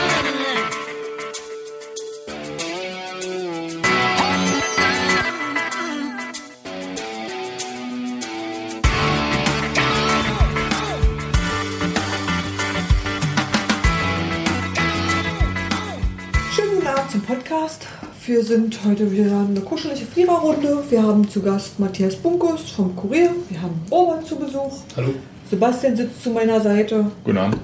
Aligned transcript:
Schönen 16.51 16.75
guten 16.75 16.87
Abend 16.87 17.11
zum 17.11 17.21
Podcast. 17.21 17.87
Wir 18.25 18.43
sind 18.43 18.79
heute 18.85 19.11
wieder 19.11 19.39
eine 19.39 19.61
kuschelige 19.61 20.05
Viererrunde. 20.05 20.83
Wir 20.89 21.03
haben 21.03 21.29
zu 21.29 21.41
Gast 21.41 21.79
Matthias 21.79 22.15
Bunkus 22.15 22.71
vom 22.71 22.95
Kurier. 22.95 23.35
Wir 23.49 23.61
haben 23.61 23.79
Robert 23.91 24.25
zu 24.25 24.35
Besuch. 24.35 24.79
Hallo. 24.95 25.13
Sebastian 25.49 25.95
sitzt 25.95 26.23
zu 26.23 26.31
meiner 26.31 26.59
Seite. 26.59 27.05
Guten 27.23 27.37
Abend. 27.37 27.57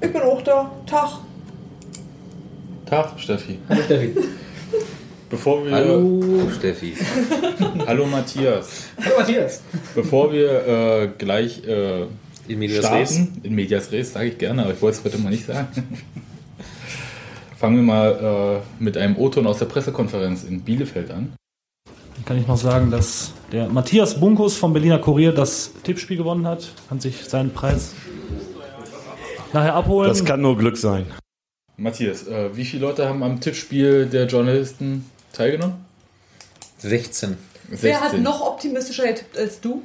Ich 0.00 0.12
bin 0.12 0.22
auch 0.22 0.42
da. 0.42 0.70
Tag. 0.86 1.18
Tag, 2.86 3.18
Steffi. 3.18 3.58
Hallo 3.68 3.82
Steffi. 3.82 4.14
Bevor 5.30 5.64
wir. 5.64 5.72
Hallo 5.72 6.48
Steffi. 6.56 6.94
Hallo 7.86 8.06
Matthias. 8.06 8.84
Hallo 9.02 9.18
Matthias. 9.18 9.62
Bevor 9.94 10.32
wir 10.32 10.66
äh, 10.66 11.08
gleich 11.18 11.66
äh, 11.66 12.02
In 12.48 12.58
medias 12.58 12.90
res. 12.92 13.18
in 13.42 13.54
Medias 13.54 13.90
Res 13.92 14.12
sage 14.12 14.28
ich 14.28 14.38
gerne, 14.38 14.62
aber 14.64 14.74
ich 14.74 14.82
wollte 14.82 14.98
es 14.98 15.04
heute 15.04 15.18
mal 15.18 15.30
nicht 15.30 15.46
sagen. 15.46 15.68
Fangen 17.56 17.76
wir 17.76 17.82
mal 17.82 18.60
äh, 18.80 18.82
mit 18.82 18.96
einem 18.96 19.16
O-Ton 19.16 19.46
aus 19.46 19.58
der 19.58 19.66
Pressekonferenz 19.66 20.44
in 20.44 20.60
Bielefeld 20.62 21.10
an. 21.10 21.32
Dann 22.22 22.36
kann 22.36 22.40
ich 22.40 22.46
noch 22.46 22.56
sagen, 22.56 22.92
dass 22.92 23.32
der 23.50 23.68
Matthias 23.68 24.20
Bunkus 24.20 24.56
vom 24.56 24.72
Berliner 24.72 25.00
Kurier 25.00 25.32
das 25.32 25.72
Tippspiel 25.82 26.16
gewonnen 26.16 26.46
hat. 26.46 26.70
Kann 26.88 27.00
sich 27.00 27.16
seinen 27.24 27.52
Preis 27.52 27.94
nachher 29.52 29.74
abholen. 29.74 30.08
Das 30.08 30.24
kann 30.24 30.40
nur 30.40 30.56
Glück 30.56 30.76
sein. 30.76 31.06
Matthias, 31.76 32.28
äh, 32.28 32.56
wie 32.56 32.64
viele 32.64 32.86
Leute 32.86 33.08
haben 33.08 33.24
am 33.24 33.40
Tippspiel 33.40 34.06
der 34.06 34.26
Journalisten 34.26 35.10
teilgenommen? 35.32 35.84
16. 36.78 37.36
Wer 37.68 38.00
hat 38.00 38.16
noch 38.20 38.40
optimistischer 38.40 39.08
getippt 39.08 39.36
als 39.36 39.60
du? 39.60 39.82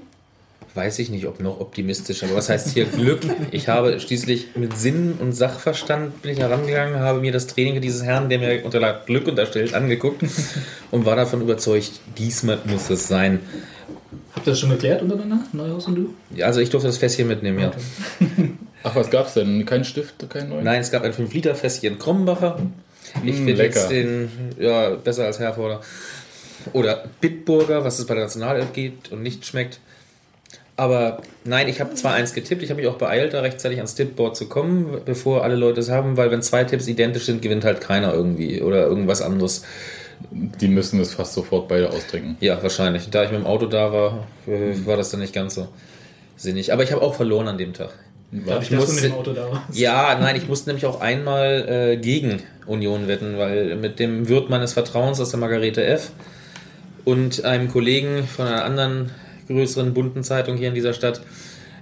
Weiß 0.78 1.00
ich 1.00 1.10
nicht, 1.10 1.26
ob 1.26 1.40
noch 1.42 1.60
optimistisch, 1.60 2.22
aber 2.24 2.36
was 2.36 2.50
heißt 2.50 2.70
hier 2.70 2.86
Glück? 3.00 3.22
Ich 3.52 3.68
habe 3.68 4.00
schließlich 4.00 4.50
mit 4.56 4.78
Sinn 4.78 5.16
und 5.20 5.34
Sachverstand 5.34 6.22
bin 6.22 6.32
ich 6.32 6.40
herangegangen, 6.40 7.00
habe 7.00 7.20
mir 7.20 7.32
das 7.32 7.48
Training 7.48 7.82
dieses 7.82 8.04
Herrn, 8.04 8.30
der 8.30 8.38
mir 8.38 8.64
unter 8.64 9.02
Glück 9.06 9.28
unterstellt, 9.28 9.74
angeguckt 9.74 10.22
und 10.92 11.06
war 11.06 11.16
davon 11.16 11.42
überzeugt, 11.42 11.92
diesmal 12.18 12.60
muss 12.66 12.90
es 12.92 13.08
sein. 13.08 13.40
Habt 14.36 14.46
ihr 14.46 14.52
das 14.52 14.60
schon 14.60 14.70
geklärt 14.70 15.02
untereinander, 15.02 15.44
Neuhaus 15.52 15.88
und 15.88 15.96
du? 15.96 16.14
Ja, 16.36 16.46
Also 16.46 16.60
ich 16.62 16.70
durfte 16.70 16.88
das 16.88 16.98
Fässchen 17.00 17.28
mitnehmen, 17.28 17.60
ja. 17.60 17.72
Ach, 18.84 18.96
was 18.96 19.10
gab's 19.10 19.34
denn? 19.34 19.66
Kein 19.66 19.84
Stift, 19.84 20.30
kein 20.30 20.50
neuen? 20.50 20.64
Nein, 20.64 20.80
es 20.82 20.92
gab 20.92 21.02
ein 21.04 21.12
5-Liter-Fässchen 21.12 21.98
Krombacher. 21.98 22.60
Ich 23.24 23.34
Mm, 23.34 23.38
finde 23.38 23.54
lecker. 23.54 23.80
jetzt 23.80 23.90
den 23.90 24.30
ja, 24.60 24.92
besser 24.92 25.26
als 25.26 25.40
Herforder. 25.40 25.82
Oder 26.74 27.06
Bitburger, 27.20 27.84
was 27.84 27.98
es 27.98 28.06
bei 28.06 28.14
der 28.14 28.26
Nationalelf 28.26 28.74
gibt 28.74 29.12
und 29.12 29.24
nicht 29.24 29.46
schmeckt. 29.46 29.80
Aber 30.78 31.22
nein, 31.44 31.68
ich 31.68 31.82
habe 31.82 31.96
zwar 31.96 32.14
eins 32.14 32.34
getippt, 32.34 32.62
ich 32.62 32.70
habe 32.70 32.80
mich 32.80 32.90
auch 32.90 32.98
beeilt, 33.00 33.34
da 33.34 33.42
rechtzeitig 33.42 33.80
ans 33.80 33.96
Tippboard 33.96 34.38
zu 34.38 34.48
kommen, 34.48 35.02
bevor 35.06 35.44
alle 35.44 35.56
Leute 35.56 35.80
es 35.80 35.90
haben, 35.90 36.18
weil 36.18 36.30
wenn 36.30 36.44
zwei 36.44 36.64
Tipps 36.66 36.88
identisch 36.88 37.26
sind, 37.26 37.42
gewinnt 37.42 37.66
halt 37.66 37.82
keiner 37.82 38.14
irgendwie 38.14 38.62
oder 38.62 38.86
irgendwas 38.86 39.22
anderes. 39.24 39.64
Die 40.32 40.68
müssen 40.68 41.00
es 41.00 41.14
fast 41.16 41.34
sofort 41.34 41.68
beide 41.68 41.90
austrinken. 41.90 42.38
Ja, 42.40 42.62
wahrscheinlich. 42.62 43.10
Da 43.10 43.24
ich 43.24 43.32
mit 43.32 43.40
dem 43.40 43.48
Auto 43.48 43.66
da 43.66 43.92
war, 43.92 44.28
äh, 44.48 44.86
war 44.86 44.98
das 44.98 45.10
dann 45.12 45.20
nicht 45.20 45.34
ganz 45.34 45.56
so 45.56 45.68
sinnig. 46.36 46.72
Aber 46.74 46.84
ich 46.84 46.92
habe 46.92 47.02
auch 47.02 47.16
verloren 47.16 47.48
an 47.48 47.58
dem 47.58 47.74
Tag. 47.74 47.90
Darf 48.32 48.58
ich, 48.58 48.64
Ich 48.64 48.70
du 48.70 48.76
mit 48.76 48.88
musste- 48.88 49.02
dem 49.10 49.14
Auto 49.14 49.34
da 49.34 49.50
warst? 49.52 49.78
Ja, 49.78 50.18
nein, 50.20 50.36
ich 50.36 50.48
musste 50.48 50.70
nämlich 50.70 50.86
auch 50.86 51.02
einmal 51.02 51.66
äh, 51.94 51.98
gegen 51.98 52.42
Union 52.68 53.08
wetten, 53.08 53.38
weil 53.38 53.76
mit 53.78 54.00
dem 54.00 54.28
Wirt 54.28 54.50
meines 54.50 54.74
Vertrauens 54.74 55.20
aus 55.20 55.30
der 55.32 55.40
Margarete 55.40 55.84
F. 55.84 56.12
und 57.06 57.46
einem 57.46 57.68
Kollegen 57.72 58.28
von 58.28 58.46
einer 58.48 58.64
anderen 58.66 59.12
größeren 59.48 59.94
bunten 59.94 60.24
Zeitung 60.24 60.58
hier 60.58 60.70
in 60.70 60.76
dieser 60.76 60.94
Stadt 60.94 61.22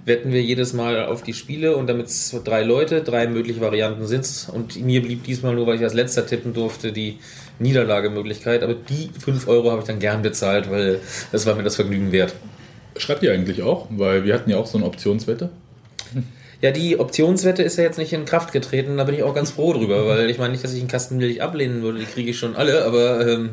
wetten 0.06 0.32
wir 0.32 0.40
jedes 0.40 0.72
Mal 0.72 1.04
auf 1.04 1.22
die 1.22 1.34
Spiele 1.34 1.76
und 1.76 1.88
damit 1.88 2.06
es 2.06 2.34
drei 2.44 2.62
Leute, 2.62 3.02
drei 3.02 3.26
mögliche 3.26 3.60
Varianten 3.60 4.06
sind 4.06 4.48
und 4.52 4.80
mir 4.80 5.02
blieb 5.02 5.24
diesmal 5.24 5.54
nur, 5.54 5.66
weil 5.66 5.76
ich 5.76 5.82
als 5.82 5.94
letzter 5.94 6.24
tippen 6.24 6.54
durfte, 6.54 6.92
die 6.92 7.18
Niederlagemöglichkeit, 7.58 8.62
aber 8.62 8.74
die 8.74 9.10
5 9.18 9.48
Euro 9.48 9.72
habe 9.72 9.80
ich 9.80 9.86
dann 9.86 9.98
gern 9.98 10.22
bezahlt, 10.22 10.70
weil 10.70 11.00
das 11.32 11.44
war 11.44 11.56
mir 11.56 11.64
das 11.64 11.74
Vergnügen 11.74 12.12
wert. 12.12 12.34
Schreibt 12.96 13.24
ihr 13.24 13.32
eigentlich 13.32 13.62
auch? 13.62 13.88
Weil 13.90 14.24
wir 14.24 14.32
hatten 14.34 14.48
ja 14.48 14.58
auch 14.58 14.66
so 14.66 14.78
eine 14.78 14.86
Optionswette. 14.86 15.50
Ja, 16.62 16.70
die 16.70 16.98
Optionswette 16.98 17.62
ist 17.62 17.76
ja 17.76 17.84
jetzt 17.84 17.98
nicht 17.98 18.12
in 18.12 18.24
Kraft 18.24 18.52
getreten, 18.52 18.96
da 18.96 19.04
bin 19.04 19.14
ich 19.14 19.24
auch 19.24 19.34
ganz 19.34 19.50
froh 19.50 19.72
drüber, 19.72 20.06
weil 20.06 20.30
ich 20.30 20.38
meine 20.38 20.52
nicht, 20.52 20.64
dass 20.64 20.72
ich 20.72 20.80
einen 20.80 20.88
Kasten 20.88 21.18
Milch 21.18 21.42
ablehnen 21.42 21.82
würde, 21.82 21.98
die 21.98 22.06
kriege 22.06 22.30
ich 22.30 22.38
schon 22.38 22.56
alle, 22.56 22.84
aber 22.84 23.26
ähm, 23.26 23.50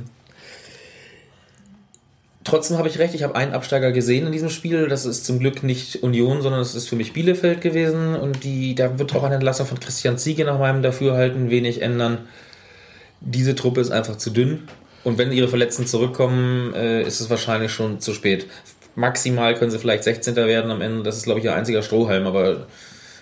trotzdem 2.43 2.77
habe 2.77 2.87
ich 2.87 2.99
recht, 2.99 3.13
ich 3.13 3.23
habe 3.23 3.35
einen 3.35 3.53
Absteiger 3.53 3.91
gesehen 3.91 4.25
in 4.25 4.31
diesem 4.31 4.49
Spiel, 4.49 4.87
das 4.87 5.05
ist 5.05 5.25
zum 5.25 5.39
Glück 5.39 5.63
nicht 5.63 6.03
Union, 6.03 6.41
sondern 6.41 6.61
es 6.61 6.75
ist 6.75 6.89
für 6.89 6.95
mich 6.95 7.13
Bielefeld 7.13 7.61
gewesen 7.61 8.15
und 8.15 8.43
die, 8.43 8.75
da 8.75 8.97
wird 8.99 9.15
auch 9.15 9.23
eine 9.23 9.35
Entlassung 9.35 9.65
von 9.65 9.79
Christian 9.79 10.17
Ziege 10.17 10.45
nach 10.45 10.59
meinem 10.59 10.81
Dafürhalten 10.81 11.49
wenig 11.49 11.81
ändern. 11.81 12.19
Diese 13.21 13.55
Truppe 13.55 13.81
ist 13.81 13.91
einfach 13.91 14.17
zu 14.17 14.29
dünn 14.29 14.63
und 15.03 15.17
wenn 15.17 15.31
ihre 15.31 15.47
Verletzten 15.47 15.85
zurückkommen, 15.85 16.73
äh, 16.73 17.03
ist 17.03 17.19
es 17.19 17.29
wahrscheinlich 17.29 17.71
schon 17.71 17.99
zu 17.99 18.13
spät. 18.13 18.47
Maximal 18.95 19.55
können 19.55 19.71
sie 19.71 19.79
vielleicht 19.79 20.03
16. 20.03 20.35
werden 20.35 20.71
am 20.71 20.81
Ende, 20.81 21.03
das 21.03 21.17
ist 21.17 21.23
glaube 21.23 21.39
ich 21.39 21.45
ihr 21.45 21.55
einziger 21.55 21.81
Strohhalm, 21.81 22.27
aber 22.27 22.67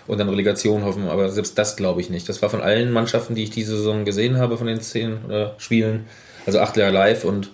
und 0.08 0.18
dann 0.18 0.28
Relegation 0.28 0.84
hoffen, 0.84 1.08
aber 1.08 1.30
selbst 1.30 1.56
das 1.58 1.76
glaube 1.76 2.00
ich 2.00 2.10
nicht. 2.10 2.28
Das 2.28 2.42
war 2.42 2.50
von 2.50 2.60
allen 2.60 2.90
Mannschaften, 2.90 3.36
die 3.36 3.44
ich 3.44 3.50
diese 3.50 3.76
Saison 3.76 4.04
gesehen 4.04 4.36
habe, 4.36 4.58
von 4.58 4.66
den 4.66 4.80
zehn 4.80 5.30
äh, 5.30 5.50
Spielen, 5.58 6.06
also 6.44 6.58
acht 6.58 6.76
Jahre 6.76 6.92
live 6.92 7.24
und 7.24 7.50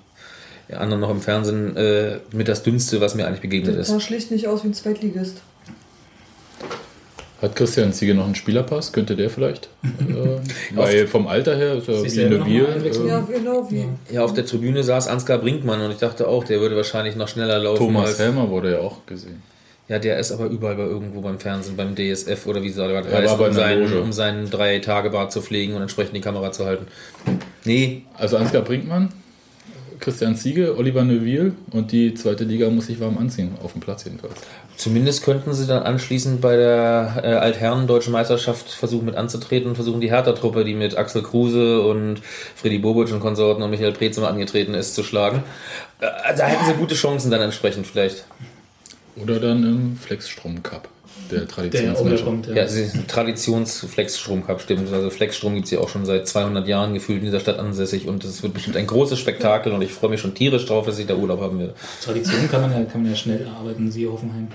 die 0.69 0.75
anderen 0.75 1.01
noch 1.01 1.11
im 1.11 1.21
Fernsehen, 1.21 1.77
äh, 1.77 2.19
mit 2.33 2.49
das 2.49 2.63
dünnste, 2.63 3.01
was 3.01 3.15
mir 3.15 3.27
eigentlich 3.27 3.41
begegnet 3.41 3.75
Das 3.77 3.89
ist. 3.89 3.93
sah 3.95 4.01
schlicht 4.01 4.31
nicht 4.31 4.49
aus 4.49 4.65
wie 4.65 4.69
ein 4.69 4.75
Zweitligist. 4.75 5.39
Hat 7.41 7.55
Christian 7.55 7.93
Ziege 7.93 8.15
noch 8.15 8.25
einen 8.25 8.35
Spielerpass? 8.35 8.93
Könnte 8.93 9.15
der 9.15 9.31
vielleicht? 9.31 9.69
äh, 9.85 10.75
weil 10.77 11.07
vom 11.07 11.29
Alter 11.29 11.57
her 11.57 11.75
ist 11.77 11.89
er 11.89 12.03
wie 12.05 12.25
eine 12.25 12.45
Wir. 12.45 12.69
einwechseln? 12.69 13.07
Äh, 13.07 13.11
Ja, 13.11 13.21
genau 13.21 13.71
wie. 13.71 13.85
Ja, 14.13 14.25
auf 14.25 14.35
der 14.35 14.45
Tribüne 14.45 14.83
saß 14.83 15.07
Ansgar 15.07 15.39
Brinkmann 15.39 15.81
und 15.81 15.93
ich 15.93 15.99
dachte 15.99 16.27
auch, 16.27 16.43
der 16.43 16.61
würde 16.61 16.75
wahrscheinlich 16.75 17.15
noch 17.15 17.29
schneller 17.29 17.61
laufen. 17.61 17.79
Thomas 17.79 18.09
als, 18.11 18.19
Helmer 18.19 18.51
wurde 18.51 18.73
ja 18.73 18.79
auch 18.81 19.07
gesehen. 19.07 19.41
Ja, 19.87 19.99
der 20.01 20.19
ist 20.19 20.33
aber 20.33 20.47
überall 20.47 20.75
bei 20.75 20.83
irgendwo 20.83 21.21
beim 21.21 21.39
Fernsehen, 21.39 21.77
beim 21.77 21.95
DSF 21.95 22.45
oder 22.47 22.61
wie 22.63 22.73
gerade 22.73 23.09
Er 23.09 23.23
heißen, 23.23 23.39
bei 23.39 23.47
um 23.49 23.55
seinen, 23.55 23.99
um 24.01 24.13
seinen 24.13 24.51
drei 24.51 24.81
Tage 24.81 25.09
Bart 25.11 25.31
zu 25.33 25.41
pflegen 25.41 25.75
und 25.75 25.81
entsprechend 25.83 26.15
die 26.17 26.21
Kamera 26.21 26.51
zu 26.53 26.67
halten. 26.67 26.89
Nee, 27.65 28.03
Also 28.19 28.37
Ansgar 28.37 28.63
Brinkmann, 28.63 29.11
Christian 29.99 30.37
Ziege, 30.37 30.77
Oliver 30.77 31.05
Neuville 31.05 31.53
und 31.73 31.93
die 31.93 32.15
zweite 32.15 32.45
Liga 32.45 32.71
muss 32.71 32.87
sich 32.87 33.01
warm 33.01 33.19
anziehen, 33.19 33.57
auf 33.63 33.73
dem 33.73 33.81
Platz 33.81 34.05
jedenfalls. 34.05 34.35
Zumindest 34.77 35.25
könnten 35.25 35.53
sie 35.55 35.67
dann 35.67 35.83
anschließend 35.83 36.41
bei 36.41 36.57
der 36.57 37.21
äh, 37.23 37.27
Altherren 37.35 37.87
Deutschen 37.87 38.13
Meisterschaft 38.13 38.71
versuchen 38.71 39.07
mit 39.07 39.17
anzutreten 39.17 39.69
und 39.69 39.75
versuchen 39.75 40.01
die 40.01 40.11
Hertha-Truppe, 40.11 40.65
die 40.65 40.75
mit 40.75 40.97
Axel 40.97 41.23
Kruse 41.23 41.83
und 41.83 42.21
Freddy 42.55 42.79
Bobic 42.79 43.13
und 43.13 43.21
Konsorten 43.21 43.63
und 43.63 43.71
Michael 43.71 43.95
immer 43.99 44.29
angetreten 44.29 44.75
ist, 44.75 44.95
zu 44.95 45.03
schlagen. 45.03 45.43
Äh, 46.01 46.37
da 46.37 46.47
hätten 46.47 46.65
sie 46.67 46.75
gute 46.75 46.95
Chancen 46.95 47.31
dann 47.31 47.41
entsprechend 47.41 47.87
vielleicht. 47.87 48.25
Oder 49.17 49.41
dann 49.41 49.65
im 49.65 49.97
Flexstrom 49.97 50.63
Cup, 50.63 50.89
der 51.31 51.47
Traditionsmannschaft. 51.49 52.47
ja. 52.49 52.55
Ja, 52.55 52.63
es 52.63 52.75
ist 52.75 52.95
ein 52.95 53.07
Traditions-Flexstrom 53.07 54.47
Cup, 54.47 54.61
stimmt. 54.61 54.93
Also 54.93 55.11
Flexstrom 55.11 55.55
gibt 55.55 55.67
es 55.67 55.71
ja 55.73 55.79
auch 55.81 55.89
schon 55.89 56.05
seit 56.07 56.27
200 56.29 56.67
Jahren 56.67 56.95
gefühlt 56.95 57.19
in 57.19 57.25
dieser 57.27 57.41
Stadt 57.41 57.59
ansässig 57.59 58.07
und 58.09 58.25
es 58.25 58.43
wird 58.43 58.55
bestimmt 58.55 58.77
ein 58.77 58.87
großes 58.87 59.19
Spektakel 59.19 59.73
und 59.73 59.83
ich 59.83 59.93
freue 59.93 60.11
mich 60.11 60.21
schon 60.21 60.35
tierisch 60.35 60.67
drauf, 60.67 60.87
dass 60.87 60.99
ich 60.99 61.07
da 61.07 61.15
Urlaub 61.15 61.41
haben 61.41 61.59
werde. 61.59 61.75
Tradition 62.03 62.49
kann 62.51 62.63
man, 62.63 62.73
ja, 62.73 62.85
kann 62.85 63.03
man 63.03 63.11
ja 63.11 63.17
schnell 63.17 63.43
erarbeiten, 63.43 63.91
siehe 63.91 64.11
Hoffenheim. 64.11 64.49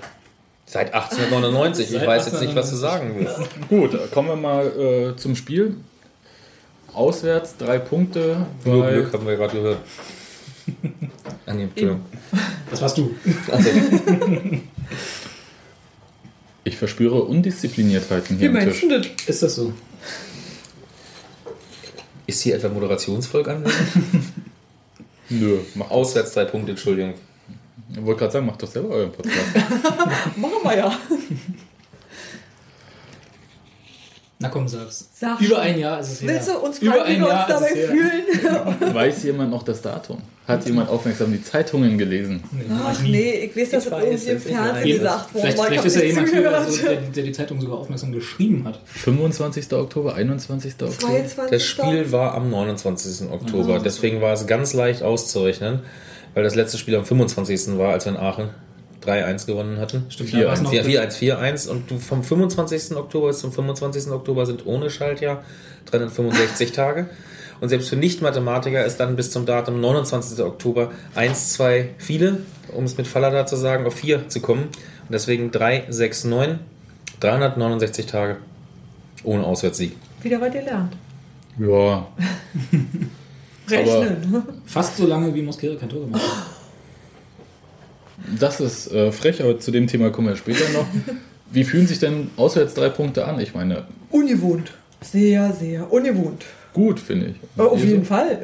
Seit 0.66 0.94
1899, 0.94 1.86
ich 1.86 1.92
Seit 1.92 2.08
weiß 2.08 2.26
jetzt 2.26 2.42
nicht, 2.42 2.56
was 2.56 2.70
du 2.70 2.76
sagen 2.76 3.14
willst. 3.18 3.38
Gut, 3.70 4.12
kommen 4.12 4.30
wir 4.30 4.36
mal 4.36 4.68
äh, 4.68 5.16
zum 5.16 5.36
Spiel. 5.36 5.76
Auswärts 6.94 7.58
drei 7.58 7.80
Punkte. 7.80 8.38
Nur 8.66 8.88
Glück 8.88 9.14
haben 9.14 9.26
wir 9.28 9.36
gerade 9.36 9.54
gehört. 9.56 9.78
Ah, 11.46 11.54
nee, 11.54 11.64
Entschuldigung. 11.64 12.06
Das 12.72 12.82
warst 12.82 12.98
du. 12.98 13.14
Also, 13.52 13.70
Ich 16.64 16.78
verspüre 16.78 17.24
Undiszipliniertheiten 17.24 18.38
hier 18.38 18.50
Wie 18.50 18.54
meinst 18.54 18.80
Tisch. 18.80 18.90
du 18.90 19.00
das? 19.00 19.08
Ist 19.28 19.44
das 19.44 19.56
so? 19.56 19.74
ist 22.26 22.42
hier 22.42 22.56
etwa 22.56 22.70
Moderationsvolk 22.70 23.48
anwesend? 23.48 23.88
Nö, 25.30 25.60
mach 25.76 25.90
aus. 25.90 26.10
Auswärts 26.10 26.34
drei 26.34 26.46
Punkte, 26.46 26.72
Entschuldigung. 26.72 27.14
Ich 27.92 28.04
wollte 28.04 28.20
gerade 28.20 28.34
sagen, 28.34 28.46
macht 28.46 28.62
doch 28.62 28.68
selber 28.70 28.90
euren 28.90 29.12
Podcast. 29.12 29.56
Machen 30.36 30.52
wir 30.64 30.78
ja. 30.78 31.00
Na 34.40 34.43
komm, 34.54 34.68
sag's. 34.68 35.10
Sag 35.14 35.42
Über 35.42 35.60
ein 35.60 35.80
Jahr 35.80 36.00
ist 36.00 36.12
es 36.12 36.22
her. 36.22 36.30
Willst 36.30 36.48
du 36.48 36.58
uns 36.60 36.80
Über 36.80 36.92
fragen, 36.94 37.10
wie 37.10 37.14
ein 37.14 37.22
wir 37.22 37.28
uns 37.28 37.34
Jahr 37.34 37.50
ist 37.50 37.54
dabei 37.54 38.68
fühlen? 38.78 38.94
Weiß 38.94 39.24
jemand 39.24 39.52
noch 39.52 39.64
das 39.64 39.82
Datum? 39.82 40.20
Hat 40.48 40.66
jemand 40.66 40.90
aufmerksam 40.90 41.32
die 41.32 41.42
Zeitungen 41.42 41.98
gelesen? 41.98 42.44
Nee, 42.52 42.64
Ach 42.84 43.02
nie. 43.02 43.12
nee, 43.12 43.32
ich 43.46 43.56
weiß, 43.56 43.70
dass 43.72 43.90
das 43.90 44.04
irgendwie 44.04 44.30
im 44.30 44.40
Fernsehen 44.40 45.00
gesagt 45.00 45.34
wurde. 45.34 45.48
Vielleicht, 45.48 45.66
vielleicht 45.66 45.86
ist 45.86 45.96
ja 45.96 46.04
jemand 46.04 46.30
hier, 46.30 46.66
so, 46.70 46.86
der, 46.86 46.96
der 46.98 47.24
die 47.24 47.32
Zeitung 47.32 47.62
sogar 47.62 47.80
aufmerksam 47.80 48.12
geschrieben 48.12 48.66
hat. 48.66 48.80
25. 48.86 49.72
Oktober, 49.74 50.16
21. 50.16 50.74
Oktober? 50.74 50.92
22. 50.92 51.50
Das 51.50 51.64
Spiel 51.64 52.12
war 52.12 52.36
am 52.36 52.50
29. 52.50 53.32
Oktober, 53.32 53.80
deswegen 53.80 54.22
war 54.22 54.34
es 54.34 54.46
ganz 54.46 54.74
leicht 54.74 55.02
auszurechnen, 55.02 55.80
weil 56.34 56.44
das 56.44 56.56
letzte 56.56 56.78
Spiel 56.78 56.96
am 56.96 57.06
25. 57.06 57.78
war, 57.78 57.94
als 57.94 58.06
wir 58.06 58.12
in 58.12 58.18
Aachen 58.18 58.50
3-1 59.06 59.46
gewonnen 59.46 59.80
hatten. 59.80 60.06
Stimmt, 60.10 60.30
4-1. 60.32 60.42
da 60.42 60.48
war's 60.48 60.62
noch 60.62 60.74
4-1, 60.74 61.18
4-1 61.18 61.70
und 61.70 61.92
du 61.92 61.98
vom 62.00 62.24
25. 62.24 62.96
Oktober 62.96 63.28
bis 63.28 63.40
zum 63.40 63.52
25. 63.52 64.12
Oktober 64.12 64.46
sind 64.46 64.66
ohne 64.66 64.90
Schaltjahr 64.90 65.44
365 65.86 66.72
Tage. 66.74 67.10
Und 67.62 67.70
selbst 67.70 67.90
für 67.90 67.96
Nicht-Mathematiker 67.96 68.84
ist 68.84 68.98
dann 68.98 69.16
bis 69.16 69.32
zum 69.32 69.46
Datum 69.46 69.80
29. 69.80 70.44
Oktober 70.44 70.92
1, 71.16 71.54
2 71.54 71.92
viele, 71.98 72.40
um 72.74 72.84
es 72.84 72.98
mit 72.98 73.08
Fallada 73.08 73.46
zu 73.46 73.56
sagen, 73.56 73.86
auf 73.86 73.96
4 73.96 74.28
zu 74.28 74.42
kommen. 74.42 74.64
Und 74.64 75.12
deswegen 75.12 75.52
3, 75.52 75.86
6, 75.90 76.26
9, 76.26 76.60
369 77.20 78.06
Tage 78.06 78.38
ohne 79.24 79.46
Auswärtssieg. 79.46 79.96
Wieder 80.22 80.42
was 80.42 80.52
gelernt. 80.52 80.98
Ja, 81.58 82.08
Rechnen. 83.70 84.44
Fast 84.66 84.98
so 84.98 85.08
lange 85.08 85.34
wie 85.34 85.42
Mosquera 85.42 85.76
kein 85.76 85.90
Tor 85.90 86.02
gemacht 86.02 86.22
hat. 86.22 86.53
Das 88.40 88.60
ist 88.60 88.92
äh, 88.92 89.12
frech, 89.12 89.42
aber 89.42 89.60
zu 89.60 89.72
dem 89.72 89.88
Thema 89.88 90.10
kommen 90.12 90.28
wir 90.30 90.36
später 90.36 90.70
noch. 90.70 90.86
Wie 91.52 91.64
fühlen 91.64 91.88
sich 91.88 92.00
denn 92.00 92.32
auswärts 92.38 92.74
drei 92.74 92.90
Punkte 92.90 93.26
an? 93.26 93.40
Ich 93.40 93.54
meine, 93.54 93.86
Ungewohnt. 94.10 94.72
Sehr, 95.02 95.52
sehr 95.54 95.92
ungewohnt. 95.92 96.46
gut, 96.74 97.00
finde 97.00 97.28
ich. 97.28 97.36
Äh, 97.58 97.68
Auf 97.68 97.84
jeden 97.84 98.04
so? 98.04 98.10
Fall. 98.10 98.40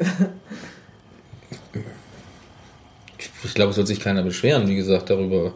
Ich 3.44 3.54
glaube, 3.54 3.70
es 3.70 3.76
wird 3.76 3.86
sich 3.86 4.00
keiner 4.00 4.22
beschweren, 4.22 4.68
wie 4.68 4.76
gesagt, 4.76 5.10
darüber. 5.10 5.54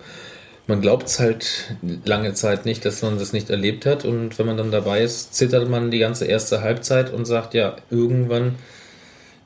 Man 0.67 0.81
glaubt 0.81 1.08
es 1.08 1.20
halt 1.20 1.75
lange 2.06 2.32
Zeit 2.32 2.64
nicht, 2.64 2.84
dass 2.87 3.02
man 3.02 3.19
das 3.19 3.34
nicht 3.34 3.50
erlebt 3.50 3.84
hat. 3.84 4.05
Und 4.06 4.38
wenn 4.38 4.46
man 4.46 4.56
dann 4.56 4.70
dabei 4.70 5.02
ist, 5.02 5.34
zittert 5.34 5.69
man 5.69 5.90
die 5.90 5.99
ganze 5.99 6.25
erste 6.25 6.62
Halbzeit 6.62 7.12
und 7.12 7.26
sagt, 7.26 7.52
ja, 7.52 7.76
irgendwann, 7.90 8.55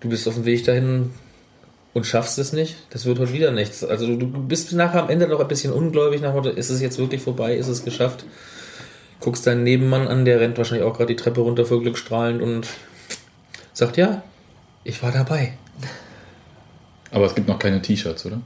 du 0.01 0.09
bist 0.09 0.29
auf 0.29 0.35
dem 0.35 0.45
Weg 0.45 0.65
dahin 0.65 1.11
und 1.99 2.05
schaffst 2.05 2.39
es 2.39 2.53
nicht. 2.53 2.77
Das 2.91 3.05
wird 3.05 3.19
heute 3.19 3.33
wieder 3.33 3.51
nichts. 3.51 3.85
Also 3.85 4.07
du, 4.07 4.27
bist 4.27 4.73
nachher 4.73 5.03
am 5.03 5.11
Ende 5.11 5.29
noch 5.29 5.41
ein 5.41 5.49
bisschen 5.49 5.73
ungläubig 5.73 6.21
nach 6.23 6.33
Motto, 6.33 6.49
ist 6.49 6.71
es 6.71 6.81
jetzt 6.81 6.99
wirklich 6.99 7.21
vorbei, 7.21 7.57
ist 7.57 7.69
es 7.69 7.85
geschafft? 7.85 8.25
Guckst 9.21 9.47
deinen 9.47 9.65
Nebenmann 9.65 10.09
an, 10.09 10.25
der 10.25 10.41
rennt 10.41 10.57
wahrscheinlich 10.57 10.87
auch 10.87 10.97
gerade 10.97 11.15
die 11.15 11.21
Treppe 11.21 11.41
runter 11.41 11.67
vor 11.67 11.81
Glück 11.83 11.99
strahlend 11.99 12.41
und 12.41 12.69
sagt, 13.73 13.97
ja, 13.97 14.23
ich 14.85 15.03
war 15.03 15.13
dabei. 15.13 15.59
Aber 17.11 17.27
es 17.27 17.35
gibt 17.35 17.49
noch 17.49 17.59
keine 17.59 17.83
T-Shirts, 17.83 18.27
oder? 18.27 18.41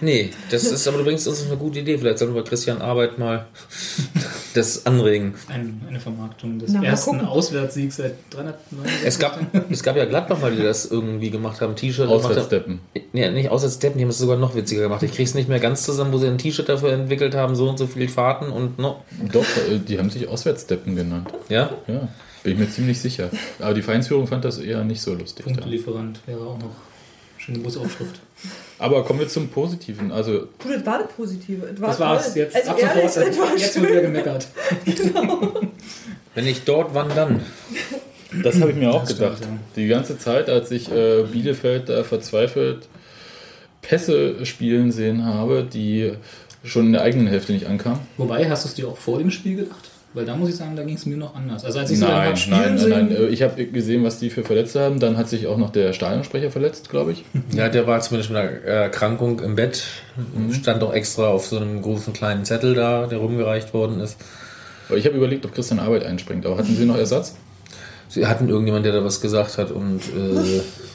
Nee, 0.00 0.30
das 0.50 0.64
ist, 0.64 0.86
aber 0.86 0.98
du 0.98 1.04
bringst 1.04 1.26
uns 1.26 1.44
eine 1.44 1.56
gute 1.56 1.80
Idee. 1.80 1.98
Vielleicht 1.98 2.18
sollten 2.18 2.34
wir 2.34 2.44
Christian 2.44 2.80
Arbeit 2.80 3.18
mal 3.18 3.46
das 4.58 4.86
anregen. 4.86 5.34
Ein, 5.48 5.80
eine 5.88 6.00
Vermarktung 6.00 6.58
des 6.58 6.72
Na, 6.72 6.82
ersten. 6.82 7.20
Auswärtssiegs 7.20 7.96
seit 7.96 8.14
369 8.30 9.06
Es 9.06 9.18
gab, 9.18 9.40
es 9.70 9.82
gab 9.82 9.96
ja 9.96 10.04
Gladbach 10.04 10.40
mal, 10.40 10.54
die 10.54 10.62
das 10.62 10.86
irgendwie 10.86 11.30
gemacht 11.30 11.60
haben. 11.60 11.76
T-Shirt. 11.76 12.08
Auswärtssteppen. 12.08 12.80
Nee, 13.12 13.30
nicht 13.30 13.48
Auswärtssteppen, 13.48 13.98
die 13.98 14.04
haben 14.04 14.10
es 14.10 14.18
sogar 14.18 14.36
noch 14.36 14.54
witziger 14.54 14.82
gemacht. 14.82 15.02
Ich 15.02 15.12
krieg's 15.12 15.34
nicht 15.34 15.48
mehr 15.48 15.60
ganz 15.60 15.82
zusammen, 15.82 16.12
wo 16.12 16.18
sie 16.18 16.26
ein 16.26 16.38
T-Shirt 16.38 16.68
dafür 16.68 16.92
entwickelt 16.92 17.34
haben, 17.34 17.56
so 17.56 17.68
und 17.68 17.78
so 17.78 17.86
viele 17.86 18.08
Fahrten 18.08 18.50
und 18.50 18.78
no. 18.78 19.02
Doch, 19.32 19.44
äh, 19.70 19.78
die 19.78 19.98
haben 19.98 20.10
sich 20.10 20.28
Auswärtssteppen 20.28 20.96
genannt. 20.96 21.28
Ja? 21.48 21.70
Ja, 21.86 22.08
bin 22.42 22.52
ich 22.52 22.58
mir 22.58 22.70
ziemlich 22.70 23.00
sicher. 23.00 23.30
Aber 23.58 23.74
die 23.74 23.82
Vereinsführung 23.82 24.26
fand 24.26 24.44
das 24.44 24.58
eher 24.58 24.84
nicht 24.84 25.00
so 25.00 25.14
lustig. 25.14 25.44
Da. 25.46 25.52
Punktelieferant 25.52 26.20
wäre 26.26 26.40
auch 26.40 26.58
noch 26.58 26.74
schöne 27.38 27.60
große 27.60 27.80
Aufschrift. 27.80 28.20
Aber 28.80 29.04
kommen 29.04 29.18
wir 29.20 29.28
zum 29.28 29.48
Positiven. 29.48 30.12
Also, 30.12 30.46
Du, 30.62 30.68
das 30.72 30.86
war 30.86 31.00
das 31.00 31.08
Positive. 31.12 31.66
Das, 31.72 31.80
war 31.80 31.88
Das 31.88 32.00
war's 32.00 32.34
jetzt. 32.34 32.54
Also 32.56 32.70
Ab 32.70 32.78
ehrlich, 32.80 33.10
sofort. 33.10 33.28
das 33.28 33.38
war 33.38 33.56
Jetzt 33.56 33.72
schön. 33.72 33.82
wird 33.82 33.92
wieder 33.92 34.02
gemeckert. 34.02 34.46
Wenn 36.34 36.44
nicht 36.44 36.68
dort, 36.68 36.94
wann 36.94 37.08
dann? 37.14 37.40
das 38.44 38.60
habe 38.60 38.70
ich 38.70 38.76
mir 38.76 38.90
auch 38.90 39.00
Das 39.04 39.16
gedacht. 39.16 39.38
stimmt, 39.38 39.58
Die 39.76 39.88
ganze 39.88 40.18
Zeit, 40.18 40.48
als 40.48 40.70
ich 40.70 40.90
äh, 40.92 41.24
Bielefeld 41.24 41.88
da 41.88 42.04
verzweifelt 42.04 42.88
Pässe 43.82 44.44
spielen 44.44 44.92
sehen 44.92 45.24
habe, 45.24 45.64
die 45.64 46.12
schon 46.64 46.86
in 46.86 46.92
der 46.92 47.02
eigenen 47.02 47.26
Hälfte 47.26 47.52
nicht 47.52 47.66
ankamen. 47.66 48.00
Wobei, 48.16 48.48
hast 48.50 48.64
du 48.64 48.68
es 48.68 48.74
dir 48.74 48.88
auch 48.88 48.98
vor 48.98 49.18
dem 49.18 49.30
Spiel 49.30 49.56
gedacht? 49.56 49.87
Weil 50.18 50.24
da 50.26 50.34
muss 50.34 50.48
ich 50.48 50.56
sagen, 50.56 50.74
da 50.74 50.82
ging 50.82 50.96
es 50.96 51.06
mir 51.06 51.16
noch 51.16 51.36
anders. 51.36 51.64
Also 51.64 51.78
als 51.78 51.92
ich 51.92 52.00
so 52.00 52.06
dann 52.06 52.16
Nein, 52.16 52.36
spielen 52.36 52.58
nein, 52.60 52.68
nein, 52.74 52.78
sehen, 52.78 52.90
nein. 52.90 53.10
Äh, 53.12 53.26
Ich 53.26 53.40
habe 53.42 53.64
gesehen, 53.66 54.02
was 54.02 54.18
die 54.18 54.30
für 54.30 54.42
Verletzte 54.42 54.80
haben. 54.80 54.98
Dann 54.98 55.16
hat 55.16 55.28
sich 55.28 55.46
auch 55.46 55.56
noch 55.56 55.70
der 55.70 55.92
Stadionsprecher 55.92 56.50
verletzt, 56.50 56.90
glaube 56.90 57.12
ich. 57.12 57.24
Ja, 57.54 57.68
der 57.68 57.86
war 57.86 58.00
zumindest 58.00 58.30
mit 58.32 58.40
einer 58.40 58.50
Erkrankung 58.50 59.38
im 59.38 59.54
Bett. 59.54 59.84
Stand 60.50 60.82
auch 60.82 60.92
extra 60.92 61.28
auf 61.28 61.46
so 61.46 61.56
einem 61.58 61.82
großen 61.82 62.12
kleinen 62.14 62.44
Zettel 62.44 62.74
da, 62.74 63.06
der 63.06 63.18
rumgereicht 63.18 63.72
worden 63.72 64.00
ist. 64.00 64.16
Aber 64.88 64.98
ich 64.98 65.06
habe 65.06 65.16
überlegt, 65.16 65.44
ob 65.46 65.54
Christian 65.54 65.78
Arbeit 65.78 66.02
einspringt. 66.02 66.44
Aber 66.46 66.58
hatten 66.58 66.74
Sie 66.74 66.84
noch 66.84 66.98
Ersatz? 66.98 67.36
Sie 68.08 68.26
hatten 68.26 68.48
irgendjemand, 68.48 68.86
der 68.86 68.92
da 68.94 69.04
was 69.04 69.20
gesagt 69.20 69.56
hat 69.56 69.70
und 69.70 70.00
äh, 70.00 70.60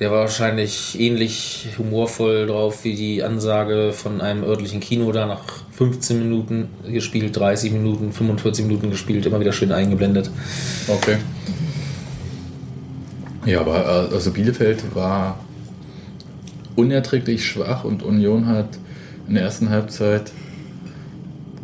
der 0.00 0.12
war 0.12 0.20
wahrscheinlich 0.20 0.98
ähnlich 1.00 1.68
humorvoll 1.76 2.46
drauf 2.46 2.84
wie 2.84 2.94
die 2.94 3.22
Ansage 3.22 3.92
von 3.92 4.20
einem 4.20 4.44
örtlichen 4.44 4.80
Kino 4.80 5.10
da 5.10 5.26
nach 5.26 5.42
15 5.72 6.18
Minuten 6.20 6.68
gespielt, 6.88 7.36
30 7.36 7.72
Minuten, 7.72 8.12
45 8.12 8.66
Minuten 8.66 8.90
gespielt, 8.90 9.26
immer 9.26 9.40
wieder 9.40 9.52
schön 9.52 9.72
eingeblendet. 9.72 10.30
Okay. 10.86 11.16
Ja, 13.44 13.60
aber 13.60 14.08
äh, 14.10 14.14
also 14.14 14.30
Bielefeld 14.30 14.94
war 14.94 15.40
unerträglich 16.76 17.44
schwach 17.44 17.82
und 17.84 18.02
Union 18.02 18.46
hat 18.46 18.78
in 19.26 19.34
der 19.34 19.42
ersten 19.42 19.70
Halbzeit 19.70 20.30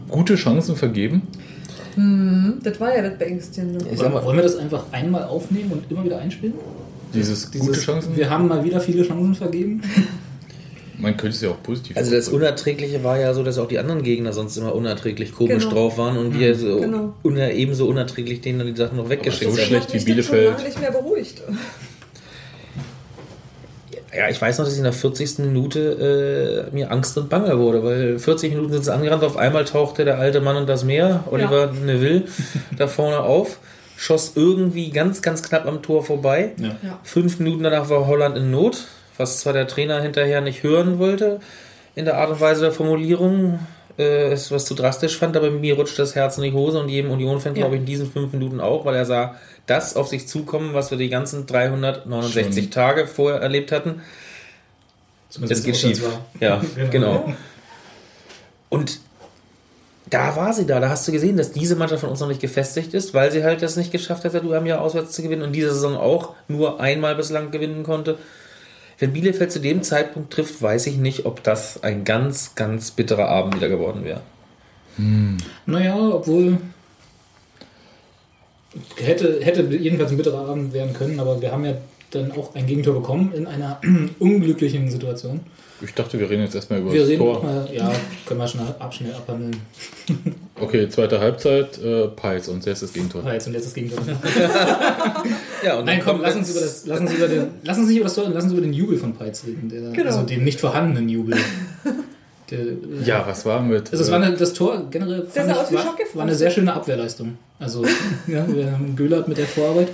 gute 0.08 0.34
Chancen 0.34 0.75
vergeben. 0.76 1.22
Das 2.62 2.81
war 2.81 2.96
ja 2.96 3.02
das 3.02 3.16
Beängstigende. 3.19 3.84
Wollen 3.84 4.36
wir 4.36 4.42
das 4.42 4.56
einfach 4.56 4.86
einmal 4.90 5.25
aufnehmen 5.25 5.70
und 5.70 5.90
immer 5.90 6.04
wieder 6.04 6.19
einspielen? 6.19 6.54
Dieses, 7.14 7.50
Dieses, 7.50 7.66
gute 7.66 7.78
Chancen. 7.81 8.16
Wir 8.16 8.28
haben 8.31 8.49
mal 8.49 8.64
wieder 8.64 8.81
viele 8.81 9.06
Chancen 9.06 9.34
vergeben. 9.34 9.82
Man 10.99 11.16
könnte 11.16 11.34
es 11.34 11.43
ja 11.43 11.50
auch 11.50 11.61
positiv 11.62 11.96
also 11.96 12.12
das. 12.12 12.28
Unerträgliche 12.28 13.02
war 13.02 13.19
ja 13.19 13.34
so, 13.34 13.43
dass 13.43 13.58
auch 13.58 13.66
die 13.66 13.78
anderen 13.81 14.02
Gegner 14.05 14.32
sonst 14.32 14.56
immer 14.56 14.75
unerträglich 14.75 15.32
komisch 15.34 15.64
Genau. 15.64 15.75
drauf 15.75 15.99
waren 15.99 16.16
und 16.16 16.38
wir 16.38 16.55
so 16.55 16.78
Genau. 16.81 17.14
uner, 17.22 17.50
ebenso 17.50 17.87
unerträglich 17.88 18.40
denen 18.43 18.61
dann 18.61 18.69
die 18.69 18.76
Sachen 18.76 18.96
noch 18.96 19.08
weggeschickt 19.11 19.50
so 19.50 19.58
haben. 19.58 19.66
schlecht 19.66 19.93
wie 19.93 19.96
Ich 19.99 20.05
bin 20.05 20.14
schon 20.22 20.32
Bielefeld. 20.32 20.52
lange 20.58 20.69
nicht 20.69 20.81
mehr 20.81 20.93
beruhigt. 20.93 21.43
Ja, 24.17 24.28
ich 24.31 24.40
weiß 24.40 24.58
noch, 24.58 24.64
dass 24.64 24.75
ich 24.75 24.78
in 24.78 24.84
der 24.84 24.93
40. 24.93 25.40
Minute 25.40 26.69
äh, 26.70 26.75
mir 26.75 26.93
Angst 26.93 27.19
und 27.19 27.28
Bange 27.28 27.58
wurde, 27.58 27.82
weil 27.82 28.19
40 28.20 28.52
Minuten 28.55 28.72
sind 28.72 28.84
sie 28.84 28.94
angerannt, 28.94 29.25
auf 29.25 29.37
einmal 29.37 29.64
tauchte 29.64 30.05
der 30.05 30.19
alte 30.19 30.40
Mann 30.40 30.56
und 30.56 30.69
das 30.69 30.84
Meer, 30.84 31.25
Oliver 31.31 31.72
Neville, 31.72 32.22
da 32.79 32.86
vorne 32.86 33.19
auf, 33.19 33.58
schoss 33.96 34.32
irgendwie 34.34 34.91
ganz, 34.91 35.22
ganz 35.22 35.43
knapp 35.43 35.67
am 35.67 35.82
Tor 35.82 36.05
vorbei. 36.05 36.53
Ja. 36.58 36.77
Ja. 36.82 36.98
Fünf 37.03 37.39
Minuten 37.39 37.63
danach 37.63 37.89
war 37.89 38.06
Holland 38.06 38.36
in 38.36 38.51
Not, 38.51 38.84
was 39.17 39.41
zwar 39.41 39.53
der 39.53 39.67
Trainer 39.69 40.01
hinterher 40.03 40.41
nicht 40.41 40.63
hören 40.63 40.98
wollte, 40.98 41.41
in 41.94 42.05
der 42.05 42.19
Art 42.19 42.31
und 42.31 42.41
Weise 42.41 42.63
der 42.63 42.72
Formulierung, 42.72 43.60
äh, 43.98 44.32
es 44.32 44.51
was 44.51 44.65
zu 44.65 44.74
drastisch 44.74 45.17
fand, 45.17 45.36
aber 45.36 45.51
mir 45.51 45.77
rutscht 45.77 45.98
das 45.98 46.17
Herz 46.17 46.36
in 46.39 46.43
die 46.44 46.53
Hose 46.53 46.81
und 46.81 46.89
jedem 46.89 47.10
Union-Fan, 47.13 47.55
Ja. 47.55 47.60
glaube 47.63 47.77
ich, 47.77 47.81
in 47.82 47.86
diesen 47.86 48.10
fünf 48.10 48.32
Minuten 48.32 48.60
auch, 48.60 48.84
weil 48.84 48.96
er 48.96 49.05
sah, 49.06 49.36
das 49.67 49.94
auf 49.94 50.08
sich 50.08 50.27
zukommen, 50.27 50.74
was 50.74 50.91
wir 50.91 50.98
die 50.98 51.08
ganzen 51.08 51.46
369 51.46 52.65
Schon. 52.65 52.70
Tage 52.72 53.06
vorher 53.06 53.41
erlebt 53.41 53.70
hatten. 53.70 54.03
Zumindest 55.31 55.60
Es 55.60 55.67
geht 55.67 55.77
schief. 55.77 56.05
Ja, 56.41 56.60
Genau. 56.77 56.91
genau. 56.91 57.34
Und 58.69 59.01
da 60.14 60.36
war 60.36 60.52
sie 60.52 60.64
da. 60.64 60.78
Da 60.78 60.90
hast 60.90 61.08
du 61.08 61.12
gesehen, 61.12 61.36
dass 61.36 61.50
diese 61.50 61.74
Mannschaft 61.74 62.02
von 62.02 62.10
uns 62.10 62.20
noch 62.20 62.28
nicht 62.28 62.40
gefestigt 62.40 62.94
ist, 62.94 63.14
weil 63.14 63.32
sie 63.32 63.42
halt 63.42 63.62
das 63.62 63.76
nicht 63.76 63.90
geschafft 63.90 64.24
hat, 64.24 64.32
du 64.32 64.54
haben 64.54 64.64
ja 64.64 64.78
auswärts 64.78 65.10
zu 65.10 65.22
gewinnen 65.22 65.42
und 65.42 65.52
diese 65.52 65.74
Saison 65.74 65.96
auch 65.96 66.34
nur 66.46 66.80
einmal 66.80 67.16
bislang 67.16 67.50
gewinnen 67.50 67.82
konnte. 67.82 68.16
Wenn 69.00 69.12
Bielefeld 69.12 69.50
zu 69.50 69.58
dem 69.58 69.82
Zeitpunkt 69.82 70.32
trifft, 70.32 70.62
weiß 70.62 70.86
ich 70.86 70.98
nicht, 70.98 71.26
ob 71.26 71.42
das 71.42 71.82
ein 71.82 72.04
ganz, 72.04 72.54
ganz 72.54 72.92
bitterer 72.92 73.28
Abend 73.28 73.56
wieder 73.56 73.68
geworden 73.68 74.04
wäre. 74.04 74.20
Naja, 75.66 75.96
obwohl. 75.96 76.58
Hätte, 78.96 79.40
hätte 79.40 79.62
jedenfalls 79.62 80.12
ein 80.12 80.16
bitterer 80.16 80.48
Abend 80.48 80.72
werden 80.72 80.92
können, 80.94 81.18
aber 81.18 81.42
wir 81.42 81.50
haben 81.50 81.64
ja 81.64 81.74
dann 82.12 82.30
auch 82.30 82.54
ein 82.54 82.66
Gegentor 82.66 82.94
bekommen 82.94 83.32
in 83.34 83.48
einer 83.48 83.80
unglücklichen 84.20 84.88
Situation. 84.92 85.40
Ich 85.84 85.94
dachte, 85.94 86.19
wir 86.19 86.29
reden 86.31 86.43
jetzt 86.43 86.55
erstmal 86.55 86.81
über 86.81 86.93
Wir 86.93 87.00
das 87.00 87.08
reden 87.10 87.22
Tor. 87.22 87.43
mal, 87.43 87.69
ja, 87.72 87.93
können 88.26 88.41
wir 88.41 88.48
schnell, 88.48 88.67
ab, 88.79 88.94
schnell 88.94 89.14
abhandeln. 89.14 89.56
Okay, 90.60 90.88
zweite 90.88 91.19
Halbzeit, 91.19 91.79
äh, 91.82 92.06
Peils 92.08 92.46
und 92.48 92.64
erstes 92.64 92.93
Gegentor. 92.93 93.24
Jetzt 93.31 93.48
und 93.48 93.55
jetzt 93.55 93.67
das 93.67 93.74
Gegentor. 93.74 93.98
Ja, 95.64 95.79
und 95.79 95.84
Nein, 95.86 96.00
komm, 96.05 96.20
lass 96.20 96.36
uns 96.36 96.50
über 96.50 96.60
das, 96.60 96.86
lass 96.86 97.00
uns 97.00 97.12
über 97.12 97.26
den, 97.26 97.46
lass 97.64 97.79
uns 97.79 97.88
nicht 97.88 97.96
über 97.96 98.05
das 98.05 98.14
Tor, 98.14 98.29
lass 98.32 98.44
uns 98.44 98.53
über 98.53 98.62
den 98.62 98.72
Jubel 98.72 98.98
von 98.98 99.14
Peitz 99.14 99.44
reden, 99.44 99.69
der, 99.69 99.91
Genau. 99.91 100.10
also 100.10 100.22
den 100.22 100.44
nicht 100.44 100.60
vorhandenen 100.60 101.08
Jubel. 101.08 101.36
Der, 102.50 102.58
äh, 102.60 102.76
Ja, 103.05 103.26
was 103.26 103.46
war 103.46 103.62
mit. 103.62 103.91
Also 103.91 104.03
es 104.03 104.08
äh, 104.08 104.12
war 104.12 104.20
eine, 104.22 104.36
das 104.36 104.53
Tor 104.53 104.86
generell 104.91 105.22
aus 105.22 105.31
ich, 105.34 105.74
war, 105.74 105.96
war 106.12 106.22
eine 106.22 106.34
sehr 106.34 106.50
schöne 106.50 106.74
Abwehrleistung. 106.74 107.38
Also 107.58 107.84
ja, 108.26 108.46
wir 108.46 108.70
haben 108.72 108.94
Göhlert 108.96 109.29
mit 109.29 109.38
der 109.38 109.46
Vorarbeit 109.46 109.88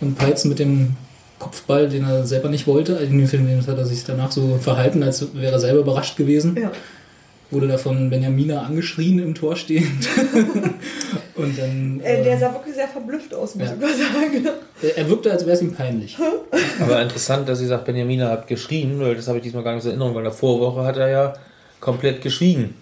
und 0.00 0.16
Peitz 0.16 0.44
mit 0.44 0.60
dem 0.60 0.94
Kopfball, 1.38 1.88
den 1.88 2.04
er 2.04 2.24
selber 2.26 2.48
nicht 2.48 2.66
wollte. 2.66 2.94
In 2.94 3.18
dem 3.18 3.26
Film 3.28 3.48
hat 3.66 3.78
er 3.78 3.86
sich 3.86 4.04
danach 4.04 4.32
so 4.32 4.58
verhalten, 4.60 5.02
als 5.02 5.34
wäre 5.34 5.52
er 5.52 5.60
selber 5.60 5.80
überrascht 5.80 6.16
gewesen. 6.16 6.56
Ja. 6.60 6.70
Wurde 7.50 7.66
da 7.68 7.78
von 7.78 8.10
Benjamina 8.10 8.62
angeschrien 8.62 9.18
im 9.20 9.34
Tor 9.34 9.56
stehend. 9.56 10.06
und 11.34 11.58
dann. 11.58 12.00
Äh, 12.00 12.22
der 12.22 12.34
äh, 12.34 12.38
sah 12.38 12.52
wirklich 12.52 12.74
sehr 12.74 12.88
verblüfft 12.88 13.32
aus, 13.32 13.54
muss 13.54 13.68
Ja. 13.68 13.74
ich 13.74 13.80
mal 13.80 13.88
sagen. 13.88 14.48
er 14.96 15.08
wirkte, 15.08 15.30
als 15.30 15.46
wäre 15.46 15.56
es 15.56 15.62
ihm 15.62 15.72
peinlich. 15.72 16.18
Aber 16.80 17.00
interessant, 17.00 17.48
dass 17.48 17.58
sie 17.60 17.66
sagt, 17.66 17.86
Benjamina 17.86 18.28
hat 18.28 18.46
geschrien, 18.48 19.00
weil 19.00 19.14
das 19.14 19.28
habe 19.28 19.38
ich 19.38 19.44
diesmal 19.44 19.62
gar 19.64 19.72
nicht 19.74 19.82
so 19.82 19.88
in 19.88 19.92
Erinnerung, 19.94 20.14
weil 20.14 20.20
in 20.22 20.30
der 20.30 20.32
Vorwoche 20.34 20.84
hat 20.84 20.98
er 20.98 21.08
ja 21.08 21.32
komplett 21.80 22.20
geschwiegen. 22.20 22.74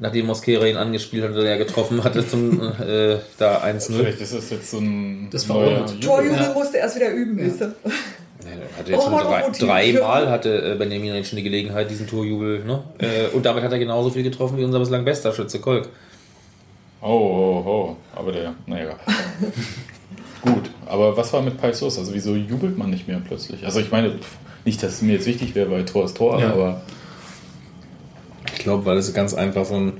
Nachdem 0.00 0.26
Mosquera 0.26 0.64
ihn 0.66 0.76
angespielt 0.76 1.24
hat 1.24 1.32
oder 1.32 1.44
er 1.48 1.58
getroffen 1.58 2.04
hatte 2.04 2.26
zum 2.26 2.60
äh, 2.80 3.16
da 3.38 3.62
1-0. 3.64 3.94
Vielleicht 3.96 4.20
ist 4.20 4.32
das 4.34 4.48
jetzt 4.50 4.70
so 4.70 4.78
ein. 4.78 5.28
Das 5.30 5.48
war 5.48 5.56
neuer. 5.56 5.86
Torjubel 6.00 6.38
Ja. 6.40 6.52
musste 6.54 6.76
erst 6.78 6.94
wieder 6.96 7.10
üben, 7.10 7.36
wisst 7.38 7.60
ihr. 7.60 7.74
Hatte 8.78 8.92
jetzt 8.92 9.00
Oh, 9.00 9.10
schon 9.10 9.18
drei, 9.18 9.40
Motiv. 9.48 9.66
dreimal 9.66 10.30
hatte 10.30 10.72
äh, 10.72 10.76
Benjamin 10.76 11.14
jetzt 11.16 11.28
schon 11.30 11.36
die 11.38 11.42
Gelegenheit, 11.42 11.90
diesen 11.90 12.06
Torjubel. 12.06 12.64
Ne? 12.64 12.82
Äh, 12.98 13.34
und 13.34 13.44
damit 13.44 13.64
hat 13.64 13.72
er 13.72 13.78
genauso 13.80 14.10
viel 14.10 14.22
getroffen 14.22 14.56
wie 14.56 14.64
unser 14.64 14.78
bislang 14.78 15.04
bester 15.04 15.32
Schütze 15.32 15.58
Kolk. 15.58 15.88
Oh, 17.02 17.06
oh, 17.08 17.68
oh. 17.68 17.96
Aber 18.14 18.30
der. 18.30 18.54
Naja. 18.66 18.90
Gut. 20.42 20.70
Aber 20.86 21.16
was 21.16 21.32
war 21.32 21.42
mit 21.42 21.60
Paisos? 21.60 21.98
Also, 21.98 22.14
wieso 22.14 22.34
jubelt 22.36 22.78
man 22.78 22.90
nicht 22.90 23.08
mehr 23.08 23.20
plötzlich? 23.26 23.64
Also, 23.64 23.80
ich 23.80 23.90
meine, 23.90 24.12
nicht, 24.64 24.80
dass 24.82 24.92
es 24.94 25.02
mir 25.02 25.14
jetzt 25.14 25.26
wichtig 25.26 25.54
wäre, 25.56 25.70
weil 25.70 25.84
Tor 25.84 26.04
ist 26.04 26.16
Tor, 26.16 26.40
Ja. 26.40 26.52
aber. 26.52 26.82
Glaube, 28.68 28.86
weil 28.86 28.98
es 28.98 29.12
ganz 29.14 29.34
einfach 29.34 29.64
so 29.64 29.74
ein 29.74 29.92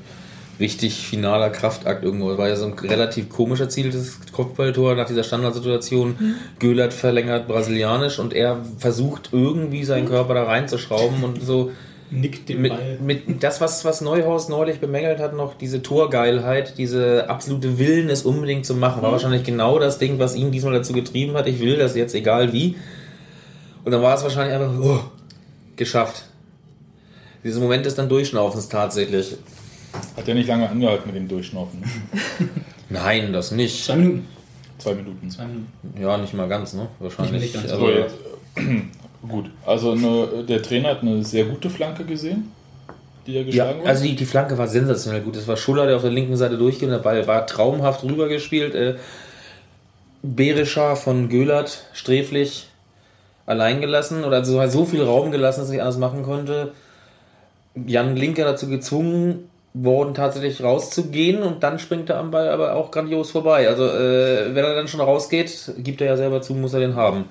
richtig 0.61 0.95
finaler 1.07 1.51
Kraftakt 1.51 2.05
irgendwo 2.05 2.37
war. 2.37 2.49
ja 2.49 2.57
so 2.57 2.67
ein 2.67 2.75
relativ 2.75 3.29
komisch 3.29 3.61
erzieltes 3.61 4.19
Kopfballtor 4.33 4.95
nach 4.95 5.07
dieser 5.07 5.23
Standardsituation. 5.23 6.17
Göhlert 6.59 6.93
verlängert 6.93 7.49
brasilianisch 7.49 8.19
und 8.19 8.35
er 8.35 8.59
versucht 8.79 9.31
irgendwie 9.33 9.85
seinen 9.85 10.07
Körper 10.07 10.35
da 10.35 10.45
reinzuschrauben 10.45 11.23
und 11.25 11.43
so 11.43 11.71
Nickt 12.11 12.49
den 12.49 12.63
Ball. 12.63 12.99
mit, 13.03 13.29
mit 13.29 13.43
das, 13.43 13.61
was, 13.61 13.85
was 13.85 14.01
Neuhaus 14.01 14.49
neulich 14.49 14.81
bemängelt 14.81 15.19
hat, 15.19 15.35
noch 15.35 15.55
diese 15.55 15.83
Torgeilheit, 15.83 16.79
diese 16.79 17.29
absolute 17.29 17.79
Willen, 17.79 18.09
es 18.09 18.23
unbedingt 18.23 18.65
zu 18.65 18.75
machen, 18.75 19.03
war 19.03 19.13
wahrscheinlich 19.13 19.45
genau 19.45 19.79
das 19.79 19.99
Ding, 19.99 20.19
was 20.19 20.35
ihn 20.35 20.51
diesmal 20.51 20.73
dazu 20.73 20.95
getrieben 20.95 21.35
hat. 21.35 21.47
Ich 21.47 21.61
will 21.61 21.77
das 21.77 21.97
jetzt, 21.97 22.15
egal 22.15 22.53
wie. 22.53 22.77
Und 23.85 23.93
dann 23.93 24.01
war 24.01 24.15
es 24.15 24.23
wahrscheinlich 24.23 24.55
einfach, 24.55 24.73
oh, 24.81 25.01
geschafft. 25.77 26.28
Dieser 27.45 27.61
Moment 27.61 27.87
des 27.87 27.95
dann 27.95 28.09
Durchschnaufens 28.09 28.69
tatsächlich. 28.69 29.37
Hat 30.17 30.29
er 30.29 30.35
nicht 30.35 30.49
lange 30.49 30.69
angehalten 30.69 31.07
mit 31.07 31.17
dem 31.17 31.29
Durchschnaufen. 31.29 31.83
Nein, 32.89 33.33
das 33.33 33.53
nicht. 33.53 33.85
Zwei 33.85 33.97
Minuten. 33.97 34.27
Zwei 34.79 34.95
Minuten. 34.95 35.31
Zwei 35.31 35.45
Minuten. 35.45 35.69
Ja, 36.01 36.17
nicht 36.19 36.35
mal 36.35 36.49
ganz, 36.49 36.75
ne? 36.75 36.89
Wahrscheinlich. 36.99 37.43
Nicht 37.43 37.55
ganz. 37.55 37.71
Also, 37.71 37.87
So, 37.87 37.91
jetzt, 37.91 38.15
gut. 39.29 39.51
Also, 39.67 39.93
eine, 39.93 40.45
der 40.45 40.63
Trainer 40.63 40.91
hat 40.91 41.03
eine 41.03 41.25
sehr 41.25 41.45
gute 41.45 41.71
Flanke 41.71 42.05
gesehen, 42.05 42.53
die 43.27 43.37
er 43.37 43.41
ja, 43.43 43.47
geschlagen 43.47 43.87
also 43.87 44.05
die, 44.05 44.15
die 44.15 44.27
Flanke 44.27 44.57
war 44.57 44.69
sensationell 44.69 45.23
gut. 45.23 45.37
Es 45.37 45.49
war 45.49 45.57
Schuller, 45.57 45.87
der 45.87 45.97
auf 45.97 46.03
der 46.03 46.11
linken 46.11 46.37
Seite 46.37 46.57
durchging. 46.59 46.91
Der 46.91 46.99
Ball 46.99 47.27
war 47.27 47.47
traumhaft 47.47 48.05
rübergespielt. 48.05 48.75
Äh, 48.75 48.97
Berischer 50.23 50.97
von 50.97 51.29
Göhlert 51.29 51.85
sträflich 51.93 52.69
allein 53.47 53.81
gelassen 53.81 54.25
oder 54.25 54.45
so, 54.45 54.65
so 54.67 54.85
viel 54.85 55.03
Raum 55.03 55.31
gelassen, 55.31 55.61
dass 55.61 55.69
er 55.69 55.73
nicht 55.73 55.83
anders 55.83 55.99
machen 55.99 56.23
konnte. 56.23 56.73
Jan 57.87 58.17
Linker 58.17 58.45
dazu 58.45 58.69
gezwungen 58.69 59.49
worden, 59.75 60.15
tatsächlich 60.15 60.63
rauszugehen 60.63 61.43
und 61.43 61.63
dann 61.63 61.79
springt 61.79 62.11
er 62.11 62.19
am 62.19 62.31
Ball 62.31 62.49
aber 62.49 62.75
auch 62.75 62.91
grandios 62.91 63.31
vorbei. 63.31 63.69
Also, 63.69 63.85
äh, 63.85 64.55
wenn 64.55 64.65
er 64.65 64.75
dann 64.75 64.89
schon 64.89 65.01
rausgeht, 65.01 65.73
gibt 65.79 66.01
er 66.01 66.09
ja 66.09 66.17
selber 66.17 66.43
zu, 66.43 66.55
muss 66.55 66.75
er 66.75 66.81
den 66.81 66.97
haben. 66.97 67.27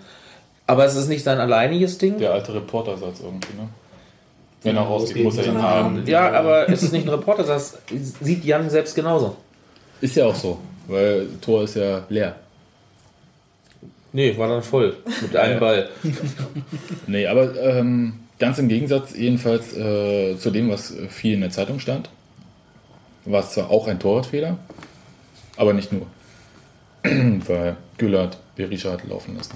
Aber 0.66 0.86
es 0.86 0.96
ist 0.96 1.08
nicht 1.08 1.24
sein 1.24 1.40
alleiniges 1.40 1.98
Ding. 1.98 2.18
Der 2.18 2.34
alte 2.34 2.54
Reportersatz 2.54 3.22
irgendwie, 3.22 3.54
ne? 3.58 3.70
Wenn 4.64 4.76
er 4.76 4.84
rausgeht, 4.84 5.24
muss 5.24 5.38
er 5.38 5.46
ihn 5.46 5.56
er 5.56 5.62
haben. 5.62 6.04
Ja, 6.06 6.32
aber 6.32 6.70
es 6.70 6.84
ist 6.84 6.92
nicht 6.92 7.06
ein 7.06 7.10
Reporter, 7.10 7.44
das 7.44 7.78
sieht 8.22 8.44
Jan 8.44 8.70
selbst 8.70 8.96
genauso. 8.96 9.38
Ist 10.02 10.16
ja 10.16 10.26
auch 10.26 10.36
so, 10.36 10.60
weil 10.88 11.28
Tor 11.42 11.64
ist 11.64 11.76
ja 11.76 12.04
leer. 12.10 12.36
Nee, 14.14 14.38
war 14.38 14.48
dann 14.48 14.64
voll. 14.64 14.96
Mit 15.22 15.36
einem. 15.36 15.60
Ball. 15.60 15.90
Nee, 17.08 17.28
aber 17.28 17.56
ähm, 17.62 18.14
ganz 18.40 18.58
im 18.60 18.68
Gegensatz 18.68 19.16
jedenfalls 19.16 19.76
äh, 19.76 20.38
zu 20.38 20.52
dem, 20.52 20.70
was 20.70 20.94
viel 21.10 21.34
in 21.34 21.42
der 21.42 21.50
Zeitung 21.50 21.80
stand, 21.80 22.10
war 23.26 23.42
es 23.42 23.52
zwar 23.52 23.70
auch 23.70 23.88
ein 23.88 24.00
Torwartfehler, 24.00 24.58
aber 25.56 25.74
nicht 25.74 25.92
nur. 25.92 26.08
weil 27.48 27.78
Güllert 27.98 28.38
Berisha 28.56 28.92
hat 28.92 29.08
laufen 29.08 29.36
lassen. 29.36 29.56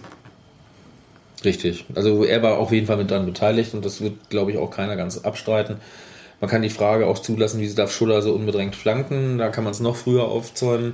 Richtig. 1.44 1.86
Also 1.96 2.24
er 2.24 2.44
war 2.44 2.58
auf 2.60 2.72
jeden 2.72 2.86
Fall 2.86 2.98
mit 2.98 3.10
dran 3.10 3.26
beteiligt 3.26 3.74
und 3.74 3.84
das 3.84 4.02
wird, 4.02 4.30
glaube 4.30 4.52
ich, 4.52 4.58
auch 4.58 4.70
keiner 4.70 4.96
ganz 4.96 5.20
abstreiten. 5.20 5.78
Man 6.42 6.50
kann 6.50 6.64
die 6.64 6.72
Frage 6.72 7.06
auch 7.06 7.20
zulassen, 7.20 7.62
wieso 7.62 7.76
darf 7.76 7.94
Schuller 7.94 8.24
so 8.24 8.34
unbedrängt 8.34 8.76
flanken? 8.76 9.38
Da 9.38 9.50
kann 9.50 9.64
man 9.64 9.72
es 9.72 9.80
noch 9.80 9.96
früher 9.96 10.24
aufzäumen. 10.24 10.94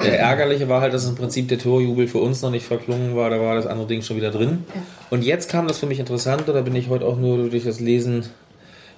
Der 0.00 0.20
Ärgerliche 0.20 0.68
war 0.68 0.80
halt, 0.80 0.94
dass 0.94 1.08
im 1.08 1.16
Prinzip 1.16 1.48
der 1.48 1.58
Torjubel 1.58 2.06
für 2.06 2.18
uns 2.18 2.42
noch 2.42 2.52
nicht 2.52 2.64
verklungen 2.64 3.16
war. 3.16 3.28
Da 3.28 3.40
war 3.40 3.56
das 3.56 3.66
andere 3.66 3.88
Ding 3.88 4.02
schon 4.02 4.16
wieder 4.16 4.30
drin. 4.30 4.64
Und 5.10 5.24
jetzt 5.24 5.50
kam 5.50 5.66
das 5.66 5.78
für 5.78 5.86
mich 5.86 5.98
interessant. 5.98 6.44
Da 6.46 6.60
bin 6.60 6.76
ich 6.76 6.88
heute 6.88 7.06
auch 7.06 7.16
nur 7.16 7.50
durch 7.50 7.64
das 7.64 7.80
Lesen 7.80 8.26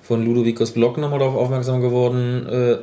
von 0.02 0.22
Ludovicos 0.22 0.72
Blog 0.72 0.98
nochmal 0.98 1.18
darauf 1.18 1.34
aufmerksam 1.34 1.80
geworden, 1.80 2.46
äh, 2.46 2.76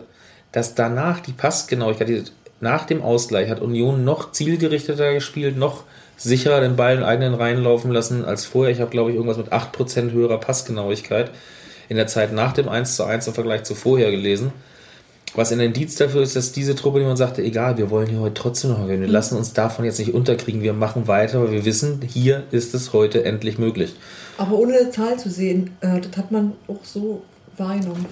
dass 0.51 0.74
danach 0.74 1.20
die 1.20 1.34
Passgenauigkeit, 1.34 2.32
nach 2.62 2.86
dem 2.86 3.03
Ausgleich 3.03 3.48
hat 3.48 3.60
Union 3.60 4.03
noch 4.03 4.32
zielgerichteter 4.32 5.13
gespielt, 5.13 5.55
noch 5.55 5.84
sicherer 6.17 6.62
den 6.62 6.75
Ball 6.75 6.98
in 6.98 7.03
eigenen 7.03 7.36
Reihen 7.36 7.63
laufen 7.63 7.91
lassen 7.91 8.25
als 8.25 8.46
vorher. 8.46 8.74
Ich 8.74 8.82
habe, 8.82 8.89
glaube 8.89 9.12
ich, 9.12 9.17
irgendwas 9.17 9.38
mit 9.38 9.53
8% 9.53 10.12
höherer 10.12 10.39
Passgenauigkeit 10.39 11.29
in 11.93 11.97
der 11.97 12.07
Zeit 12.07 12.33
nach 12.33 12.53
dem 12.53 12.67
1 12.67 12.95
zu 12.95 13.03
1 13.05 13.27
im 13.27 13.33
Vergleich 13.33 13.63
zu 13.63 13.75
vorher 13.75 14.09
gelesen. 14.12 14.51
Was 15.35 15.51
ein 15.51 15.59
Indiz 15.59 15.95
dafür 15.95 16.21
ist, 16.21 16.35
dass 16.35 16.51
diese 16.51 16.75
Truppe, 16.75 17.00
die 17.00 17.05
man 17.05 17.17
sagte, 17.17 17.41
egal, 17.41 17.77
wir 17.77 17.89
wollen 17.89 18.07
hier 18.07 18.19
heute 18.19 18.33
trotzdem 18.35 18.71
noch 18.71 18.81
gewinnen. 18.81 19.01
Wir 19.01 19.07
lassen 19.09 19.38
uns 19.38 19.53
davon 19.53 19.85
jetzt 19.85 19.97
nicht 20.00 20.13
unterkriegen. 20.13 20.62
Wir 20.62 20.73
machen 20.73 21.07
weiter, 21.07 21.41
weil 21.41 21.51
wir 21.51 21.65
wissen, 21.65 22.01
hier 22.01 22.43
ist 22.51 22.73
es 22.75 22.93
heute 22.93 23.23
endlich 23.25 23.57
möglich. 23.57 23.95
Aber 24.38 24.57
ohne 24.57 24.77
eine 24.77 24.89
Zahl 24.91 25.17
zu 25.17 25.29
sehen, 25.29 25.71
äh, 25.81 26.00
das 26.01 26.17
hat 26.17 26.31
man 26.31 26.53
auch 26.67 26.83
so 26.83 27.23
wahrgenommen. 27.57 28.05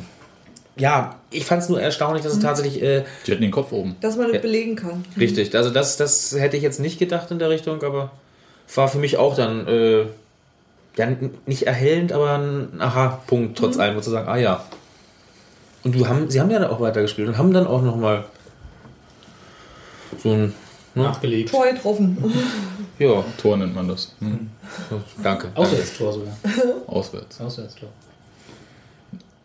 Ja, 0.77 1.15
ich 1.31 1.45
fand 1.45 1.61
es 1.63 1.69
nur 1.69 1.81
erstaunlich, 1.81 2.23
dass 2.23 2.33
es 2.33 2.39
tatsächlich 2.39 2.81
äh, 2.81 3.03
Die 3.27 3.31
hatten 3.31 3.41
den 3.41 3.51
Kopf 3.51 3.71
oben. 3.71 3.95
Dass 4.01 4.15
man 4.15 4.27
das 4.27 4.35
Ja. 4.35 4.41
belegen 4.41 4.75
kann. 4.75 5.03
Richtig, 5.19 5.55
also 5.55 5.69
das, 5.69 5.97
das 5.97 6.35
hätte 6.37 6.57
ich 6.57 6.63
jetzt 6.63 6.79
nicht 6.79 6.97
gedacht 6.97 7.29
in 7.29 7.39
der 7.39 7.49
Richtung, 7.49 7.83
aber 7.83 8.11
war 8.73 8.87
für 8.87 8.97
mich 8.99 9.17
auch 9.17 9.35
dann 9.35 9.67
äh, 9.67 10.05
ja, 10.97 11.07
nicht 11.45 11.63
erhellend, 11.63 12.11
aber 12.11 12.37
ein 12.37 12.81
Aha-Punkt 12.81 13.57
trotz 13.57 13.77
allem, 13.77 13.95
wo 13.95 14.01
zu 14.01 14.09
sagen, 14.09 14.27
ah 14.27 14.37
ja. 14.37 14.63
Und 15.83 15.95
du 15.95 16.07
haben, 16.07 16.29
sie 16.29 16.39
haben 16.39 16.51
ja 16.51 16.59
dann 16.59 16.69
auch 16.69 16.79
weitergespielt 16.79 17.27
und 17.27 17.37
haben 17.37 17.53
dann 17.53 17.65
auch 17.67 17.81
nochmal 17.81 18.25
so 20.21 20.31
ein, 20.31 20.53
ne? 20.93 21.03
Nachgelegt. 21.03 21.49
Tor 21.49 21.65
getroffen. 21.71 22.17
ja, 22.99 23.23
Tor 23.41 23.57
nennt 23.57 23.73
man 23.73 23.87
das. 23.87 24.13
Hm. 24.19 24.49
danke. 25.23 25.47
Auswärtstor 25.55 26.13
sogar. 26.13 26.33
Auswärts. 26.87 27.39
Auswärtstor. 27.41 27.89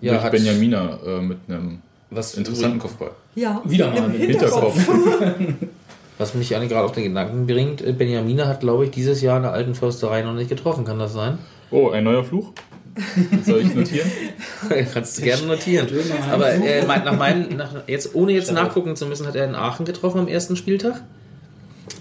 Ja, 0.01 0.13
Durch 0.13 0.25
hat- 0.25 0.33
Benjamina 0.33 0.99
äh, 1.07 1.21
mit 1.21 1.39
einem 1.49 1.81
Was 2.11 2.35
interessanten 2.35 2.79
Kopfball. 2.79 3.13
Ja. 3.35 3.63
Wieder 3.65 3.91
mal 3.91 4.05
im 4.05 4.13
mit 4.13 4.21
Hinterkopf. 4.23 4.77
Was 6.19 6.35
mich 6.35 6.55
eigentlich 6.57 6.71
gerade 6.71 6.85
auf 6.87 6.93
den 6.93 7.05
Gedanken 7.05 7.47
bringt, 7.47 7.83
äh, 7.83 7.93
Benjamina 7.93 8.47
hat, 8.47 8.61
glaube 8.61 8.85
ich, 8.87 8.91
dieses 8.91 9.21
Jahr 9.21 9.37
in 9.37 9.43
der 9.43 9.53
alten 9.53 9.75
Försterei 9.75 10.23
noch 10.23 10.33
nicht 10.33 10.49
getroffen, 10.49 10.85
kann 10.85 10.99
das 10.99 11.13
sein? 11.13 11.39
Oh, 11.71 11.91
ein 11.91 12.05
neuer 12.05 12.25
Fluch? 12.25 12.53
Soll 13.45 13.61
ich 13.61 13.75
notieren? 13.75 14.11
Kannst 14.95 15.19
du 15.19 15.23
gerne 15.23 15.43
notieren. 15.47 15.87
Aber 16.33 16.51
äh, 16.51 16.87
nach 16.87 17.19
meinen, 17.19 17.57
nach, 17.57 17.71
jetzt, 17.87 18.15
ohne 18.15 18.33
jetzt 18.33 18.51
nachgucken 18.53 18.97
zu 18.97 19.05
müssen, 19.07 19.27
hat 19.27 19.37
er 19.37 19.45
in 19.45 19.55
Aachen 19.55 19.85
getroffen 19.85 20.21
am 20.21 20.29
ersten 20.29 20.57
Spieltag. 20.57 21.03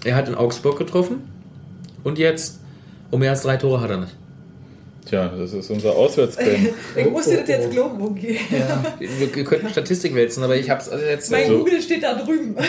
Er 0.04 0.16
hat 0.16 0.28
in 0.28 0.34
Augsburg 0.34 0.78
getroffen. 0.78 1.30
Und 2.02 2.18
jetzt, 2.18 2.60
um 3.10 3.20
mehr 3.20 3.30
als 3.30 3.42
drei 3.42 3.56
Tore 3.58 3.80
hat 3.82 3.90
er 3.90 3.98
nicht. 3.98 4.14
Tja, 5.06 5.28
das 5.28 5.52
ist 5.52 5.70
unser 5.70 5.92
Auswärtsband. 5.94 6.48
Ich 6.96 7.10
musste 7.10 7.36
das 7.36 7.48
jetzt 7.48 7.70
glauben, 7.70 8.00
okay. 8.00 8.40
Wir, 8.98 9.34
wir 9.34 9.44
könnten 9.44 9.68
Statistik 9.68 10.14
wälzen, 10.14 10.42
aber 10.42 10.56
ich 10.56 10.70
habe 10.70 10.80
es 10.80 10.90
jetzt. 11.08 11.30
Mein 11.30 11.44
Also- 11.44 11.58
Google 11.58 11.82
steht 11.82 12.02
da 12.02 12.14
drüben. 12.14 12.56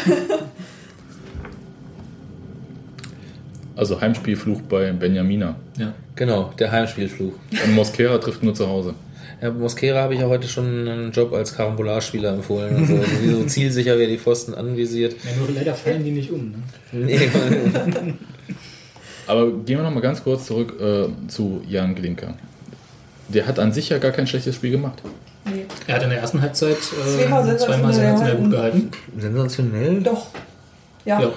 Also 3.78 4.02
Heimspielfluch 4.02 4.62
bei 4.64 4.92
Benjamina. 4.92 5.56
Ja. 5.78 5.94
Genau, 6.16 6.52
der 6.58 6.72
Heimspielfluch. 6.72 7.34
Und 7.64 7.76
Mosquera 7.76 8.18
trifft 8.18 8.42
nur 8.44 8.56
zu 8.56 8.68
Hause. 8.68 8.96
Ja, 9.40 9.52
Mosquera 9.52 10.02
habe 10.02 10.16
ich 10.16 10.20
ja 10.20 10.28
heute 10.28 10.48
schon 10.48 10.66
einen 10.88 11.12
Job 11.12 11.32
als 11.32 11.56
Karambolage-Spieler 11.56 12.34
empfohlen. 12.34 12.76
Also 12.76 12.96
sowieso 12.96 13.44
zielsicher, 13.46 13.98
wer 14.00 14.08
die 14.08 14.18
Pfosten 14.18 14.56
anvisiert. 14.56 15.14
ja. 15.24 15.30
Nur 15.38 15.56
leider 15.56 15.76
fallen 15.76 16.04
die 16.04 16.10
nicht 16.12 16.32
um. 16.32 16.56
Ne? 16.92 17.06
Nee, 17.06 17.30
Aber 19.28 19.46
gehen 19.52 19.78
wir 19.78 19.84
noch 19.84 19.94
mal 19.94 20.00
ganz 20.00 20.24
kurz 20.24 20.46
zurück 20.48 20.74
äh, 20.82 21.08
zu 21.28 21.62
Jan 21.68 21.94
Glinker. 21.94 22.34
Der 23.28 23.46
hat 23.46 23.60
an 23.60 23.74
sich 23.74 23.90
ja 23.90 24.00
gar 24.00 24.12
kein 24.12 24.26
schlechtes 24.26 24.56
Spiel 24.56 24.72
gemacht. 24.72 25.04
Nee. 25.46 25.66
Er 25.86 25.96
hat 25.96 26.04
in 26.04 26.10
der 26.10 26.20
ersten 26.20 26.42
Halbzeit 26.42 26.78
äh, 26.78 27.24
Zweimal 27.24 27.44
sensationell 27.44 28.36
gut 28.38 28.52
gehalten. 28.52 28.52
gehalten. 28.52 28.90
Sensationell. 29.20 30.02
Doch. 30.02 30.28
Ja. 31.06 31.22
Ja. 31.22 31.32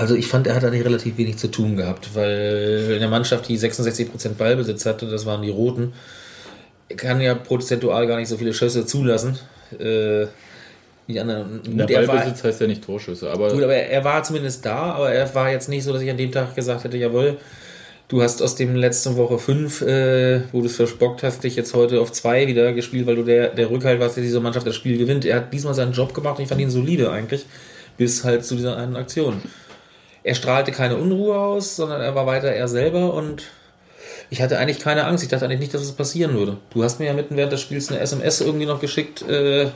Also 0.00 0.14
ich 0.14 0.28
fand, 0.28 0.46
er 0.46 0.54
hat 0.54 0.64
eigentlich 0.64 0.86
relativ 0.86 1.18
wenig 1.18 1.36
zu 1.36 1.48
tun 1.48 1.76
gehabt, 1.76 2.14
weil 2.14 2.92
in 2.92 3.00
der 3.00 3.10
Mannschaft, 3.10 3.46
die 3.48 3.58
66% 3.58 4.30
Ballbesitz 4.38 4.86
hatte, 4.86 5.04
das 5.04 5.26
waren 5.26 5.42
die 5.42 5.50
Roten, 5.50 5.92
kann 6.96 7.20
ja 7.20 7.34
prozentual 7.34 8.06
gar 8.06 8.16
nicht 8.16 8.28
so 8.28 8.38
viele 8.38 8.54
Schüsse 8.54 8.86
zulassen. 8.86 9.38
Äh, 9.78 10.26
die 11.06 11.20
anderen, 11.20 11.60
Der 11.64 11.86
gut, 11.86 11.90
er 11.90 12.08
war, 12.08 12.16
Ballbesitz 12.16 12.42
heißt 12.42 12.62
ja 12.62 12.66
nicht 12.66 12.82
Torschüsse, 12.82 13.30
aber 13.30 13.52
gut, 13.52 13.62
aber 13.62 13.74
er 13.74 14.02
war 14.02 14.22
zumindest 14.22 14.64
da, 14.64 14.92
aber 14.92 15.12
er 15.12 15.34
war 15.34 15.50
jetzt 15.50 15.68
nicht 15.68 15.84
so, 15.84 15.92
dass 15.92 16.00
ich 16.00 16.10
an 16.10 16.16
dem 16.16 16.32
Tag 16.32 16.54
gesagt 16.54 16.84
hätte, 16.84 16.96
jawohl, 16.96 17.36
du 18.08 18.22
hast 18.22 18.40
aus 18.40 18.54
dem 18.54 18.74
letzten 18.76 19.18
Woche 19.18 19.38
fünf, 19.38 19.82
äh, 19.82 20.40
wo 20.50 20.60
du 20.60 20.66
es 20.66 20.76
verspockt 20.76 21.22
hast, 21.22 21.44
dich 21.44 21.56
jetzt 21.56 21.74
heute 21.74 22.00
auf 22.00 22.10
zwei 22.10 22.46
wieder 22.46 22.72
gespielt, 22.72 23.06
weil 23.06 23.16
du 23.16 23.22
der, 23.22 23.48
der 23.48 23.68
Rückhalt 23.68 24.00
warst, 24.00 24.16
der 24.16 24.24
diese 24.24 24.40
Mannschaft 24.40 24.66
das 24.66 24.76
Spiel 24.76 24.96
gewinnt. 24.96 25.26
Er 25.26 25.36
hat 25.36 25.52
diesmal 25.52 25.74
seinen 25.74 25.92
Job 25.92 26.14
gemacht 26.14 26.38
und 26.38 26.44
ich 26.44 26.48
fand 26.48 26.62
ihn 26.62 26.70
solide 26.70 27.10
eigentlich, 27.10 27.44
bis 27.98 28.24
halt 28.24 28.46
zu 28.46 28.54
dieser 28.54 28.78
einen 28.78 28.96
Aktion. 28.96 29.42
Er 30.22 30.34
strahlte 30.34 30.72
keine 30.72 30.96
Unruhe 30.96 31.38
aus, 31.38 31.76
sondern 31.76 32.00
er 32.00 32.14
war 32.14 32.26
weiter 32.26 32.48
er 32.48 32.68
selber 32.68 33.14
und 33.14 33.44
ich 34.28 34.42
hatte 34.42 34.58
eigentlich 34.58 34.78
keine 34.78 35.06
Angst. 35.06 35.24
Ich 35.24 35.30
dachte 35.30 35.46
eigentlich 35.46 35.60
nicht, 35.60 35.74
dass 35.74 35.82
es 35.82 35.92
passieren 35.92 36.34
würde. 36.34 36.58
Du 36.70 36.84
hast 36.84 37.00
mir 37.00 37.06
ja 37.06 37.12
mitten 37.12 37.36
während 37.36 37.52
des 37.52 37.60
Spiels 37.60 37.90
eine 37.90 38.00
SMS 38.00 38.40
irgendwie 38.40 38.66
noch 38.66 38.80
geschickt, 38.80 39.22
äh, 39.22 39.70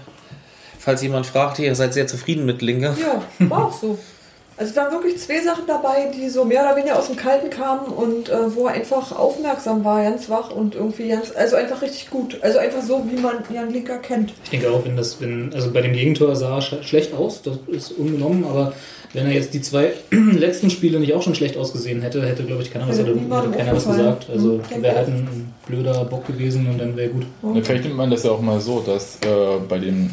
falls 0.78 1.02
jemand 1.02 1.26
fragt, 1.26 1.58
ihr 1.58 1.74
seid 1.74 1.94
sehr 1.94 2.06
zufrieden 2.06 2.44
mit 2.44 2.62
Linke. 2.62 2.96
Ja, 3.00 3.48
war 3.48 3.66
auch 3.66 3.72
so. 3.72 3.98
Also 4.56 4.70
es 4.70 4.76
waren 4.76 4.92
wirklich 4.92 5.18
zwei 5.18 5.40
Sachen 5.40 5.64
dabei, 5.66 6.10
die 6.14 6.28
so 6.28 6.44
mehr 6.44 6.62
oder 6.62 6.76
weniger 6.76 6.98
aus 6.98 7.08
dem 7.08 7.16
Kalten 7.16 7.50
kamen 7.50 7.86
und 7.88 8.28
äh, 8.28 8.54
wo 8.54 8.66
er 8.66 8.74
einfach 8.74 9.10
aufmerksam 9.10 9.84
war, 9.84 10.02
ganz 10.02 10.30
wach 10.30 10.50
und 10.50 10.74
irgendwie 10.76 11.08
ganz, 11.08 11.32
also 11.34 11.56
einfach 11.56 11.82
richtig 11.82 12.08
gut. 12.10 12.38
Also 12.40 12.58
einfach 12.58 12.82
so, 12.82 13.04
wie 13.10 13.20
man 13.20 13.36
Jan 13.52 13.72
Linker 13.72 13.98
kennt. 13.98 14.32
Ich 14.44 14.50
denke 14.50 14.70
auch, 14.70 14.84
wenn 14.84 14.96
das, 14.96 15.20
wenn, 15.20 15.52
also 15.52 15.72
bei 15.72 15.80
dem 15.80 15.92
Gegentor 15.92 16.36
sah 16.36 16.56
er 16.56 16.62
sch 16.62 16.74
schlecht 16.82 17.12
aus, 17.14 17.42
das 17.42 17.58
ist 17.66 17.92
ungenommen, 17.92 18.44
aber 18.44 18.72
wenn 19.12 19.26
er 19.26 19.32
jetzt 19.32 19.54
die 19.54 19.60
zwei 19.60 19.92
letzten 20.10 20.70
Spiele 20.70 21.00
nicht 21.00 21.14
auch 21.14 21.22
schon 21.22 21.34
schlecht 21.34 21.56
ausgesehen 21.56 22.02
hätte, 22.02 22.24
hätte, 22.24 22.44
glaube 22.44 22.62
ich, 22.62 22.72
keiner 22.72 22.88
was, 22.88 22.98
Hätte 22.98 23.14
hätte, 23.14 23.50
keiner 23.56 23.74
was 23.74 23.86
gesagt. 23.86 24.28
Also 24.30 24.60
Hm, 24.68 24.82
wäre 24.82 24.96
halt 24.96 25.08
ein 25.08 25.52
blöder 25.66 26.04
Bock 26.04 26.26
gewesen 26.26 26.68
und 26.68 26.78
dann 26.78 26.96
wäre 26.96 27.08
gut. 27.08 27.24
Ja, 27.42 27.60
Vielleicht 27.62 27.84
nimmt 27.84 27.96
man 27.96 28.10
das 28.10 28.22
ja 28.22 28.30
auch 28.30 28.40
mal 28.40 28.60
so, 28.60 28.80
dass 28.80 29.16
äh, 29.16 29.58
bei 29.68 29.78
den 29.78 30.10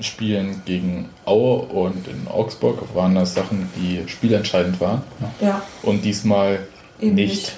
Spielen 0.00 0.62
gegen 0.64 1.08
Aue 1.24 1.62
und 1.62 2.06
in 2.08 2.26
Augsburg 2.28 2.78
waren 2.94 3.14
das 3.14 3.34
Sachen, 3.34 3.68
die 3.76 4.02
spielentscheidend 4.08 4.80
waren 4.80 5.02
Ja, 5.40 5.62
und 5.82 6.04
diesmal 6.04 6.60
eben 7.00 7.14
nicht. 7.14 7.52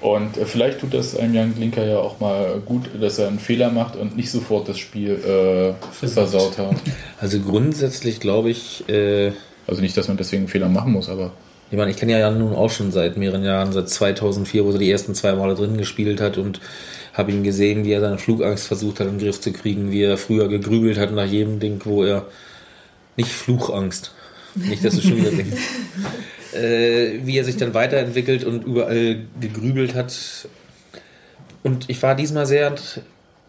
Und 0.00 0.36
äh, 0.36 0.44
vielleicht 0.46 0.80
tut 0.80 0.94
das 0.94 1.16
einem 1.16 1.34
Jan 1.34 1.54
Linker 1.58 1.84
ja 1.84 1.98
auch 1.98 2.20
mal 2.20 2.62
gut, 2.64 2.88
dass 3.00 3.18
er 3.18 3.26
einen 3.28 3.40
Fehler 3.40 3.70
macht 3.70 3.96
und 3.96 4.16
nicht 4.16 4.30
sofort 4.30 4.68
das 4.68 4.78
Spiel 4.78 5.12
äh, 5.14 5.74
Versaut. 5.92 6.54
versaut 6.54 6.58
hat. 6.58 6.76
Also 7.20 7.40
grundsätzlich 7.40 8.20
glaube 8.20 8.50
ich, 8.50 8.88
äh, 8.88 9.32
Also 9.66 9.82
nicht, 9.82 9.96
dass 9.96 10.06
man 10.06 10.16
deswegen 10.16 10.42
einen 10.42 10.48
Fehler 10.48 10.68
machen 10.68 10.92
muss, 10.92 11.08
aber 11.08 11.32
Ich 11.72 11.76
meine, 11.76 11.90
ich 11.90 11.96
kenne 11.96 12.12
ja 12.12 12.18
Jan 12.20 12.38
nun 12.38 12.54
auch 12.54 12.70
schon 12.70 12.92
seit 12.92 13.16
mehreren 13.16 13.42
Jahren, 13.44 13.72
seit 13.72 13.88
2004, 13.88 14.64
wo 14.64 14.70
er 14.70 14.78
die 14.78 14.90
ersten 14.90 15.14
zwei 15.14 15.32
Male 15.32 15.54
drin 15.56 15.76
gespielt 15.76 16.20
hat 16.20 16.38
und 16.38 16.60
habe 17.18 17.32
ihn 17.32 17.42
gesehen, 17.42 17.84
wie 17.84 17.92
er 17.92 18.00
seine 18.00 18.18
Flugangst 18.18 18.68
versucht 18.68 19.00
hat, 19.00 19.08
in 19.08 19.18
den 19.18 19.26
Griff 19.26 19.40
zu 19.40 19.52
kriegen, 19.52 19.90
wie 19.90 20.02
er 20.02 20.16
früher 20.16 20.48
gegrübelt 20.48 20.98
hat 20.98 21.12
nach 21.12 21.26
jedem 21.26 21.58
Ding, 21.58 21.80
wo 21.84 22.04
er 22.04 22.26
nicht 23.16 23.30
Fluchangst, 23.30 24.12
nicht, 24.54 24.84
dass 24.84 24.94
du 24.94 25.02
schon 25.02 25.16
wieder 25.16 25.32
denkst, 25.32 25.62
äh, 26.54 27.18
wie 27.24 27.36
er 27.36 27.44
sich 27.44 27.56
dann 27.56 27.74
weiterentwickelt 27.74 28.44
und 28.44 28.64
überall 28.64 29.24
gegrübelt 29.40 29.94
hat. 29.94 30.14
Und 31.64 31.90
ich 31.90 32.00
war 32.02 32.14
diesmal 32.14 32.46
sehr 32.46 32.72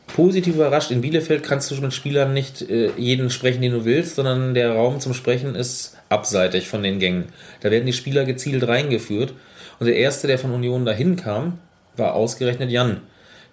positiv 0.07 0.55
überrascht. 0.55 0.89
In 0.89 1.01
Bielefeld 1.01 1.43
kannst 1.43 1.69
du 1.69 1.75
mit 1.75 1.93
Spielern 1.93 2.33
nicht 2.33 2.67
äh, 2.67 2.89
jeden 2.97 3.29
sprechen, 3.29 3.61
den 3.61 3.73
du 3.73 3.85
willst, 3.85 4.15
sondern 4.15 4.55
der 4.55 4.73
Raum 4.73 4.99
zum 4.99 5.13
Sprechen 5.13 5.53
ist 5.53 5.95
abseitig 6.09 6.67
von 6.67 6.81
den 6.81 6.97
Gängen. 6.97 7.25
Da 7.61 7.69
werden 7.69 7.85
die 7.85 7.93
Spieler 7.93 8.25
gezielt 8.25 8.67
reingeführt. 8.67 9.33
Und 9.79 9.85
der 9.85 9.95
erste, 9.95 10.25
der 10.25 10.39
von 10.39 10.51
Union 10.51 10.85
dahin 10.85 11.15
kam, 11.15 11.59
war 11.95 12.15
ausgerechnet 12.15 12.71
Jan. 12.71 13.01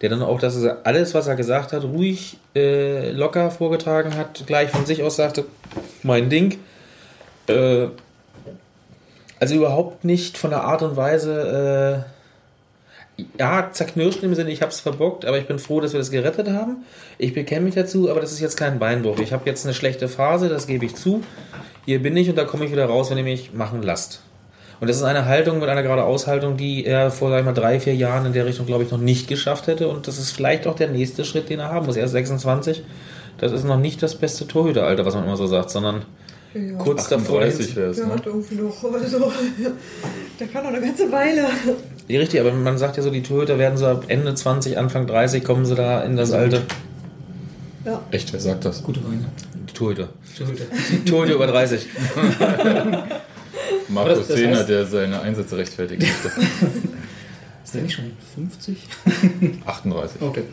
Der 0.03 0.11
dann 0.11 0.23
auch, 0.23 0.39
dass 0.39 0.63
er 0.63 0.79
alles, 0.85 1.15
was 1.15 1.27
er 1.27 1.37
gesagt 1.37 1.73
hat, 1.73 1.85
ruhig, 1.85 2.39
äh, 2.55 3.13
locker 3.13 3.51
vorgetragen 3.51 4.15
hat, 4.17 4.47
gleich 4.47 4.71
von 4.71 4.85
sich 4.85 5.03
aus 5.03 5.17
sagte, 5.17 5.47
mein 6.03 6.29
Ding. 6.29 6.59
Äh, 7.49 7.89
also 9.39 9.55
überhaupt 9.55 10.05
nicht 10.05 10.39
von 10.39 10.51
der 10.51 10.65
Art 10.65 10.83
und 10.83 10.97
Weise, 10.97 12.05
äh, 12.07 12.17
ja, 13.39 13.71
zerknirscht 13.73 14.23
im 14.23 14.35
Sinne, 14.35 14.51
ich 14.51 14.61
habe 14.61 14.71
es 14.71 14.81
verbockt, 14.81 15.25
aber 15.25 15.39
ich 15.39 15.47
bin 15.47 15.59
froh, 15.59 15.81
dass 15.81 15.93
wir 15.93 15.99
das 15.99 16.11
gerettet 16.11 16.49
haben. 16.49 16.85
Ich 17.19 17.33
bekenne 17.33 17.65
mich 17.65 17.75
dazu, 17.75 18.11
aber 18.11 18.21
das 18.21 18.33
ist 18.33 18.41
jetzt 18.41 18.57
kein 18.57 18.79
Beinbruch. 18.79 19.19
Ich 19.21 19.33
habe 19.33 19.45
jetzt 19.47 19.65
eine 19.65 19.75
schlechte 19.75 20.09
Phase, 20.09 20.49
das 20.49 20.67
gebe 20.67 20.85
ich 20.85 20.95
zu. 20.95 21.23
Hier 21.87 22.03
bin 22.03 22.17
ich 22.17 22.29
und 22.29 22.37
da 22.37 22.45
komme 22.45 22.67
ich 22.67 22.73
wieder 22.73 22.87
raus, 22.87 23.11
wenn 23.11 23.19
ihr 23.19 23.25
mich 23.25 23.53
machen 23.55 23.83
lasst. 23.83 24.23
Und 24.81 24.89
das 24.89 24.97
ist 24.99 25.03
eine 25.05 25.25
Haltung 25.25 25.59
mit 25.61 25.69
einer 25.69 25.83
gerade 25.83 26.05
Aushaltung, 26.05 26.57
die 26.57 26.85
er 26.85 27.11
vor 27.11 27.31
sag 27.31 27.39
ich 27.41 27.45
mal, 27.45 27.53
drei, 27.55 27.81
vier 27.81 27.95
Jahren 27.95 28.27
in 28.27 28.33
der 28.35 28.45
Richtung, 28.45 28.67
glaube 28.67 28.85
ich, 28.85 28.91
noch 28.91 28.99
nicht 28.99 29.27
geschafft 29.29 29.67
hätte. 29.69 29.89
Und 29.89 30.07
das 30.07 30.19
ist 30.19 30.33
vielleicht 30.33 30.67
auch 30.67 30.75
der 30.75 30.89
nächste 30.89 31.25
Schritt, 31.25 31.49
den 31.49 31.61
er 31.61 31.71
haben 31.71 31.87
muss. 31.87 31.97
Er 31.97 32.05
ist 32.05 32.13
26. 32.13 32.83
Das 33.39 33.53
ist 33.53 33.65
noch 33.65 33.79
nicht 33.79 34.03
das 34.03 34.15
beste 34.15 34.47
Torhüteralter, 34.47 35.05
was 35.07 35.15
man 35.15 35.25
immer 35.25 35.37
so 35.37 35.47
sagt, 35.47 35.71
sondern 35.71 36.03
Ja. 36.55 36.77
kurz 36.79 37.09
davor. 37.09 37.41
38 37.43 37.77
wäre 37.77 37.91
es, 37.91 37.99
ne? 37.99 38.07
hat 38.07 38.25
irgendwie 38.27 38.55
noch, 38.57 38.85
also, 38.95 39.33
der 40.41 40.47
kann 40.47 40.65
noch 40.65 40.71
eine 40.73 40.81
ganze 40.81 41.11
Weile. 41.13 41.45
Ja, 42.09 42.19
richtig, 42.21 42.41
aber 42.41 42.53
man 42.53 42.79
sagt 42.79 42.97
ja 42.97 43.03
so, 43.03 43.11
die 43.11 43.23
Torhüter 43.23 43.59
werden 43.59 43.77
so 43.77 43.87
ab 43.87 44.05
Ende 44.09 44.35
20, 44.35 44.79
Anfang 44.79 45.07
30 45.07 45.45
kommen 45.45 45.67
sie 45.67 45.75
da 45.75 46.03
in 46.03 46.17
das 46.17 46.33
Alter. 46.33 46.63
Ja. 47.85 48.01
echt, 48.11 48.33
wer 48.33 48.41
sagt 48.41 48.65
das? 48.65 48.83
Gute 48.83 49.01
Weine. 49.05 49.27
Die 49.69 49.73
Torhüter. 49.73 50.09
Torhüter. 50.37 50.65
Die 50.93 51.05
Torhüter 51.05 51.35
über 51.35 51.47
30. 51.47 51.87
Markus 53.89 54.19
das- 54.19 54.29
das 54.29 54.37
Zehner, 54.37 54.57
heißt- 54.63 54.67
der 54.69 54.87
seine 54.87 55.21
Einsätze 55.21 55.57
rechtfertigt. 55.57 56.03
Ist 57.65 57.75
der 57.75 57.83
nicht 57.83 57.95
schon 57.95 58.13
50? 58.35 58.79
38. 59.67 60.21
Okay. 60.23 60.45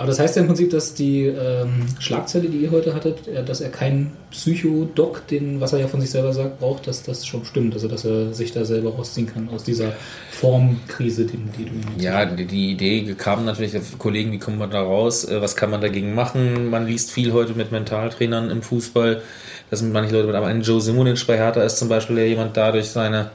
Aber 0.00 0.06
das 0.06 0.18
heißt 0.18 0.36
ja 0.36 0.40
im 0.40 0.48
Prinzip, 0.48 0.70
dass 0.70 0.94
die 0.94 1.26
ähm, 1.26 1.84
Schlagzeile, 1.98 2.48
die 2.48 2.56
ihr 2.56 2.70
heute 2.70 2.94
hattet, 2.94 3.28
äh, 3.28 3.44
dass 3.44 3.60
er 3.60 3.68
keinen 3.68 4.16
Psychodoc, 4.30 5.26
den, 5.26 5.60
was 5.60 5.74
er 5.74 5.80
ja 5.80 5.88
von 5.88 6.00
sich 6.00 6.08
selber 6.08 6.32
sagt, 6.32 6.58
braucht, 6.58 6.86
dass 6.86 7.02
das 7.02 7.26
schon 7.26 7.44
stimmt. 7.44 7.74
Also 7.74 7.86
dass 7.86 8.06
er 8.06 8.32
sich 8.32 8.50
da 8.52 8.64
selber 8.64 8.94
rausziehen 8.94 9.26
kann 9.26 9.50
aus 9.50 9.62
dieser 9.62 9.92
Formkrise, 10.30 11.26
die, 11.26 11.36
die 11.36 11.64
du 11.66 11.70
ihm 11.72 11.82
Ja, 11.98 12.24
die, 12.24 12.46
die 12.46 12.70
Idee 12.70 13.14
kam 13.14 13.44
natürlich 13.44 13.76
auf 13.76 13.98
Kollegen, 13.98 14.32
wie 14.32 14.38
kommt 14.38 14.58
man 14.58 14.70
da 14.70 14.80
raus, 14.80 15.26
äh, 15.26 15.42
was 15.42 15.54
kann 15.54 15.68
man 15.68 15.82
dagegen 15.82 16.14
machen. 16.14 16.70
Man 16.70 16.86
liest 16.86 17.10
viel 17.10 17.34
heute 17.34 17.52
mit 17.52 17.70
Mentaltrainern 17.70 18.48
im 18.48 18.62
Fußball, 18.62 19.20
dass 19.68 19.82
manche 19.82 20.14
Leute 20.14 20.28
mit 20.28 20.34
aber 20.34 20.46
ein 20.46 20.62
Joe 20.62 20.80
Simonic 20.80 21.26
bei 21.26 21.36
Hertha 21.36 21.60
ist 21.62 21.76
zum 21.76 21.90
Beispiel, 21.90 22.16
der 22.16 22.26
jemand 22.26 22.56
dadurch 22.56 22.88
seine 22.88 23.32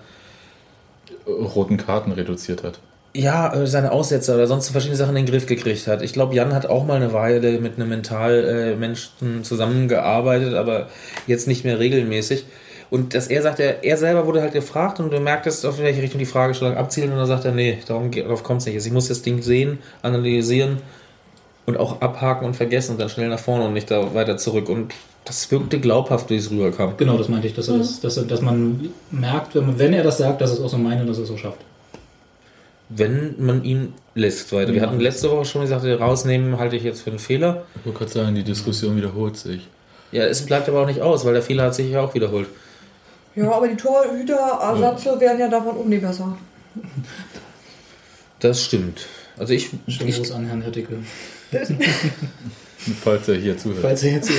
Roten 1.28 1.78
Karten 1.78 2.12
reduziert 2.12 2.64
hat. 2.64 2.80
Ja, 3.16 3.54
äh, 3.54 3.66
seine 3.66 3.92
Aussetzer 3.92 4.36
oder 4.36 4.48
sonst 4.48 4.70
verschiedene 4.70 4.98
Sachen 4.98 5.16
in 5.16 5.26
den 5.26 5.32
Griff 5.32 5.46
gekriegt 5.46 5.88
hat. 5.88 6.02
Ich 6.02 6.14
glaube, 6.14 6.36
Jan 6.36 6.54
hat 6.54 6.66
auch 6.66 6.86
mal 6.86 6.96
eine 6.96 7.14
Weile 7.14 7.60
mit 7.60 7.76
einem 7.76 7.90
Mentalmenschen 7.90 9.44
zusammengearbeitet, 9.44 10.54
aber 10.54 10.90
jetzt 11.26 11.48
nicht 11.48 11.64
mehr 11.64 11.80
regelmäßig. 11.80 12.46
Und 12.92 13.16
dass 13.16 13.28
er 13.28 13.42
sagt, 13.42 13.60
er, 13.60 13.84
er 13.84 13.98
selber 13.98 14.28
wurde 14.28 14.42
halt 14.42 14.54
gefragt 14.54 15.00
und 15.00 15.12
du 15.12 15.20
merktest, 15.20 15.66
auf 15.66 15.80
welche 15.80 16.02
Richtung 16.02 16.20
die 16.20 16.26
Fragestellung 16.26 16.78
abzielt 16.78 17.10
und 17.10 17.18
dann 17.18 17.26
sagt 17.26 17.46
er, 17.46 17.52
nee, 17.52 17.80
darum, 17.88 18.12
darauf 18.12 18.44
kommt 18.44 18.62
es 18.62 18.68
nicht. 18.68 18.76
Also 18.76 18.88
ich 18.88 18.94
muss 18.94 19.08
das 19.08 19.22
Ding 19.22 19.42
sehen, 19.42 19.80
analysieren 20.02 20.78
und 21.66 21.78
auch 21.78 22.02
abhaken 22.02 22.46
und 22.46 22.56
vergessen 22.56 22.92
und 22.92 23.02
dann 23.02 23.10
schnell 23.10 23.30
nach 23.30 23.40
vorne 23.40 23.66
und 23.66 23.74
nicht 23.74 23.90
da 23.90 24.14
weiter 24.14 24.38
zurück. 24.38 24.70
Und 24.70 24.94
das 25.24 25.50
wirkte 25.50 25.80
glaubhaft, 25.80 26.30
wie 26.30 26.36
es 26.36 26.52
rüberkam. 26.52 26.94
Genau, 26.98 27.18
das 27.18 27.28
meinte 27.28 27.48
ich, 27.48 27.56
dass, 27.56 27.70
er 27.70 27.80
das, 27.80 28.02
dass, 28.02 28.28
dass 28.28 28.42
man 28.42 28.90
merkt, 29.10 29.56
wenn, 29.56 29.66
man, 29.66 29.80
wenn 29.80 29.94
er 29.94 30.04
das 30.04 30.20
sagt, 30.20 30.42
dass 30.42 30.52
es 30.52 30.62
auch 30.62 30.70
so 30.70 30.78
meint 30.78 31.02
und 31.02 31.08
dass 31.08 31.18
er 31.18 31.24
es 31.24 31.30
so 31.30 31.38
schafft. 31.38 31.60
Wenn 32.90 33.36
man 33.44 33.64
ihn 33.64 33.94
lässt 34.14 34.52
weiter. 34.54 34.74
Wir 34.74 34.82
Ja. 34.82 34.88
hatten 34.88 35.00
letzte 35.00 35.30
Woche 35.32 35.46
schon 35.46 35.62
gesagt, 35.62 35.84
rausnehmen 35.86 36.60
halte 36.60 36.76
ich 36.76 36.84
jetzt 36.84 37.02
für 37.02 37.10
einen 37.10 37.20
Fehler. 37.20 37.66
Ich 37.80 37.86
wollte 37.86 38.00
gerade 38.00 38.12
sagen, 38.12 38.36
die 38.36 38.44
Diskussion 38.44 38.96
wiederholt 38.96 39.38
sich. 39.38 39.68
Ja, 40.12 40.24
es 40.26 40.46
bleibt 40.46 40.70
aber 40.70 40.82
auch 40.84 40.86
nicht 40.86 41.02
aus, 41.02 41.26
weil 41.26 41.34
der 41.34 41.42
Fehler 41.42 41.64
hat 41.64 41.76
sich 41.76 41.90
ja 41.90 42.02
auch 42.02 42.14
wiederholt. 42.14 42.48
Ja, 43.36 43.52
aber 43.52 43.68
die 43.68 43.76
Torhüter-Ersatze 43.76 45.20
werden 45.20 45.40
ja 45.40 45.50
davon 45.50 45.78
auch 45.78 45.86
nicht 45.86 46.02
besser. 46.02 46.38
Das 48.40 48.64
stimmt. 48.64 49.08
Also 49.38 49.54
ich, 49.54 49.72
Schönen 49.88 50.10
ich 50.10 50.16
Gruß 50.18 50.32
an 50.32 50.46
Herrn 50.46 50.66
Höttike. 50.66 51.00
Falls 53.04 53.28
er 53.28 53.36
hier 53.36 53.58
zuhört. 53.58 53.80
Falls 53.82 54.04
er 54.04 54.12
jetzt 54.14 54.30
hier 54.30 54.38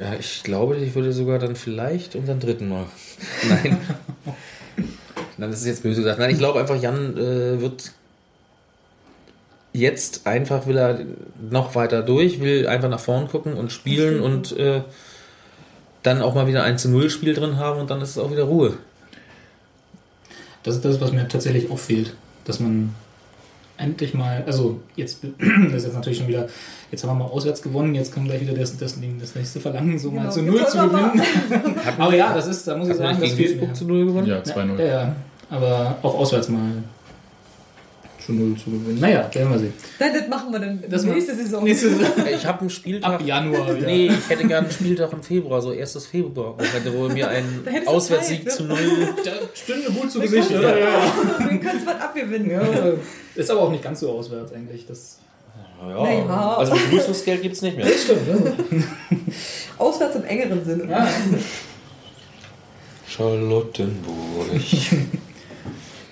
ja, 0.00 0.14
ich 0.18 0.42
glaube, 0.42 0.76
ich 0.76 0.94
würde 0.94 1.12
sogar 1.12 1.38
dann 1.38 1.56
vielleicht 1.56 2.16
unseren 2.16 2.40
dritten 2.40 2.68
Mal. 2.68 2.86
Nein. 3.48 3.78
Nein, 5.36 5.50
das 5.50 5.60
ist 5.60 5.66
jetzt 5.66 5.82
böse 5.82 6.02
gesagt. 6.02 6.18
Nein, 6.18 6.30
ich 6.30 6.38
glaube 6.38 6.60
einfach, 6.60 6.80
Jan 6.80 7.16
äh, 7.16 7.60
wird 7.60 7.92
jetzt 9.74 10.26
einfach 10.26 10.66
will 10.66 10.78
er 10.78 11.00
noch 11.50 11.74
weiter 11.74 12.02
durch, 12.02 12.40
will 12.40 12.66
einfach 12.68 12.88
nach 12.88 13.00
vorn 13.00 13.28
gucken 13.28 13.54
und 13.54 13.72
spielen 13.72 14.20
und 14.20 14.56
äh, 14.56 14.82
dann 16.04 16.22
auch 16.22 16.34
mal 16.34 16.46
wieder 16.46 16.62
ein 16.62 16.78
zu 16.78 16.88
Null 16.88 17.10
Spiel 17.10 17.34
drin 17.34 17.56
haben 17.56 17.80
und 17.80 17.90
dann 17.90 18.00
ist 18.00 18.10
es 18.10 18.18
auch 18.18 18.30
wieder 18.30 18.44
Ruhe. 18.44 18.74
Das 20.62 20.76
ist 20.76 20.84
das, 20.84 21.00
was 21.00 21.12
mir 21.12 21.26
tatsächlich 21.28 21.70
auch 21.70 21.78
fehlt. 21.78 22.14
Dass 22.44 22.60
man 22.60 22.94
endlich 23.76 24.14
mal, 24.14 24.42
also 24.46 24.80
jetzt, 24.96 25.18
das 25.38 25.74
ist 25.74 25.84
jetzt 25.84 25.94
natürlich 25.94 26.18
schon 26.18 26.28
wieder, 26.28 26.46
jetzt 26.90 27.02
haben 27.04 27.10
wir 27.18 27.24
mal 27.24 27.30
auswärts 27.30 27.60
gewonnen, 27.62 27.94
jetzt 27.94 28.12
kommt 28.14 28.26
gleich 28.28 28.40
wieder 28.40 28.54
das, 28.54 28.76
das, 28.76 28.98
das 29.20 29.34
nächste 29.34 29.60
Verlangen, 29.60 29.98
so 29.98 30.10
mal 30.10 30.22
Genau. 30.22 30.32
zu 30.32 30.40
Jetzt 30.40 30.50
Null 30.50 30.66
zu 30.68 30.76
mal- 30.76 31.10
gewinnen. 31.10 31.76
Aber 31.98 32.14
ja, 32.14 32.32
das 32.34 32.46
ist, 32.46 32.66
da 32.68 32.76
muss 32.76 32.88
ich 32.88 32.96
sagen, 32.96 33.10
das 33.18 33.20
nicht 33.20 33.36
gegen 33.36 33.48
fehlt 33.58 33.68
mir. 33.68 33.74
Zu 33.74 33.84
0 33.86 34.04
gewonnen? 34.06 34.26
Ja, 34.26 34.38
2-0. 34.40 34.78
Ja, 34.78 34.84
ja, 34.86 35.16
aber 35.50 35.98
auch 36.02 36.14
auswärts 36.18 36.48
mal 36.48 36.60
zu 38.24 38.32
Null 38.32 38.56
zu 38.56 38.70
gewinnen. 38.70 39.00
Naja, 39.00 39.28
werden 39.32 39.50
wir 39.50 39.58
sehen. 39.58 39.72
Nein, 39.98 40.12
das 40.14 40.28
machen 40.28 40.52
wir 40.52 40.58
dann 40.60 40.82
Das 40.88 41.04
nächste 41.04 41.34
Saison. 41.34 41.64
Nächste 41.64 41.90
Saison. 41.90 42.12
Ich 42.34 42.46
habe 42.46 42.60
einen 42.60 42.70
Spieltag. 42.70 43.14
Ab 43.14 43.22
Januar 43.24 43.76
wieder. 43.76 43.86
Nee, 43.86 44.06
ich 44.06 44.28
hätte 44.30 44.46
gerne 44.46 44.66
einen 44.66 44.74
Spieltag 44.74 45.12
im 45.12 45.22
Februar, 45.22 45.60
so 45.60 45.70
1. 45.70 46.06
Februar. 46.06 46.56
Wo 46.96 47.14
wir 47.14 47.28
einen 47.28 47.64
Auswärtssieg 47.86 48.44
Zeit, 48.44 48.52
zu 48.52 48.62
ne? 48.64 48.68
null. 48.74 49.08
Da 49.24 49.32
stünde 49.54 49.90
gut 49.92 50.10
zu 50.10 50.20
Gesicht, 50.20 50.50
oder? 50.50 50.78
Ja. 50.78 50.86
Wir 51.50 51.58
können 51.60 51.78
es 51.80 51.86
was 51.86 52.00
abgewinnen. 52.00 52.50
ja. 52.50 52.62
Ist 53.34 53.50
aber 53.50 53.62
auch 53.62 53.70
nicht 53.70 53.82
ganz 53.82 54.00
so 54.00 54.10
auswärts 54.10 54.52
eigentlich. 54.52 54.86
Das 54.86 55.18
Naja. 55.82 56.56
Also 56.56 56.72
Begrüßungsgeld 56.74 57.42
gibt 57.42 57.56
es 57.56 57.62
nicht 57.62 57.76
mehr. 57.76 57.86
stimmt, 57.86 58.20
ja. 58.28 58.80
Auswärts 59.78 60.16
im 60.16 60.24
engeren 60.24 60.64
Sinne. 60.64 60.90
ja. 60.90 61.06
Charlottenburg. 63.06 64.48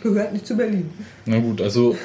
Gehört 0.02 0.32
nicht 0.32 0.46
zu 0.46 0.56
Berlin. 0.56 0.90
Na 1.26 1.38
gut, 1.38 1.60
also 1.60 1.96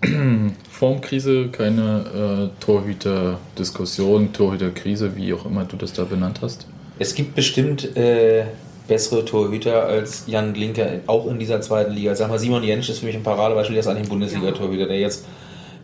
Formkrise, 0.70 1.48
keine 1.48 2.50
äh, 2.50 2.64
Torhüter-Diskussion, 2.64 4.32
Torhüter-Krise, 4.32 5.16
wie 5.16 5.34
auch 5.34 5.44
immer 5.44 5.64
du 5.64 5.76
das 5.76 5.92
da 5.92 6.04
benannt 6.04 6.40
hast. 6.40 6.66
Es 6.98 7.14
gibt 7.14 7.34
bestimmt 7.34 7.96
äh, 7.96 8.44
bessere 8.88 9.24
Torhüter 9.24 9.84
als 9.84 10.24
Jan 10.26 10.54
Glinker, 10.54 11.00
auch 11.06 11.26
in 11.26 11.38
dieser 11.38 11.60
zweiten 11.60 11.92
Liga. 11.92 12.14
Sag 12.14 12.28
mal, 12.28 12.38
Simon 12.38 12.62
Jentsch 12.62 12.88
ist 12.88 13.00
für 13.00 13.06
mich 13.06 13.14
ein 13.14 13.22
Paradebeispiel, 13.22 13.74
der 13.74 13.80
ist 13.80 13.86
eigentlich 13.86 14.06
ein 14.06 14.10
Bundesliga-Torhüter, 14.10 14.86
der 14.86 14.98
jetzt 14.98 15.26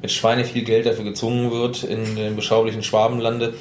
mit 0.00 0.10
Schweine 0.10 0.44
viel 0.44 0.64
Geld 0.64 0.86
dafür 0.86 1.04
gezwungen 1.04 1.50
wird, 1.50 1.84
in 1.84 2.16
den 2.16 2.36
beschaulichen 2.36 2.82
Schwabenlande 2.82 3.54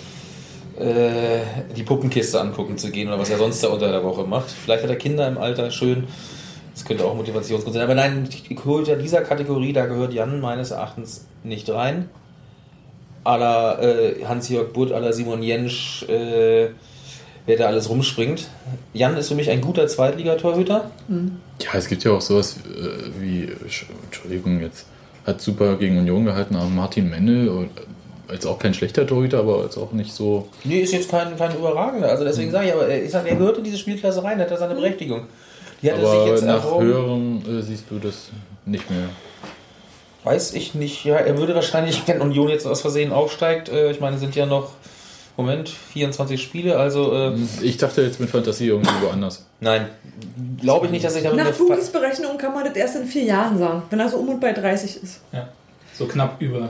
äh, 0.77 1.41
die 1.75 1.83
Puppenkiste 1.83 2.39
angucken 2.39 2.77
zu 2.77 2.91
gehen 2.91 3.07
oder 3.07 3.19
was 3.19 3.29
er 3.29 3.37
sonst 3.37 3.63
da 3.63 3.69
unter 3.69 3.91
der 3.91 4.03
Woche 4.03 4.23
macht. 4.23 4.49
Vielleicht 4.49 4.83
hat 4.83 4.89
er 4.89 4.97
Kinder 4.97 5.27
im 5.27 5.37
Alter, 5.37 5.71
schön. 5.71 6.05
Das 6.75 6.85
könnte 6.85 7.05
auch 7.05 7.15
Motivationsgrund 7.15 7.73
sein. 7.73 7.83
Aber 7.83 7.95
nein, 7.95 8.27
die 8.49 8.53
Torhüter 8.55 8.95
dieser 8.97 9.21
Kategorie, 9.21 9.71
da 9.73 9.85
gehört 9.87 10.13
Jan 10.13 10.39
meines 10.41 10.69
Erachtens 10.71 11.25
nicht 11.43 11.69
rein. 11.69 12.09
Aller 13.23 13.81
äh, 13.81 14.23
Hans-Jörg 14.25 14.71
Butt, 14.73 14.91
aller 14.91 15.11
Simon 15.13 15.41
Jentsch, 15.41 16.03
äh, 16.07 16.67
wer 17.47 17.57
da 17.57 17.65
alles 17.67 17.89
rumspringt. 17.89 18.47
Jan 18.93 19.17
ist 19.17 19.29
für 19.29 19.35
mich 19.35 19.49
ein 19.49 19.61
guter 19.61 19.87
Zweitligatorhüter. 19.87 20.91
Ja, 21.09 21.69
es 21.73 21.87
gibt 21.87 22.03
ja 22.03 22.11
auch 22.11 22.21
sowas 22.21 22.57
äh, 22.67 23.21
wie, 23.21 23.47
Sch- 23.67 23.85
Entschuldigung, 24.03 24.59
jetzt 24.61 24.85
hat 25.25 25.41
super 25.41 25.75
gegen 25.77 25.97
Union 25.97 26.25
gehalten, 26.25 26.55
aber 26.55 26.65
Martin 26.69 27.09
Mendel, 27.09 27.49
und, 27.49 27.65
äh, 27.65 27.81
als 28.27 28.45
auch 28.45 28.59
kein 28.59 28.73
schlechter 28.75 29.07
Torhüter, 29.07 29.39
aber 29.39 29.61
als 29.61 29.77
auch 29.77 29.91
nicht 29.91 30.11
so. 30.13 30.49
Nee, 30.63 30.81
ist 30.81 30.93
jetzt 30.93 31.09
kein, 31.09 31.35
kein 31.35 31.55
überragender. 31.55 32.09
Also 32.09 32.25
deswegen 32.25 32.51
sage 32.51 32.67
ich, 32.67 32.73
aber 32.73 32.87
äh, 32.89 33.05
ich 33.05 33.11
sage, 33.11 33.29
er 33.29 33.37
gehört 33.37 33.57
in 33.57 33.63
diese 33.63 33.77
Spielklasse 33.77 34.23
rein, 34.23 34.39
hat 34.39 34.51
er 34.51 34.57
seine 34.57 34.75
Berechtigung. 34.75 35.21
Die 35.85 35.91
hat 35.91 35.99
er 35.99 36.05
sich 36.09 36.19
Aber 36.19 36.29
jetzt 36.31 36.43
nach 36.45 36.63
erworben. 36.65 36.85
höherem 36.85 37.59
äh, 37.59 37.61
siehst 37.61 37.85
du 37.89 37.99
das 37.99 38.29
nicht 38.65 38.89
mehr. 38.89 39.09
Weiß 40.23 40.53
ich 40.53 40.73
nicht. 40.73 41.05
Ja, 41.05 41.17
er 41.17 41.37
würde 41.37 41.53
wahrscheinlich, 41.55 42.01
wenn 42.07 42.21
Union 42.21 42.49
jetzt 42.49 42.65
aus 42.65 42.81
Versehen 42.81 43.11
aufsteigt, 43.13 43.69
äh, 43.69 43.91
ich 43.91 43.99
meine, 43.99 44.15
es 44.15 44.21
sind 44.21 44.35
ja 44.35 44.45
noch, 44.45 44.71
Moment, 45.37 45.69
24 45.69 46.41
Spiele, 46.41 46.77
also 46.77 47.13
äh, 47.13 47.33
Ich 47.61 47.77
dachte 47.77 48.01
jetzt 48.01 48.19
mit 48.19 48.29
Fantasie 48.29 48.67
irgendwie 48.69 48.89
woanders. 49.01 49.45
nein, 49.59 49.89
glaube 50.61 50.85
ich 50.85 50.91
nicht, 50.93 51.03
dass 51.05 51.15
ich 51.17 51.23
damit 51.23 51.43
Nach 51.43 51.53
Fugis 51.53 51.89
Berechnung 51.89 52.37
kann 52.37 52.53
man 52.53 52.63
das 52.63 52.73
erst 52.75 52.95
in 52.95 53.05
vier 53.05 53.23
Jahren 53.25 53.57
sagen, 53.59 53.83
wenn 53.89 53.99
er 53.99 54.09
so 54.09 54.17
um 54.17 54.29
und 54.29 54.39
bei 54.39 54.53
30 54.53 55.03
ist. 55.03 55.19
ja. 55.31 55.47
So 55.97 56.07
knapp 56.07 56.41
über. 56.41 56.67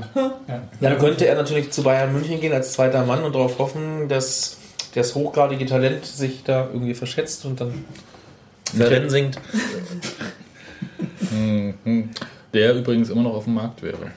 Ja. 0.47 0.61
Dann 0.81 0.99
könnte 0.99 1.25
er 1.25 1.33
natürlich 1.33 1.71
zu 1.71 1.81
Bayern 1.81 2.13
München 2.13 2.39
gehen 2.41 2.53
als 2.53 2.73
zweiter 2.73 3.03
Mann 3.05 3.23
und 3.23 3.33
darauf 3.33 3.57
hoffen, 3.57 4.07
dass 4.07 4.57
das 4.93 5.15
hochgradige 5.15 5.65
Talent 5.65 6.05
sich 6.05 6.43
da 6.43 6.67
irgendwie 6.71 6.93
verschätzt 6.93 7.43
und 7.45 7.59
dann 7.59 7.85
Rennen 8.81 9.09
singt. 9.09 9.39
Mhm. 11.31 12.09
Der 12.53 12.75
übrigens 12.75 13.09
immer 13.09 13.23
noch 13.23 13.33
auf 13.33 13.43
dem 13.45 13.55
Markt 13.55 13.83
wäre. 13.83 14.11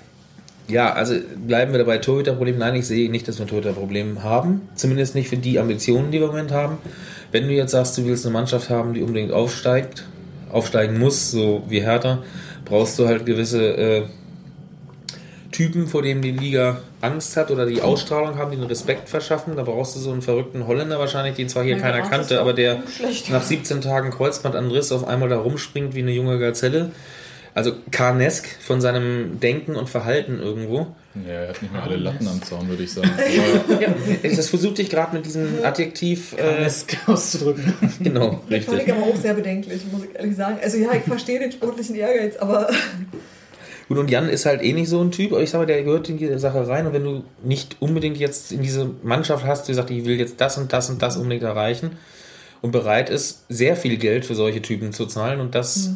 Ja, 0.68 0.92
also 0.92 1.14
bleiben 1.46 1.72
wir 1.72 1.78
dabei 1.78 1.98
Torhüterproblem. 1.98 2.58
Nein, 2.58 2.74
ich 2.74 2.86
sehe 2.86 3.10
nicht, 3.10 3.26
dass 3.26 3.38
wir 3.38 3.46
ein 3.46 3.48
Torhüterproblem 3.48 4.22
haben. 4.22 4.68
Zumindest 4.74 5.14
nicht 5.14 5.28
für 5.28 5.38
die 5.38 5.58
Ambitionen, 5.58 6.10
die 6.10 6.18
wir 6.18 6.26
im 6.26 6.32
Moment 6.32 6.52
haben. 6.52 6.78
Wenn 7.32 7.48
du 7.48 7.54
jetzt 7.54 7.72
sagst, 7.72 7.96
du 7.96 8.04
willst 8.04 8.26
eine 8.26 8.34
Mannschaft 8.34 8.68
haben, 8.68 8.92
die 8.92 9.02
unbedingt 9.02 9.32
aufsteigt, 9.32 10.04
aufsteigen 10.52 10.98
muss, 10.98 11.30
so 11.30 11.62
wie 11.68 11.80
Hertha, 11.80 12.22
brauchst 12.64 12.98
du 12.98 13.08
halt 13.08 13.24
gewisse 13.24 13.76
äh, 13.76 14.02
Typen, 15.58 15.88
vor 15.88 16.02
denen 16.02 16.22
die 16.22 16.30
Liga 16.30 16.82
Angst 17.00 17.36
hat 17.36 17.50
oder 17.50 17.66
die 17.66 17.82
Ausstrahlung 17.82 18.38
haben, 18.38 18.52
die 18.52 18.58
einen 18.58 18.68
Respekt 18.68 19.08
verschaffen. 19.08 19.56
Da 19.56 19.64
brauchst 19.64 19.96
du 19.96 19.98
so 19.98 20.12
einen 20.12 20.22
verrückten 20.22 20.68
Holländer 20.68 21.00
wahrscheinlich, 21.00 21.34
den 21.34 21.48
zwar 21.48 21.64
hier 21.64 21.74
Mein 21.74 21.82
keiner 21.82 22.02
kannte, 22.08 22.40
aber 22.40 22.52
der 22.52 22.80
schlecht. 22.96 23.28
nach 23.28 23.42
17 23.42 23.80
Tagen 23.80 24.12
Kreuzbandanriss 24.12 24.92
auf 24.92 25.04
einmal 25.08 25.28
da 25.28 25.36
rumspringt 25.38 25.96
wie 25.96 26.02
eine 26.02 26.12
junge 26.12 26.38
Gazelle. 26.38 26.92
Also 27.54 27.72
Karnesk 27.90 28.46
von 28.60 28.80
seinem 28.80 29.40
Denken 29.40 29.74
und 29.74 29.88
Verhalten 29.88 30.38
irgendwo. 30.38 30.94
Ja, 31.26 31.32
er 31.32 31.48
hat 31.48 31.60
nicht 31.60 31.72
mehr 31.72 31.82
alle 31.82 31.96
Latten 31.96 32.28
am 32.28 32.40
Zaun, 32.40 32.68
würde 32.68 32.84
ich 32.84 32.92
sagen. 32.92 33.10
Ja, 34.22 34.28
das 34.36 34.48
versuchte 34.48 34.80
ich 34.82 34.90
gerade 34.90 35.16
mit 35.16 35.26
diesem 35.26 35.48
Adjektiv. 35.64 36.36
Äh, 36.38 36.64
Es 36.66 36.86
auszudrücken. 37.06 37.74
genau, 38.00 38.42
Das 38.48 38.64
fand 38.64 38.78
richtig. 38.78 38.86
ich 38.86 38.92
aber 38.92 39.02
auch 39.02 39.16
sehr 39.16 39.34
bedenklich, 39.34 39.82
muss 39.90 40.04
ich 40.04 40.14
ehrlich 40.14 40.36
sagen. 40.36 40.58
Also 40.62 40.76
ja, 40.76 40.92
ich 40.92 41.02
verstehe 41.02 41.40
den 41.40 41.50
sportlichen 41.50 41.96
Ehrgeiz, 41.96 42.36
aber 42.36 42.68
Gut, 43.88 43.96
und 43.98 44.10
Jan 44.10 44.28
ist 44.28 44.44
halt 44.44 44.62
eh 44.62 44.72
nicht 44.74 44.88
so 44.90 45.00
ein 45.00 45.10
Typ, 45.10 45.32
aber 45.32 45.40
ich 45.42 45.48
sage, 45.50 45.64
der 45.66 45.82
gehört 45.82 46.08
in 46.10 46.18
diese 46.18 46.38
Sache 46.38 46.68
rein. 46.68 46.86
Und 46.86 46.92
wenn 46.92 47.04
du 47.04 47.24
nicht 47.42 47.76
unbedingt 47.80 48.18
jetzt 48.18 48.52
in 48.52 48.60
diese 48.62 48.90
Mannschaft 49.02 49.44
hast, 49.46 49.66
die 49.68 49.74
sagt, 49.74 49.90
ich 49.90 50.04
will 50.04 50.18
jetzt 50.18 50.40
das 50.40 50.58
und 50.58 50.72
das 50.72 50.90
und 50.90 51.00
das 51.00 51.16
unbedingt 51.16 51.42
erreichen 51.42 51.92
und 52.60 52.70
bereit 52.72 53.08
ist, 53.08 53.44
sehr 53.48 53.76
viel 53.76 53.96
Geld 53.96 54.26
für 54.26 54.34
solche 54.34 54.60
Typen 54.60 54.92
zu 54.92 55.06
zahlen 55.06 55.40
und 55.40 55.54
das. 55.54 55.90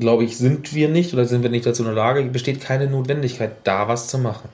Glaube 0.00 0.24
ich, 0.24 0.36
sind 0.38 0.74
wir 0.74 0.88
nicht 0.88 1.12
oder 1.14 1.24
sind 1.24 1.42
wir 1.44 1.50
nicht 1.50 1.64
dazu 1.66 1.82
in 1.82 1.86
der 1.86 1.94
Lage, 1.94 2.22
besteht 2.24 2.60
keine 2.60 2.88
Notwendigkeit, 2.88 3.52
da 3.62 3.86
was 3.86 4.08
zu 4.08 4.18
machen. 4.18 4.48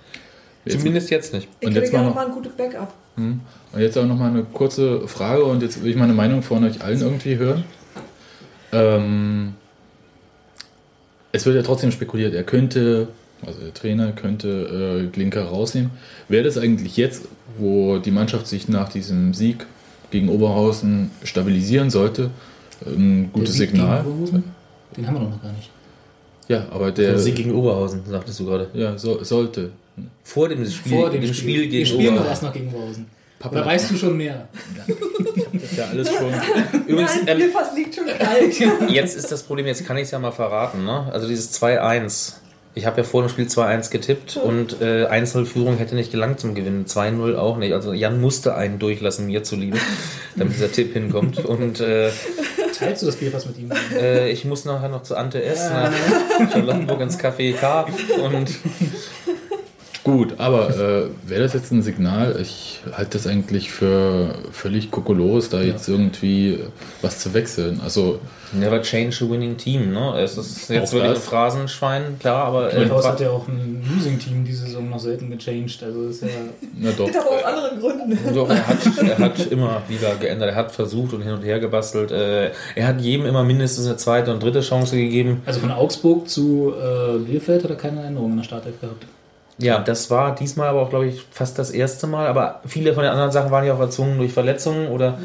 Jetzt- 0.67 0.79
Zumindest 0.79 1.09
jetzt 1.11 1.33
nicht. 1.33 1.49
ich 1.61 1.67
Und 1.69 1.73
hätte 1.75 1.85
jetzt 1.85 1.93
mal 1.95 2.01
gerne 2.01 2.09
noch- 2.11 2.15
mal 2.17 2.27
ein 2.27 2.33
gutes 2.33 2.53
Backup. 2.53 2.93
Hm. 3.17 3.41
Und 3.73 3.81
jetzt 3.81 3.97
auch 3.97 4.05
noch 4.05 4.17
mal 4.19 4.29
eine 4.31 4.43
kurze 4.45 5.09
Frage 5.09 5.45
und 5.45 5.63
jetzt 5.63 5.83
will 5.83 5.91
ich 5.91 5.97
meine 5.97 6.13
Meinung 6.13 6.43
von 6.43 6.63
euch 6.65 6.83
allen 6.83 7.01
irgendwie 7.01 7.37
hören. 7.39 7.65
Ähm, 8.73 9.55
es 11.33 11.47
wird 11.47 11.57
ja 11.57 11.63
trotzdem 11.63 11.91
spekuliert, 11.93 12.35
er 12.35 12.43
könnte, 12.43 13.09
also 13.45 13.61
der 13.61 13.75
Trainer 13.75 14.13
könnte 14.13 15.05
äh, 15.05 15.07
Glinker 15.09 15.45
rausnehmen. 15.45 15.91
Wäre 16.29 16.45
das 16.45 16.59
eigentlich 16.59 16.97
jetzt, 16.97 17.27
wo 17.59 17.99
die 17.99 18.11
Mannschaft 18.11 18.47
sich 18.47 18.69
nach 18.69 18.89
diesem 18.89 19.35
Sieg 19.35 19.67
gegen 20.11 20.29
Oberhausen 20.29 21.11
stabilisieren 21.25 21.91
sollte, 21.91 22.31
ein 22.85 23.31
gutes 23.33 23.57
Der 23.57 23.67
Sieg 23.67 23.71
Signal? 23.71 24.05
Den 24.97 25.07
haben 25.07 25.15
wir 25.15 25.21
doch 25.21 25.31
noch 25.31 25.43
gar 25.43 25.53
nicht. 25.53 25.71
Ja, 26.49 26.67
aber 26.71 26.91
der 26.91 27.11
Der 27.11 27.19
Sieg 27.19 27.37
gegen 27.37 27.53
Oberhausen, 27.55 28.01
sagtest 28.09 28.41
du 28.41 28.47
gerade. 28.47 28.69
ja, 28.75 28.99
so, 28.99 29.23
sollte. 29.23 29.71
Vor 30.25 30.49
dem 30.49 30.65
Spiel, 30.69 30.93
Vor 30.93 31.11
dem, 31.11 31.21
dem 31.21 31.33
Spiel. 31.33 31.55
Spiel, 31.55 31.63
gegen 31.69 31.73
Wir 31.73 31.87
spielen 31.87 32.17
doch 32.17 32.25
erst 32.27 32.43
noch 32.43 32.53
gegen 32.53 32.69
Oberhausen. 32.69 33.07
Oder 33.49 33.65
weißt 33.65 33.91
du 33.91 33.97
schon 33.97 34.17
mehr? 34.17 34.49
Das 35.53 35.63
ist 35.63 35.77
ja 35.77 35.87
alles 35.87 36.09
schon. 36.13 36.33
Übrigens, 36.87 37.13
Nein, 37.25 37.41
ähm, 37.41 37.51
fast 37.51 37.75
liegt 37.75 37.95
schon 37.95 38.07
kalt. 38.07 38.91
Jetzt 38.91 39.17
ist 39.17 39.33
das 39.33 39.43
Problem, 39.45 39.67
jetzt 39.67 39.87
kann 39.87 39.97
ich 39.97 40.05
es 40.05 40.11
ja 40.11 40.19
mal 40.19 40.33
verraten. 40.33 40.85
Ne? 40.85 41.09
Also 41.13 41.27
dieses 41.27 41.53
2-1. 41.61 42.35
Ich 42.75 42.87
habe 42.87 42.99
ja 42.99 43.05
vor 43.05 43.23
dem 43.23 43.29
Spiel 43.29 43.47
2-1 43.47 43.91
getippt 43.91 44.37
und 44.37 44.81
äh, 44.81 45.07
1-0-Führung 45.07 45.77
hätte 45.79 45.97
nicht 45.97 46.13
gelangt 46.13 46.39
zum 46.39 46.55
Gewinnen. 46.55 46.85
2-0 46.87 47.37
auch 47.37 47.57
nicht. 47.57 47.73
Also 47.73 47.93
Jan 47.93 48.21
musste 48.21 48.55
einen 48.55 48.79
durchlassen, 48.79 49.27
mir 49.27 49.43
zuliebe, 49.43 49.79
damit 50.37 50.55
dieser 50.55 50.71
Tipp 50.71 50.93
hinkommt. 50.93 51.45
Und 51.45 51.81
äh, 51.81 52.11
Teilst 52.79 53.03
du 53.03 53.07
das 53.07 53.17
Bier 53.17 53.33
was 53.33 53.45
mit 53.47 53.59
ihm? 53.59 53.71
äh, 53.99 54.31
ich 54.31 54.45
muss 54.45 54.65
nachher 54.65 54.89
noch 54.89 55.03
zu 55.03 55.17
Ante 55.17 55.43
S. 55.43 55.69
nach 55.69 55.93
Charlottenburg 56.53 57.01
ins 57.01 57.19
Café 57.19 57.55
K. 57.55 57.87
Und 58.23 58.49
Gut, 60.11 60.35
aber 60.39 60.71
äh, 60.71 61.29
wäre 61.29 61.43
das 61.43 61.53
jetzt 61.53 61.71
ein 61.71 61.83
Signal? 61.83 62.37
Ich 62.41 62.81
halte 62.93 63.13
das 63.13 63.27
eigentlich 63.27 63.71
für 63.71 64.35
völlig 64.51 64.91
kokolos, 64.91 65.51
da 65.51 65.61
jetzt 65.61 65.89
irgendwie 65.89 66.59
was 67.01 67.21
zu 67.21 67.33
wechseln. 67.33 67.81
Also, 67.83 68.19
never 68.53 68.83
change 68.83 69.25
a 69.25 69.31
winning 69.31 69.57
team. 69.57 69.93
Ne? 69.93 70.19
Es 70.19 70.37
ist 70.37 70.69
jetzt 70.69 70.89
Auch 70.89 70.95
wirklich 70.95 71.13
ein. 71.13 71.23
Phrasenschwein, 71.23 72.19
klar, 72.19 72.47
aber 72.47 72.75
äh, 72.75 72.87
Klaus 72.87 73.07
hat 73.07 73.21
ja 73.21 73.31
auch 73.31 73.47
ein 73.47 73.85
Losing-Team 73.95 74.45
diese 74.45 74.67
Saison 74.67 74.91
noch 74.91 74.99
selten 74.99 75.31
gechanged. 75.31 75.81
Also 75.85 76.09
ist 76.09 76.23
ja 76.23 76.29
na 76.77 76.91
doch. 76.91 77.07
Das 77.07 77.17
aber 77.25 77.31
aus 77.37 77.45
anderen 77.45 77.81
Gründen. 77.81 78.19
Doch, 78.35 78.49
er 78.51 78.67
hat, 78.67 78.79
er 79.03 79.19
hat 79.19 79.47
immer 79.53 79.83
wieder 79.89 80.17
geändert. 80.17 80.51
Er 80.51 80.57
hat 80.57 80.73
versucht 80.73 81.13
und 81.13 81.23
hin 81.23 81.33
und 81.33 81.43
her 81.43 81.61
gebastelt. 81.61 82.11
Äh, 82.11 82.51
Er 82.75 82.89
hat 82.89 83.01
jedem 83.01 83.27
immer 83.27 83.45
mindestens 83.45 83.87
eine 83.87 83.97
zweite 83.97 84.33
und 84.33 84.43
dritte 84.43 84.61
Chance 84.61 84.97
gegeben. 84.97 85.43
Also 85.47 85.61
von 85.61 85.71
Augsburg 85.71 86.29
zu 86.29 86.73
äh, 86.75 87.19
Bielefeld 87.19 87.63
hat 87.63 87.71
er 87.71 87.77
keine 87.77 88.03
Änderungen 88.03 88.33
in 88.33 88.39
der 88.39 88.45
Startelf 88.45 88.81
gehabt. 88.81 89.05
Ja, 89.61 89.79
das 89.79 90.11
war 90.11 90.35
diesmal 90.35 90.69
aber 90.69 90.83
auch, 90.83 90.91
glaube 90.91 91.07
ich, 91.07 91.23
fast 91.31 91.59
das 91.59 91.71
erste 91.71 92.07
Mal. 92.07 92.27
Aber 92.27 92.61
viele 92.67 92.95
von 92.95 93.03
den 93.03 93.13
anderen 93.13 93.31
Sachen 93.31 93.51
waren 93.51 93.65
ja 93.65 93.75
auch 93.75 93.81
erzwungen 93.81 94.19
durch 94.19 94.33
Verletzungen 94.33 94.89
oder 94.89 95.19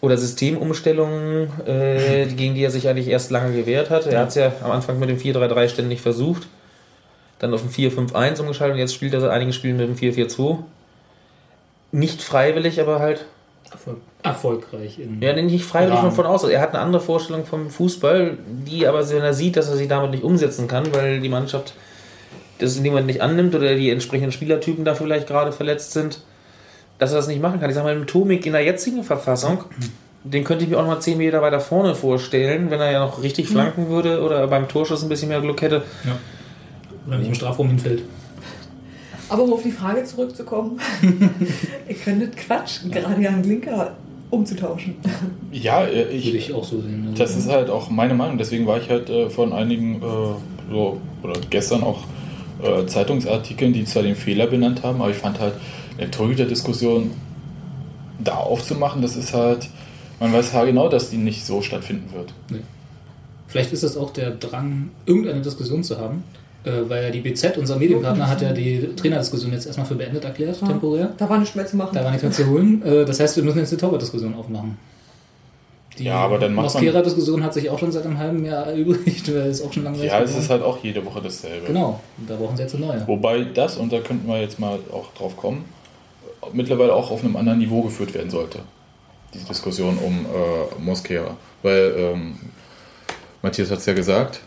oder 0.00 0.18
Systemumstellungen, 0.18 1.48
äh, 1.64 2.26
gegen 2.36 2.54
die 2.54 2.64
er 2.64 2.70
sich 2.70 2.88
eigentlich 2.88 3.08
erst 3.08 3.30
lange 3.30 3.54
gewehrt 3.54 3.88
hat. 3.88 4.06
Er 4.06 4.20
hat 4.20 4.30
es 4.30 4.34
ja 4.34 4.52
am 4.62 4.72
Anfang 4.72 4.98
mit 4.98 5.08
dem 5.08 5.16
4-3-3 5.16 5.68
ständig 5.68 6.00
versucht, 6.00 6.48
dann 7.38 7.54
auf 7.54 7.62
ein 7.62 7.70
4-5-1 7.70 8.40
umgeschaltet 8.40 8.74
und 8.74 8.80
jetzt 8.80 8.94
spielt 8.94 9.14
er 9.14 9.20
seit 9.20 9.30
einigen 9.30 9.52
Spielen 9.52 9.76
mit 9.76 9.88
dem 9.88 9.94
4-4-2. 9.96 10.58
Nicht 11.92 12.22
freiwillig, 12.22 12.80
aber 12.80 12.98
halt 12.98 13.26
Erfolg, 13.70 13.98
erfolgreich. 14.22 14.98
Ja, 15.20 15.32
nicht 15.34 15.64
freiwillig 15.64 15.98
Rahmen. 15.98 16.12
von, 16.12 16.24
von 16.24 16.26
aus. 16.26 16.44
Er 16.44 16.60
hat 16.60 16.70
eine 16.70 16.80
andere 16.80 17.00
Vorstellung 17.00 17.46
vom 17.46 17.70
Fußball, 17.70 18.36
die 18.66 18.86
aber, 18.86 19.08
wenn 19.08 19.22
er 19.22 19.34
sieht, 19.34 19.56
dass 19.56 19.68
er 19.68 19.76
sie 19.76 19.88
damit 19.88 20.10
nicht 20.10 20.24
umsetzen 20.24 20.68
kann, 20.68 20.92
weil 20.92 21.20
die 21.20 21.28
Mannschaft 21.28 21.74
das 22.62 22.76
in 22.76 22.84
dem 22.84 22.92
Moment 22.92 23.08
nicht 23.08 23.22
annimmt 23.22 23.54
oder 23.54 23.74
die 23.74 23.90
entsprechenden 23.90 24.32
Spielertypen 24.32 24.84
dafür 24.84 25.06
vielleicht 25.06 25.26
gerade 25.26 25.52
verletzt 25.52 25.92
sind, 25.92 26.20
dass 26.98 27.10
er 27.10 27.16
das 27.16 27.28
nicht 27.28 27.42
machen 27.42 27.60
kann. 27.60 27.68
Ich 27.68 27.74
sag 27.76 27.84
mal, 27.84 27.96
mit 27.96 28.08
Tomik 28.08 28.46
in 28.46 28.52
der 28.52 28.64
jetzigen 28.64 29.04
Verfassung, 29.04 29.64
den 30.24 30.44
könnte 30.44 30.64
ich 30.64 30.70
mir 30.70 30.78
auch 30.78 30.82
noch 30.82 30.94
mal 30.94 31.00
10 31.00 31.18
Meter 31.18 31.42
weiter 31.42 31.60
vorne 31.60 31.94
vorstellen, 31.94 32.70
wenn 32.70 32.80
er 32.80 32.92
ja 32.92 33.00
noch 33.00 33.22
richtig 33.22 33.48
flanken 33.48 33.88
würde 33.88 34.22
oder 34.22 34.46
beim 34.46 34.68
Torschuss 34.68 35.02
ein 35.02 35.08
bisschen 35.08 35.28
mehr 35.28 35.40
Glück 35.40 35.60
hätte. 35.62 35.82
Oder 37.06 37.18
nicht 37.18 37.28
im 37.28 37.34
Strafraum 37.34 37.68
hinfällt. 37.68 38.02
Aber 39.28 39.44
um 39.44 39.54
auf 39.54 39.62
die 39.62 39.72
Frage 39.72 40.04
zurückzukommen, 40.04 40.78
ihr 41.88 41.94
könntet 41.94 42.36
quatschen, 42.36 42.90
gerade 42.90 43.20
Jan 43.20 43.42
Linker 43.42 43.94
umzutauschen. 44.30 44.96
Ja, 45.52 45.84
äh, 45.86 45.94
Würde 45.94 46.10
ich, 46.10 46.34
ich 46.34 46.54
auch 46.54 46.64
so 46.64 46.80
sehen. 46.80 47.08
Also, 47.10 47.22
das 47.22 47.36
ist 47.36 47.48
halt 47.48 47.70
auch 47.70 47.90
meine 47.90 48.14
Meinung. 48.14 48.38
Deswegen 48.38 48.66
war 48.66 48.78
ich 48.78 48.88
halt 48.88 49.10
äh, 49.10 49.30
von 49.30 49.52
einigen, 49.52 49.96
äh, 49.96 50.70
so, 50.70 51.00
oder 51.22 51.34
gestern 51.50 51.82
auch 51.82 52.04
äh, 52.62 52.86
Zeitungsartikeln, 52.86 53.72
die 53.72 53.84
zwar 53.84 54.02
den 54.02 54.16
Fehler 54.16 54.46
benannt 54.46 54.82
haben, 54.82 55.00
aber 55.02 55.10
ich 55.10 55.16
fand 55.16 55.40
halt 55.40 55.54
eine 55.98 56.10
Torhüter-Diskussion 56.10 57.10
da 58.22 58.36
aufzumachen, 58.36 59.02
das 59.02 59.16
ist 59.16 59.34
halt, 59.34 59.68
man 60.20 60.32
weiß 60.32 60.52
haargenau, 60.52 60.88
dass 60.88 61.10
die 61.10 61.16
nicht 61.16 61.44
so 61.44 61.60
stattfinden 61.62 62.12
wird. 62.14 62.32
Vielleicht 63.48 63.72
ist 63.72 63.82
es 63.82 63.96
auch 63.96 64.10
der 64.12 64.30
Drang, 64.30 64.90
irgendeine 65.06 65.42
Diskussion 65.42 65.82
zu 65.82 65.98
haben. 65.98 66.24
Äh, 66.64 66.88
weil 66.88 67.02
ja 67.02 67.10
die 67.10 67.20
BZ, 67.20 67.56
unser 67.58 67.76
Medienpartner, 67.76 68.28
hat 68.28 68.40
ja 68.40 68.52
die 68.52 68.90
Trainerdiskussion 68.94 69.52
jetzt 69.52 69.66
erstmal 69.66 69.84
für 69.84 69.96
beendet 69.96 70.24
erklärt, 70.24 70.60
Ja. 70.60 70.68
temporär. 70.68 71.12
Da 71.18 71.28
war 71.28 71.38
nichts 71.38 71.56
mehr 71.56 71.66
zu 71.66 71.76
machen. 71.76 71.90
Da 71.92 72.04
war 72.04 72.12
nichts 72.12 72.22
mehr 72.22 72.30
zu 72.30 72.46
holen. 72.46 72.80
Äh, 72.84 73.04
das 73.04 73.18
heißt, 73.18 73.34
wir 73.36 73.42
müssen 73.42 73.58
jetzt 73.58 73.72
eine 73.72 73.80
Torwart-Diskussion 73.80 74.32
aufmachen. 74.34 74.76
Die 75.98 76.04
Ja, 76.04 76.16
aber 76.16 76.38
dann 76.38 76.54
macht 76.54 76.74
man- 76.74 76.82
Mosquera-Diskussion 76.84 77.42
hat 77.44 77.52
sich 77.54 77.68
auch 77.68 77.78
schon 77.78 77.92
seit 77.92 78.04
einem 78.06 78.18
halben 78.18 78.44
Jahr 78.44 78.66
erübrigt, 78.68 79.28
weil 79.32 79.48
es 79.48 79.62
auch 79.62 79.72
schon 79.72 79.84
langweilig 79.84 80.10
Ja, 80.10 80.20
es 80.20 80.28
geworden. 80.30 80.42
ist 80.44 80.50
halt 80.50 80.62
auch 80.62 80.78
jede 80.82 81.04
Woche 81.04 81.20
dasselbe. 81.22 81.66
Genau, 81.66 82.00
und 82.18 82.30
da 82.30 82.36
brauchen 82.36 82.56
sie 82.56 82.62
jetzt 82.62 82.74
eine 82.74 82.86
neue. 82.86 83.06
Wobei 83.08 83.44
das, 83.44 83.76
und 83.76 83.92
da 83.92 84.00
könnten 84.00 84.26
wir 84.28 84.40
jetzt 84.40 84.58
mal 84.58 84.78
auch 84.92 85.12
drauf 85.14 85.36
kommen, 85.36 85.64
mittlerweile 86.52 86.94
auch 86.94 87.10
auf 87.10 87.22
einem 87.22 87.36
anderen 87.36 87.58
Niveau 87.58 87.82
geführt 87.82 88.14
werden 88.14 88.30
sollte. 88.30 88.60
Die 89.34 89.38
Diskussion 89.38 89.98
um 89.98 90.26
äh, 90.26 90.82
Mosquera. 90.82 91.36
Weil 91.62 91.94
ähm, 91.96 92.36
Matthias 93.42 93.70
hat 93.70 93.78
es 93.78 93.86
ja 93.86 93.92
gesagt, 93.94 94.40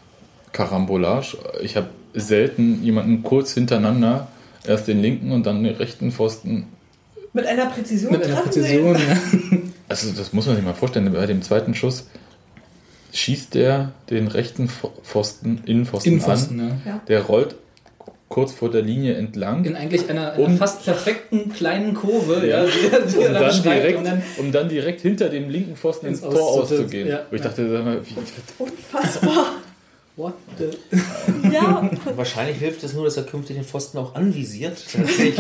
Karambolage. 0.52 1.38
Ich 1.62 1.76
habe 1.76 1.88
selten 2.14 2.84
jemanden 2.84 3.24
kurz 3.24 3.54
hintereinander, 3.54 4.28
erst 4.66 4.88
den 4.88 5.02
linken 5.02 5.32
und 5.32 5.46
dann 5.46 5.64
den 5.64 5.76
rechten 5.76 6.12
Pfosten. 6.12 6.68
Mit 7.34 7.46
einer 7.46 7.66
Präzision 7.68 8.12
Mit 8.14 8.24
einer 8.24 8.36
Präzision, 8.38 8.94
ja. 8.96 9.18
Also 9.88 10.12
das 10.12 10.34
muss 10.34 10.45
man 10.48 10.56
sich 10.56 10.65
mal 10.65 10.74
vorstellen, 10.74 11.12
bei 11.13 11.26
dem 11.26 11.41
zweiten 11.41 11.76
Schuss 11.76 12.08
schießt 13.13 13.54
der 13.54 13.91
den 14.10 14.28
rechten 14.28 14.67
Pfo- 14.67 14.91
Pfosten, 15.04 15.62
Innenpfosten, 15.65 16.12
Innenpfosten, 16.13 16.60
an. 16.60 16.82
ja. 16.86 17.02
Der 17.08 17.21
rollt 17.24 17.56
kurz 18.28 18.52
vor 18.52 18.69
der 18.71 18.82
Linie 18.82 19.13
entlang. 19.15 19.63
In 19.63 19.76
eigentlich 19.76 20.10
einer, 20.10 20.34
einer 20.34 20.39
Um- 20.43 20.58
fast 20.58 20.84
perfekten 20.84 21.50
kleinen 21.54 21.93
Kurve, 21.93 22.45
Ja. 22.45 22.63
ja, 22.63 22.65
die, 22.65 23.12
die 23.12 23.17
um 23.17 23.24
dann 23.26 23.34
dann, 23.36 23.63
direkt, 23.63 23.98
und 24.00 24.04
dann 24.06 24.24
um 24.38 24.52
dann 24.52 24.67
direkt 24.69 25.02
hinter 25.02 25.30
dem 25.30 25.50
linken 25.50 25.76
Pfosten 25.78 26.08
ins 26.08 26.21
Ins 26.21 26.34
Tor 26.34 26.41
Aus- 26.50 26.71
auszugehen. 26.71 27.08
ja. 27.08 27.21
Wo 27.30 27.36
ich 27.36 27.41
dachte, 27.41 27.69
sag 27.69 27.86
mal, 27.86 28.02
wie, 28.06 28.15
Unfassbar. 28.63 29.45
What 30.17 30.34
the? 30.58 30.69
Ja. 31.51 31.89
Wahrscheinlich 32.15 32.58
hilft 32.58 32.84
es 32.84 32.93
nur, 32.93 33.06
dass 33.06 33.17
er 33.17 33.23
künftig 33.23 33.56
den 33.58 33.65
Pfosten 33.65 33.97
auch 33.97 34.15
anvisiert. 34.15 34.78
Tatsächlich. 34.91 35.36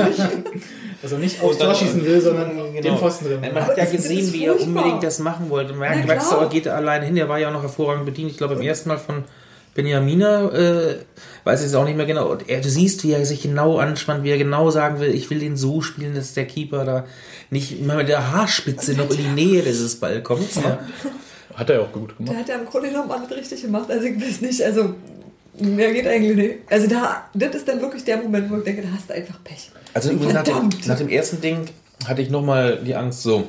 Dass 1.01 1.11
er 1.11 1.17
nicht 1.17 1.41
aufs 1.41 1.57
Tor 1.57 1.73
schießen 1.73 2.05
will, 2.05 2.21
sondern 2.21 2.55
Genau. 2.55 2.81
den 2.81 2.97
Pfosten 2.97 3.25
drin. 3.25 3.41
Man 3.41 3.65
hat 3.65 3.77
ja 3.77 3.85
gesehen, 3.85 4.31
wie 4.33 4.45
er 4.45 4.59
unbedingt 4.59 5.01
das 5.03 5.19
machen 5.19 5.49
wollte. 5.49 5.73
Man 5.73 6.05
merkt, 6.05 6.31
aber 6.31 6.49
geht 6.49 6.65
er 6.65 6.75
alleine 6.75 7.05
hin. 7.05 7.17
Er 7.17 7.29
war 7.29 7.39
ja 7.39 7.49
auch 7.49 7.53
noch 7.53 7.63
hervorragend 7.63 8.05
bedient. 8.05 8.31
Ich 8.31 8.37
glaube, 8.37 8.55
beim 8.55 8.63
ersten 8.63 8.89
Mal 8.89 8.97
von 8.97 9.23
Benjamina, 9.75 10.51
äh, 10.51 10.95
weiß 11.43 11.61
ich 11.61 11.67
es 11.67 11.75
auch 11.75 11.83
nicht 11.83 11.97
mehr 11.97 12.05
genau. 12.05 12.27
Und 12.31 12.47
er, 12.49 12.61
du 12.61 12.69
siehst, 12.69 13.03
wie 13.03 13.11
er 13.11 13.25
sich 13.25 13.41
genau 13.41 13.77
anspannt, 13.77 14.23
wie 14.23 14.31
er 14.31 14.37
genau 14.37 14.71
sagen 14.71 14.99
will, 14.99 15.13
ich 15.13 15.29
will 15.29 15.39
den 15.39 15.57
so 15.57 15.81
spielen, 15.81 16.15
dass 16.15 16.33
der 16.33 16.45
Keeper 16.45 16.85
da 16.85 17.05
nicht 17.49 17.79
immer 17.79 17.95
mit 17.95 18.07
der 18.07 18.31
Haarspitze 18.31 18.93
noch 18.93 19.09
in 19.09 19.17
die 19.17 19.23
Nähe 19.45 19.61
dieses 19.63 19.99
Ball 19.99 20.21
kommt. 20.23 20.55
Ne? 20.57 20.77
Hat 21.55 21.69
er 21.69 21.77
ja 21.77 21.81
auch 21.81 21.91
gut 21.91 22.17
gemacht. 22.17 22.33
Der 22.33 22.39
hat 22.39 22.49
ja 22.49 22.55
im 22.55 22.65
Grunde 22.65 22.89
genommen 22.89 23.11
alles 23.11 23.31
richtig 23.31 23.61
gemacht. 23.61 23.89
Also 23.89 24.05
ich 24.05 24.21
weiß 24.21 24.41
nicht, 24.41 24.61
also 24.63 24.93
mehr 25.59 25.93
geht 25.93 26.07
eigentlich 26.07 26.35
nicht. 26.35 26.55
Also 26.69 26.87
da, 26.87 27.29
das 27.33 27.55
ist 27.55 27.67
dann 27.67 27.81
wirklich 27.81 28.03
der 28.03 28.17
Moment, 28.17 28.49
wo 28.51 28.57
ich 28.57 28.63
denke, 28.63 28.81
da 28.81 28.89
hast 28.93 29.09
du 29.09 29.13
einfach 29.13 29.43
Pech. 29.43 29.71
Also 29.93 30.11
übrigens 30.11 30.33
nach 30.33 30.43
dem, 30.43 30.53
Verdammt. 30.53 30.87
nach 30.87 30.97
dem 30.97 31.09
ersten 31.09 31.41
Ding 31.41 31.65
hatte 32.05 32.21
ich 32.21 32.29
nochmal 32.29 32.79
die 32.83 32.95
Angst, 32.95 33.23
so, 33.23 33.47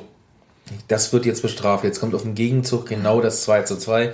das 0.87 1.11
wird 1.13 1.25
jetzt 1.25 1.41
bestraft. 1.41 1.83
Jetzt 1.83 1.99
kommt 1.99 2.15
auf 2.15 2.23
den 2.23 2.35
Gegenzug 2.35 2.85
genau 2.87 3.21
das 3.21 3.43
2 3.43 3.63
zu 3.63 3.77
2, 3.77 4.13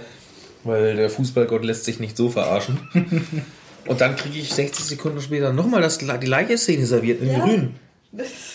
weil 0.63 0.95
der 0.95 1.09
Fußballgott 1.09 1.63
lässt 1.63 1.85
sich 1.85 1.99
nicht 1.99 2.17
so 2.17 2.29
verarschen. 2.29 2.79
Und 3.85 3.99
dann 4.01 4.15
kriege 4.15 4.39
ich 4.39 4.53
60 4.53 4.85
Sekunden 4.85 5.21
später 5.21 5.51
nochmal 5.51 5.81
das, 5.81 5.97
die 5.97 6.05
gleiche 6.05 6.57
Szene 6.57 6.85
serviert 6.85 7.21
in 7.21 7.31
Ja. 7.31 7.39
grün. 7.39 7.75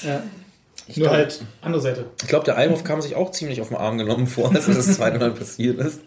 Ja. 0.03 0.23
Nur 0.97 1.11
halt 1.11 1.43
andere 1.63 1.83
Seite. 1.83 2.07
Ich 2.23 2.29
glaube, 2.29 2.45
der 2.45 2.57
Almhof 2.57 2.83
kam 2.85 3.01
sich 3.03 3.15
auch 3.15 3.31
ziemlich 3.31 3.61
auf 3.61 3.69
den 3.69 3.77
Arm 3.77 3.99
genommen 3.99 4.27
vor, 4.27 4.55
als 4.55 4.67
das 4.67 4.93
zweite 4.97 5.19
Mal 5.19 5.33
passiert 5.33 5.79
ist. 5.79 6.01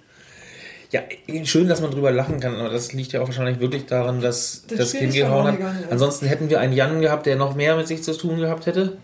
Ja, 0.92 1.02
schön, 1.46 1.70
dass 1.70 1.80
man 1.82 1.92
drüber 1.92 2.12
lachen 2.12 2.40
kann, 2.42 2.56
aber 2.56 2.70
das 2.70 2.92
liegt 2.92 3.14
ja 3.14 3.22
auch 3.22 3.28
wahrscheinlich 3.28 3.60
wirklich 3.62 3.86
daran, 3.86 4.20
dass 4.20 4.64
Das 4.68 4.78
das 4.78 4.92
Kind 4.94 5.14
gehauen 5.14 5.48
hat. 5.48 5.58
gegangen. 5.58 5.84
Ansonsten 5.90 6.26
hätten 6.26 6.50
wir 6.50 6.60
einen 6.60 6.74
Jan 6.74 7.00
gehabt, 7.00 7.26
der 7.28 7.38
noch 7.38 7.56
mehr 7.56 7.78
mit 7.78 7.88
sich 7.88 8.04
zu 8.04 8.14
tun 8.14 8.40
gehabt 8.40 8.66
hätte. 8.66 8.98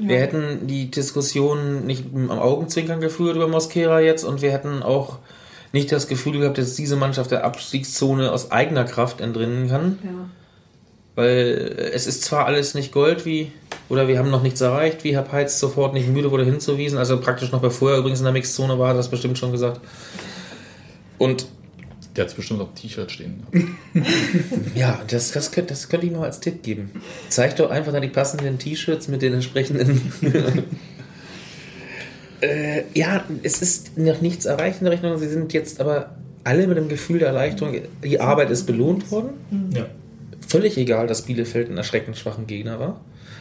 Wir 0.00 0.18
hätten 0.20 0.68
die 0.68 0.90
Diskussion 0.92 1.84
nicht 1.84 2.04
am 2.14 2.30
Augenzwinkern 2.30 3.00
geführt 3.00 3.34
über 3.34 3.48
Mosquera 3.48 4.00
jetzt 4.00 4.22
und 4.24 4.42
wir 4.42 4.52
hätten 4.52 4.82
auch 4.82 5.18
nicht 5.72 5.90
das 5.92 6.06
Gefühl 6.08 6.38
gehabt, 6.38 6.56
dass 6.58 6.74
diese 6.74 6.94
Mannschaft 6.96 7.30
der 7.32 7.44
Abstiegszone 7.44 8.30
aus 8.32 8.50
eigener 8.52 8.84
Kraft 8.84 9.20
entrinnen 9.20 9.68
kann. 9.68 9.98
Ja. 10.04 10.10
Weil 11.18 11.90
es 11.92 12.06
ist 12.06 12.22
zwar 12.22 12.46
alles 12.46 12.74
nicht 12.74 12.92
Gold, 12.92 13.26
wie, 13.26 13.50
oder 13.88 14.06
wir 14.06 14.20
haben 14.20 14.30
noch 14.30 14.44
nichts 14.44 14.60
erreicht, 14.60 15.02
wie 15.02 15.16
Herr 15.16 15.22
Peitz 15.22 15.58
sofort 15.58 15.92
nicht 15.92 16.08
müde 16.08 16.30
wurde 16.30 16.44
hinzuwiesen, 16.44 16.96
also 16.96 17.18
praktisch 17.18 17.50
noch 17.50 17.60
bevor 17.60 17.90
er 17.90 17.98
übrigens 17.98 18.20
in 18.20 18.24
der 18.24 18.32
Mixzone 18.32 18.78
war, 18.78 18.90
hat 18.90 18.94
er 18.94 18.98
das 18.98 19.10
bestimmt 19.10 19.36
schon 19.36 19.50
gesagt. 19.50 19.80
Und 21.18 21.48
Der 22.14 22.22
hat 22.22 22.28
es 22.28 22.34
bestimmt 22.34 22.60
auf 22.60 22.68
dem 22.68 22.76
T-Shirt 22.76 23.10
stehen. 23.10 23.42
ja, 24.76 25.02
das, 25.08 25.32
das, 25.32 25.50
könnte, 25.50 25.70
das 25.70 25.88
könnte 25.88 26.06
ich 26.06 26.12
noch 26.12 26.22
als 26.22 26.38
Tipp 26.38 26.62
geben. 26.62 26.92
Zeig 27.28 27.56
doch 27.56 27.68
einfach 27.68 27.90
dann 27.90 28.02
die 28.02 28.06
passenden 28.06 28.56
T-Shirts 28.60 29.08
mit 29.08 29.20
den 29.20 29.34
entsprechenden. 29.34 30.00
äh, 32.42 32.84
ja, 32.94 33.24
es 33.42 33.60
ist 33.60 33.98
noch 33.98 34.20
nichts 34.20 34.44
erreicht 34.44 34.78
in 34.78 34.84
der 34.84 34.92
Rechnung. 34.92 35.18
Sie 35.18 35.26
sind 35.26 35.52
jetzt 35.52 35.80
aber 35.80 36.14
alle 36.44 36.68
mit 36.68 36.76
dem 36.76 36.88
Gefühl 36.88 37.18
der 37.18 37.26
Erleichterung. 37.26 37.74
Die 38.04 38.20
Arbeit 38.20 38.50
ist 38.50 38.66
belohnt 38.66 39.10
worden. 39.10 39.30
Ja. 39.74 39.86
Völlig 40.48 40.78
egal, 40.78 41.06
dass 41.06 41.22
Bielefeld 41.22 41.70
ein 41.70 41.76
erschreckend 41.76 42.16
schwachen 42.16 42.46
Gegner 42.46 42.80
war. 42.80 43.00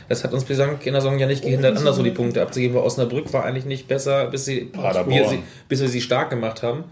Das 0.09 0.23
hat 0.23 0.33
uns 0.33 0.43
bislang 0.43 0.77
in 0.83 0.93
der 0.93 1.01
Saison 1.01 1.17
ja 1.17 1.25
nicht 1.25 1.41
gehindert, 1.41 1.77
anderswo 1.77 2.03
die 2.03 2.11
Punkte 2.11 2.41
abzugeben, 2.41 2.75
weil 2.75 2.83
Osnabrück 2.83 3.31
war 3.33 3.45
eigentlich 3.45 3.65
nicht 3.65 3.87
besser, 3.87 4.27
bis, 4.27 4.45
sie, 4.45 4.71
wir 4.73 5.27
sie, 5.29 5.39
bis 5.67 5.81
wir 5.81 5.89
sie 5.89 6.01
stark 6.01 6.29
gemacht 6.29 6.63
haben. 6.63 6.83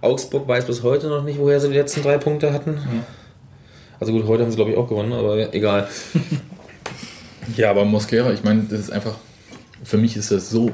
Augsburg 0.00 0.46
weiß 0.46 0.66
bis 0.66 0.82
heute 0.82 1.08
noch 1.08 1.24
nicht, 1.24 1.38
woher 1.38 1.58
sie 1.58 1.68
die 1.68 1.74
letzten 1.74 2.02
drei 2.02 2.18
Punkte 2.18 2.52
hatten. 2.52 2.78
Also 3.98 4.12
gut, 4.12 4.26
heute 4.26 4.42
haben 4.42 4.50
sie 4.50 4.56
glaube 4.56 4.70
ich 4.70 4.76
auch 4.76 4.88
gewonnen, 4.88 5.12
aber 5.12 5.52
egal. 5.54 5.88
Ja, 7.54 7.70
aber 7.70 7.84
Mosquera, 7.84 8.32
ich 8.32 8.42
meine, 8.42 8.62
das 8.62 8.80
ist 8.80 8.90
einfach, 8.90 9.14
für 9.84 9.98
mich 9.98 10.16
ist 10.16 10.32
das 10.32 10.50
so 10.50 10.72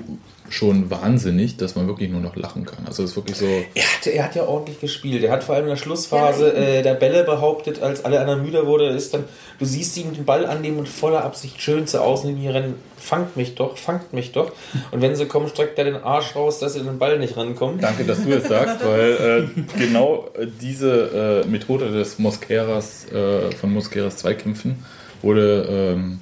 schon 0.53 0.91
wahnsinnig, 0.91 1.57
dass 1.57 1.77
man 1.77 1.87
wirklich 1.87 2.11
nur 2.11 2.21
noch 2.21 2.37
lachen 2.37 2.67
kann. 2.67 2.87
Also 2.87 3.03
es 3.03 3.11
ist 3.11 3.17
wirklich 3.17 3.37
so, 3.37 3.47
Er 3.47 3.83
hat, 3.85 4.07
er 4.07 4.25
hat 4.25 4.35
ja 4.35 4.45
ordentlich 4.45 4.81
gespielt. 4.81 5.25
Er 5.25 5.33
hat 5.33 5.45
vor 5.45 5.55
allem 5.55 5.65
in 5.65 5.71
der 5.71 5.77
Schlussphase 5.77 6.55
äh, 6.55 6.83
der 6.83 6.95
Bälle 6.95 7.25
behauptet, 7.25 7.83
als 7.83 8.05
alle 8.05 8.21
anderen 8.21 8.43
müde 8.43 8.67
wurde, 8.67 8.89
ist 8.89 9.15
dann, 9.15 9.25
du 9.59 9.65
siehst 9.65 9.97
ihn 9.97 10.13
den 10.13 10.25
Ball 10.25 10.45
annehmen 10.47 10.79
und 10.79 10.89
voller 10.89 11.25
Absicht 11.25 11.61
schön 11.61 11.87
zur 11.87 12.03
Außenlinie 12.03 12.53
rennen. 12.55 12.75
Fangt 12.99 13.37
mich 13.37 13.55
doch, 13.55 13.79
fangt 13.79 14.13
mich 14.13 14.33
doch. 14.33 14.53
Und 14.91 15.01
wenn 15.01 15.17
sie 15.17 15.27
kommen, 15.27 15.49
streckt 15.49 15.79
er 15.79 15.85
den 15.85 15.97
Arsch 15.97 16.37
raus, 16.37 16.59
dass 16.59 16.75
sie 16.75 16.83
den 16.83 16.99
Ball 16.99 17.19
nicht 17.19 17.37
rankommen. 17.37 17.81
danke, 17.81 18.05
dass 18.05 18.23
du 18.23 18.31
es 18.31 18.47
sagst, 18.47 18.79
weil 18.85 19.49
äh, 19.57 19.79
genau 19.79 20.29
äh, 20.39 20.47
diese 20.61 21.43
äh, 21.45 21.49
Methode 21.49 21.91
des 21.91 22.19
Mosqueras, 22.19 23.07
äh, 23.11 23.51
von 23.57 23.73
Mosqueras 23.73 24.19
Zweikämpfen 24.19 24.85
wurde 25.23 25.67
ähm, 25.69 26.21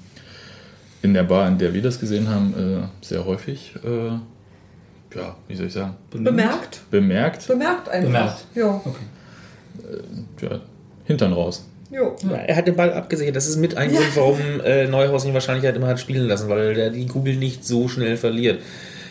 in 1.02 1.14
der 1.14 1.22
Bar, 1.24 1.48
in 1.48 1.58
der 1.58 1.72
wir 1.74 1.82
das 1.82 1.98
gesehen 2.00 2.28
haben, 2.28 2.54
äh, 2.54 3.04
sehr 3.04 3.24
häufig, 3.24 3.74
äh, 3.84 4.08
ja, 5.16 5.36
wie 5.48 5.56
soll 5.56 5.66
ich 5.66 5.72
sagen, 5.72 5.96
Bemerkt. 6.10 6.82
bemerkt. 6.90 7.48
Bemerkt 7.48 7.88
einfach. 7.88 8.06
Bemerkt. 8.06 8.46
Ja. 8.54 8.80
Ja, 10.42 10.60
Hintern 11.04 11.32
raus. 11.32 11.66
Jo. 11.90 12.14
Er 12.46 12.54
hat 12.54 12.68
den 12.68 12.76
Ball 12.76 12.92
abgesichert. 12.92 13.34
Das 13.34 13.48
ist 13.48 13.56
mit 13.56 13.76
ein 13.76 13.90
Grund, 13.90 14.14
warum 14.14 14.38
äh, 14.64 14.86
Neuhaus 14.86 15.24
ihn 15.24 15.34
wahrscheinlich 15.34 15.64
halt 15.64 15.74
immer 15.74 15.88
hat 15.88 15.98
spielen 15.98 16.28
lassen, 16.28 16.48
weil 16.48 16.74
der 16.74 16.90
die 16.90 17.06
Kugel 17.06 17.34
nicht 17.36 17.64
so 17.64 17.88
schnell 17.88 18.16
verliert. 18.16 18.62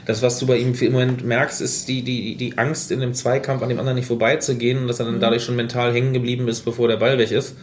Das, 0.06 0.22
was 0.22 0.40
du 0.40 0.48
bei 0.48 0.58
ihm 0.58 0.76
für 0.76 0.86
im 0.86 0.94
Moment 0.94 1.26
merkst, 1.26 1.62
ist 1.62 1.88
die, 1.90 2.04
die, 2.04 2.36
die 2.36 2.58
Angst, 2.58 2.92
in 2.92 3.02
dem 3.02 3.14
Zweikampf 3.14 3.62
an 3.62 3.70
dem 3.70 3.80
anderen 3.80 3.98
nicht 3.98 4.08
vorbeizugehen 4.08 4.80
und 4.80 4.88
dass 4.88 5.00
er 5.00 5.06
dann 5.06 5.20
dadurch 5.20 5.44
schon 5.44 5.58
mental 5.58 5.94
hängen 5.94 6.14
geblieben 6.14 6.48
ist, 6.48 6.62
bevor 6.62 6.88
der 6.88 6.98
Ball 6.98 7.18
weg 7.18 7.32
ist. 7.32 7.56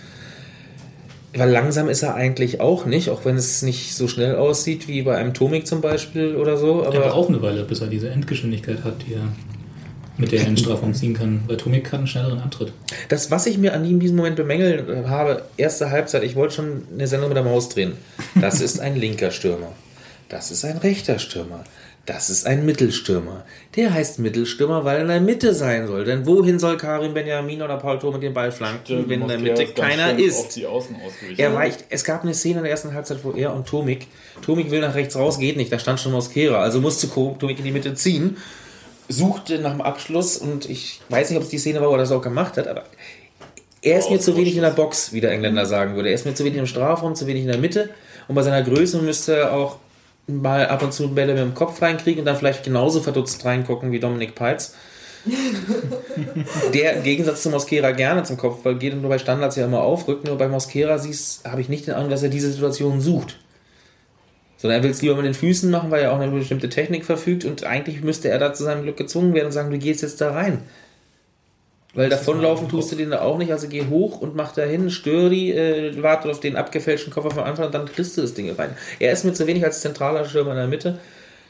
Weil 1.37 1.51
langsam 1.51 1.89
ist 1.89 2.03
er 2.03 2.15
eigentlich 2.15 2.61
auch 2.61 2.87
nicht, 2.87 3.11
auch 3.11 3.25
wenn 3.25 3.37
es 3.37 3.63
nicht 3.63 3.95
so 3.95 4.09
schnell 4.09 4.37
aussieht 4.37 4.89
wie 4.89 5.03
bei 5.03 5.17
einem 5.17 5.35
Tomik 5.35 5.67
zum 5.67 5.81
Beispiel 5.81 6.37
oder 6.37 6.57
so. 6.57 6.81
Er 6.81 6.89
Aber 6.89 7.01
braucht 7.01 7.15
auch 7.15 7.29
eine 7.29 7.43
Weile, 7.43 7.65
bis 7.65 7.81
er 7.81 7.89
diese 7.89 8.09
Endgeschwindigkeit 8.11 8.85
hat, 8.85 8.95
die 9.07 9.15
er 9.15 9.29
mit 10.19 10.33
der 10.33 10.41
er 10.41 10.47
in 10.47 10.55
den 10.55 10.59
Strafraum 10.59 10.95
ziehen 10.95 11.15
kann. 11.15 11.43
Weil 11.47 11.57
Tomik 11.57 11.93
hat 11.93 11.99
einen 11.99 12.07
schnelleren 12.07 12.41
Antritt. 12.41 12.73
Das, 13.09 13.31
was 13.31 13.47
ich 13.47 13.59
mir 13.59 13.75
an 13.75 13.85
ihm 13.85 13.93
in 13.93 14.01
diesem 14.01 14.17
Moment 14.17 14.37
bemängelt 14.37 14.89
äh, 14.89 15.05
habe, 15.09 15.43
erste 15.57 15.91
Halbzeit, 15.91 16.23
ich 16.23 16.37
wollte 16.37 16.55
schon 16.55 16.83
eine 16.93 17.07
Sendung 17.07 17.29
mit 17.29 17.37
der 17.37 17.45
Maus 17.45 17.69
drehen. 17.69 17.93
Das 18.35 18.61
ist 18.61 18.81
ein 18.81 18.97
linker 18.97 19.31
Stürmer. 19.31 19.73
Das 20.29 20.51
ist 20.51 20.65
ein 20.65 20.79
rechter 20.79 21.19
Stürmer. 21.19 21.65
Das 22.07 22.31
ist 22.31 22.47
ein 22.47 22.65
Mittelstürmer. 22.65 23.45
Der 23.75 23.93
heißt 23.93 24.21
Mittelstürmer, 24.21 24.85
weil 24.85 24.99
er 24.99 25.03
in 25.03 25.09
der 25.09 25.21
Mitte 25.21 25.53
sein 25.53 25.89
soll. 25.89 26.05
Denn 26.05 26.25
wohin 26.25 26.61
soll 26.61 26.77
Karim 26.77 27.13
Benjamin 27.15 27.61
oder 27.61 27.79
Paul 27.79 27.99
Thom 27.99 28.15
mit 28.15 28.23
dem 28.23 28.33
Ball 28.33 28.53
flanken, 28.53 29.09
wenn 29.09 29.23
in 29.23 29.29
der 29.29 29.39
Mitte 29.41 29.67
keiner 29.67 30.17
ist? 30.17 30.57
Er 31.37 31.53
weicht, 31.53 31.85
es 31.91 32.05
gab 32.05 32.23
eine 32.23 32.33
Szene 32.33 32.59
in 32.59 32.63
der 32.63 32.71
ersten 32.71 32.95
Halbzeit, 32.95 33.19
wo 33.25 33.33
er 33.33 33.53
und 33.53 33.67
Tomik, 33.67 34.07
Tomik 34.41 34.71
will 34.71 34.81
nach 34.81 34.95
rechts 34.95 35.17
raus, 35.17 35.41
geht 35.41 35.57
nicht, 35.57 35.73
da 35.73 35.81
stand 35.81 35.99
schon 35.99 36.13
Mosquera, 36.13 36.61
also 36.61 36.81
musste 36.81 37.09
Tomik 37.09 37.59
in 37.59 37.65
die 37.65 37.73
Mitte 37.73 37.95
ziehen, 37.95 38.37
suchte 39.09 39.59
nach 39.59 39.73
dem 39.73 39.81
Abschluss 39.81 40.37
und 40.37 40.71
ich 40.71 41.01
weiß 41.09 41.31
nicht, 41.31 41.39
ob 41.39 41.43
es 41.43 41.51
die 41.51 41.59
Szene 41.59 41.81
war, 41.81 41.89
wo 41.89 41.95
er 41.95 41.99
das 41.99 42.13
auch 42.13 42.23
gemacht 42.23 42.57
hat, 42.57 42.69
aber 42.69 42.85
er 43.83 43.99
ist 43.99 44.11
mir 44.11 44.21
zu 44.21 44.37
wenig 44.37 44.55
in 44.55 44.63
der 44.63 44.71
Box, 44.71 45.13
wie 45.13 45.21
der 45.21 45.33
Engländer 45.33 45.67
sagen 45.67 45.95
würde. 45.97 46.09
Er 46.09 46.15
ist 46.15 46.25
mir 46.25 46.35
zu 46.35 46.45
wenig 46.45 46.59
im 46.59 46.67
Strafraum, 46.67 47.15
zu 47.15 47.27
wenig 47.27 47.43
in 47.43 47.49
der 47.49 47.59
Mitte 47.59 47.91
und 48.29 48.37
bei 48.37 48.43
seiner 48.43 48.63
Größe 48.63 48.99
müsste 49.03 49.37
er 49.37 49.53
auch 49.53 49.79
mal 50.27 50.67
ab 50.67 50.83
und 50.83 50.93
zu 50.93 51.15
Bälle 51.15 51.35
mit 51.35 51.43
dem 51.43 51.55
Kopf 51.55 51.81
reinkriegen 51.83 52.21
und 52.21 52.27
dann 52.27 52.37
vielleicht 52.37 52.65
genauso 52.65 53.01
verdutzt 53.01 53.45
reingucken 53.45 53.93
wie 53.93 54.01
Dominik 54.01 54.35
Peitz. 54.35 54.75
der 56.75 56.95
im 56.95 57.03
Gegensatz 57.03 57.43
zu 57.43 57.51
Mosquera 57.51 57.91
gerne 57.93 58.23
zum 58.23 58.37
Kopfball 58.37 58.77
geht 58.77 58.93
und 58.93 59.01
nur 59.01 59.11
bei 59.11 59.19
Standards 59.19 59.57
ja 59.57 59.65
immer 59.65 59.81
aufrückt. 59.81 60.25
Nur 60.25 60.39
bei 60.39 60.49
Mosquera 60.49 60.99
siehst, 60.99 61.45
habe 61.49 61.61
ich 61.61 61.69
nicht 61.69 61.87
den 61.87 61.95
Eindruck, 61.95 62.11
dass 62.11 62.23
er 62.23 62.29
diese 62.29 62.51
Situation 62.51 63.01
sucht. 63.01 63.39
Sondern 64.57 64.81
er 64.81 64.85
will 64.85 64.91
es 64.91 65.03
lieber 65.03 65.17
mit 65.17 65.27
den 65.27 65.35
Füßen 65.35 65.71
machen, 65.71 65.91
weil 65.91 66.03
er 66.03 66.13
auch 66.13 66.21
eine 66.21 66.31
bestimmte 66.31 66.69
Technik 66.69 67.05
verfügt 67.05 67.45
und 67.45 67.65
eigentlich 67.65 68.03
müsste 68.03 68.29
er 68.29 68.39
da 68.39 68.55
zu 68.55 68.65
seinem 68.65 68.85
Glück 68.85 68.97
gezwungen 68.97 69.35
werden 69.35 69.47
und 69.47 69.53
sagen, 69.53 69.71
du 69.71 69.79
gehst 69.79 70.03
jetzt 70.03 70.21
da 70.21 70.33
rein. 70.33 70.63
Weil 71.97 72.11
davonlaufen 72.11 72.69
tust 72.69 72.93
du 72.93 72.97
den 72.97 73.11
da 73.11 73.23
auch 73.23 73.39
nicht, 73.39 73.51
also 73.51 73.69
geh 73.69 73.87
hoch 73.89 74.21
und 74.21 74.37
mach 74.37 74.53
da 74.53 74.63
hin, 74.63 74.91
stör 74.91 75.31
die, 75.31 75.51
äh, 75.53 76.03
warte 76.03 76.31
auf 76.31 76.41
den 76.41 76.55
abgefälschten 76.55 77.13
Koffer 77.13 77.31
von 77.31 77.45
Anfang 77.45 77.67
und 77.67 77.75
dann 77.75 77.87
kriegst 77.87 78.17
du 78.17 78.21
das 78.21 78.35
Ding 78.35 78.51
rein. 78.53 78.77
Er 79.01 79.13
ist 79.13 79.25
mir 79.25 79.33
zu 79.33 79.47
wenig 79.47 79.65
als 79.65 79.81
zentraler 79.81 80.27
Stürmer 80.27 80.51
in 80.51 80.59
der 80.59 80.67
Mitte. 80.67 80.99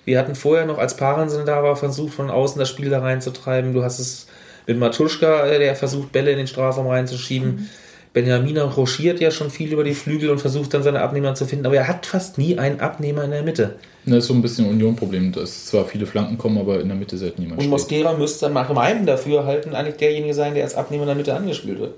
Wir 0.05 0.21
hatten 0.21 0.37
vorher 0.37 0.65
noch, 0.65 0.79
als 0.79 0.97
Parensen 0.97 1.45
da 1.47 1.65
war, 1.65 1.75
versucht 1.75 2.15
von 2.15 2.31
außen 2.31 2.61
das 2.61 2.69
Spiel 2.69 2.91
da 2.91 3.01
reinzutreiben. 3.01 3.75
Du 3.75 3.83
hast 3.83 3.99
es 3.99 4.29
mit 4.69 4.79
Matuschka, 4.79 5.47
äh, 5.47 5.59
der 5.59 5.75
versucht, 5.75 6.13
Bälle 6.13 6.31
in 6.31 6.39
den 6.39 6.47
Strafraum 6.47 6.87
reinzuschieben. 6.87 7.69
Benjamina 8.17 8.65
rochiert 8.65 9.21
ja 9.21 9.31
schon 9.31 9.51
viel 9.51 9.75
über 9.75 9.85
die 9.85 9.93
Flügel 9.93 10.31
und 10.31 10.39
versucht 10.39 10.73
dann 10.73 10.83
seine 10.83 11.03
Abnehmer 11.03 11.35
zu 11.35 11.45
finden, 11.45 11.67
aber 11.67 11.77
er 11.77 11.87
hat 11.87 12.07
fast 12.07 12.39
nie 12.39 12.57
einen 12.57 12.81
Abnehmer 12.81 13.25
in 13.25 13.31
der 13.31 13.43
Mitte. 13.43 13.75
Das 14.07 14.21
ist 14.21 14.29
so 14.29 14.33
ein 14.33 14.41
bisschen 14.41 14.65
ein 14.65 14.71
Union-Problem, 14.71 15.33
dass 15.33 15.67
zwar 15.67 15.85
viele 15.85 16.07
Flanken 16.07 16.39
kommen, 16.39 16.57
aber 16.57 16.81
in 16.81 16.89
der 16.89 16.97
Mitte 16.97 17.19
selten 17.19 17.43
niemand 17.43 17.59
Und 17.59 17.65
steht. 17.65 17.71
Mosquera 17.73 18.17
müsste 18.17 18.49
nach 18.49 18.73
meinem 18.73 19.05
Dafürhalten 19.05 19.75
eigentlich 19.75 19.97
derjenige 19.97 20.33
sein, 20.33 20.55
der 20.55 20.65
als 20.65 20.75
Abnehmer 20.77 21.03
in 21.03 21.09
der 21.09 21.17
Mitte 21.17 21.35
angespielt 21.35 21.79
wird. 21.79 21.93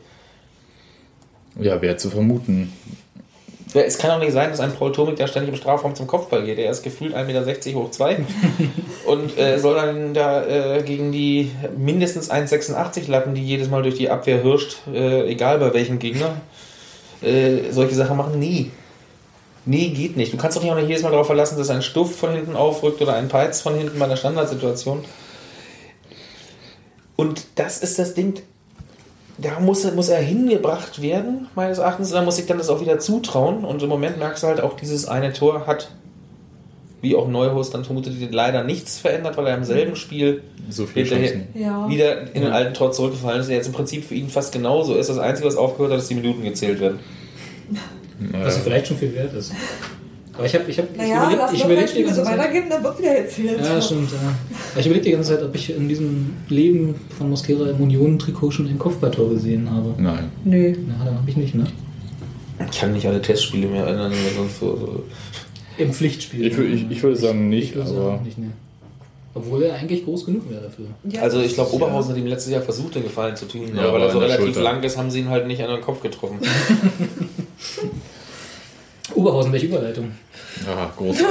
Ja, 1.60 1.80
wäre 1.80 1.96
zu 1.96 2.10
vermuten. 2.10 2.72
Ja, 3.74 3.82
es 3.82 3.98
kann 3.98 4.10
auch 4.10 4.18
nicht 4.18 4.32
sein, 4.32 4.50
dass 4.50 4.60
ein 4.60 4.72
Paul 4.72 4.92
Tomik 4.92 5.16
da 5.16 5.26
ständig 5.26 5.50
im 5.50 5.56
Strafraum 5.56 5.94
zum 5.94 6.06
Kopfball 6.06 6.44
geht. 6.44 6.58
Er 6.58 6.70
ist 6.70 6.82
gefühlt 6.82 7.14
1,60 7.14 7.24
Meter 7.26 7.78
hoch 7.78 7.90
2 7.90 8.24
und 9.06 9.36
äh, 9.36 9.58
soll 9.58 9.74
dann 9.74 10.14
da 10.14 10.46
äh, 10.46 10.82
gegen 10.82 11.12
die 11.12 11.50
mindestens 11.76 12.30
1,86 12.30 13.10
Latten, 13.10 13.34
die 13.34 13.44
jedes 13.44 13.68
Mal 13.68 13.82
durch 13.82 13.96
die 13.96 14.08
Abwehr 14.08 14.42
hirscht, 14.42 14.78
äh, 14.92 15.28
egal 15.30 15.58
bei 15.58 15.74
welchem 15.74 15.98
Gegner, 15.98 16.40
äh, 17.20 17.70
solche 17.70 17.94
Sachen 17.94 18.16
machen. 18.16 18.38
Nie. 18.38 18.70
Nee, 19.66 19.90
geht 19.90 20.16
nicht. 20.16 20.32
Du 20.32 20.38
kannst 20.38 20.56
doch 20.56 20.62
nicht 20.62 20.72
auch 20.72 20.76
nicht 20.76 20.88
jedes 20.88 21.02
Mal 21.02 21.10
darauf 21.10 21.26
verlassen, 21.26 21.58
dass 21.58 21.68
ein 21.68 21.82
Stuft 21.82 22.16
von 22.18 22.32
hinten 22.32 22.56
aufrückt 22.56 23.02
oder 23.02 23.14
ein 23.14 23.28
Peitz 23.28 23.60
von 23.60 23.74
hinten 23.74 23.98
bei 23.98 24.06
einer 24.06 24.16
Standardsituation. 24.16 25.04
Und 27.16 27.44
das 27.56 27.82
ist 27.82 27.98
das 27.98 28.14
Ding, 28.14 28.40
da 29.38 29.60
muss, 29.60 29.84
er- 29.84 29.92
muss 29.92 30.08
er 30.08 30.20
hingebracht 30.20 31.00
werden, 31.00 31.46
meines 31.54 31.78
Erachtens. 31.78 32.10
Da 32.10 32.22
muss 32.22 32.38
ich 32.38 32.46
dann 32.46 32.58
das 32.58 32.68
auch 32.68 32.80
wieder 32.80 32.98
zutrauen. 32.98 33.64
Und 33.64 33.82
im 33.82 33.88
Moment 33.88 34.18
merkst 34.18 34.42
du 34.42 34.48
halt 34.48 34.60
auch, 34.60 34.76
dieses 34.76 35.06
eine 35.06 35.32
Tor 35.32 35.66
hat, 35.66 35.90
wie 37.00 37.14
auch 37.14 37.28
Neuhaus 37.28 37.70
dann 37.70 37.84
vermutet, 37.84 38.14
leider 38.32 38.64
nichts 38.64 38.98
verändert, 38.98 39.36
weil 39.36 39.46
er 39.46 39.56
im 39.56 39.62
selben 39.64 39.94
Spiel 39.94 40.42
So 40.68 40.84
hinterher. 40.86 41.42
Ja. 41.54 41.88
wieder 41.88 42.34
in 42.34 42.42
den 42.42 42.50
alten 42.52 42.74
Tor 42.74 42.90
zurückgefallen 42.90 43.40
ist, 43.40 43.48
der 43.48 43.56
jetzt 43.56 43.68
im 43.68 43.72
Prinzip 43.72 44.04
für 44.04 44.14
ihn 44.16 44.28
fast 44.28 44.52
genauso 44.52 44.96
ist. 44.96 45.08
Das 45.08 45.18
Einzige, 45.18 45.46
was 45.46 45.54
aufgehört 45.56 45.92
hat, 45.92 46.00
ist, 46.00 46.10
die 46.10 46.16
Minuten 46.16 46.42
gezählt 46.42 46.80
werden. 46.80 46.98
Was 48.18 48.32
Naja. 48.32 48.50
vielleicht 48.64 48.88
schon 48.88 48.96
viel 48.98 49.14
wert 49.14 49.32
ist. 49.34 49.52
Aber 50.38 50.46
ich 50.46 50.54
habe 50.54 50.64
ich 50.70 50.78
hab, 50.78 50.96
Naja, 50.96 51.28
ich 51.30 51.36
lass 51.36 51.52
überleg, 51.52 51.52
ich 51.52 51.64
überleg 51.64 51.86
die 51.94 52.00
so 52.00 52.06
ganze 52.06 52.22
Zeit. 52.22 52.38
weitergehen, 52.38 52.64
dann 52.70 52.82
wird 52.84 52.98
wieder 53.00 53.10
erzählt. 53.18 53.60
Ja, 53.60 53.82
stimmt. 53.82 54.10
Ja. 54.12 54.78
Ich 54.80 54.86
überlege 54.86 55.04
die 55.04 55.10
ganze 55.12 55.34
Zeit, 55.34 55.44
ob 55.44 55.54
ich 55.54 55.74
in 55.76 55.88
diesem 55.88 56.30
Leben 56.48 56.94
von 57.18 57.28
Mosquera 57.28 57.68
im 57.70 57.80
Union-Trikot 57.80 58.52
schon 58.52 58.68
ein 58.68 58.78
Kopfballtor 58.78 59.30
gesehen 59.30 59.68
habe. 59.70 59.94
Nein. 59.98 60.30
Nee. 60.44 60.76
Na, 60.86 61.04
da 61.04 61.10
habe 61.16 61.28
ich 61.28 61.36
nicht, 61.36 61.54
ne? 61.56 61.66
Ich 62.70 62.78
kann 62.80 62.92
nicht 62.92 63.06
alle 63.06 63.20
Testspiele 63.20 63.66
mehr 63.68 63.84
erinnern, 63.84 64.12
sonst 64.36 64.60
so, 64.60 64.76
so. 64.76 65.02
Im 65.76 65.92
Pflichtspiel. 65.92 66.46
Ich, 66.46 66.54
wür- 66.54 66.68
ich, 66.72 66.90
ich 66.90 67.02
würde 67.02 67.16
sagen 67.16 67.48
nicht, 67.48 67.70
Ich 67.70 67.74
würde 67.76 67.90
aber 67.90 68.10
sagen 68.12 68.24
nicht, 68.24 68.38
ne. 68.38 68.50
Obwohl 69.34 69.62
er 69.62 69.74
eigentlich 69.76 70.04
groß 70.04 70.24
genug 70.26 70.50
wäre 70.50 70.62
dafür. 70.62 70.86
Ja, 71.04 71.22
Also 71.22 71.40
ich 71.40 71.54
glaube, 71.54 71.72
Oberhausen 71.72 72.10
hat 72.12 72.18
ihm 72.18 72.26
letztes 72.26 72.52
Jahr 72.52 72.62
versucht, 72.62 72.96
den 72.96 73.04
Gefallen 73.04 73.36
zu 73.36 73.44
tun, 73.46 73.62
Ja, 73.76 73.82
aber 73.82 73.92
weil 73.94 74.02
er 74.02 74.10
so 74.10 74.18
relativ 74.18 74.44
Schulter. 74.46 74.62
lang 74.62 74.82
ist, 74.82 74.96
haben 74.98 75.10
sie 75.10 75.20
ihn 75.20 75.28
halt 75.28 75.46
nicht 75.46 75.62
an 75.62 75.70
den 75.70 75.80
Kopf 75.80 76.00
getroffen. 76.00 76.38
Oberhausen, 79.18 79.52
welche 79.52 79.66
Überleitung? 79.66 80.12
ja, 80.64 80.92
groß. 80.96 81.16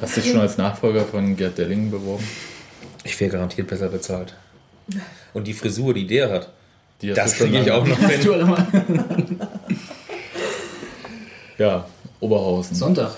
Hast 0.00 0.16
du 0.16 0.20
dich 0.20 0.32
schon 0.32 0.40
als 0.40 0.58
Nachfolger 0.58 1.04
von 1.04 1.36
Gerd 1.36 1.56
Delling 1.56 1.88
beworben? 1.88 2.24
Ich 3.04 3.20
wäre 3.20 3.30
garantiert 3.30 3.68
besser 3.68 3.88
bezahlt. 3.88 4.34
Und 5.34 5.46
die 5.46 5.52
Frisur, 5.52 5.94
die 5.94 6.04
der 6.04 6.30
hat, 6.32 6.48
Die 7.00 7.12
das 7.12 7.34
kriege 7.34 7.60
ich 7.60 7.70
auch 7.70 7.86
noch 7.86 7.96
hin. 8.08 8.20
Ja, 11.58 11.86
Oberhausen. 12.18 12.74
Sonntag. 12.74 13.12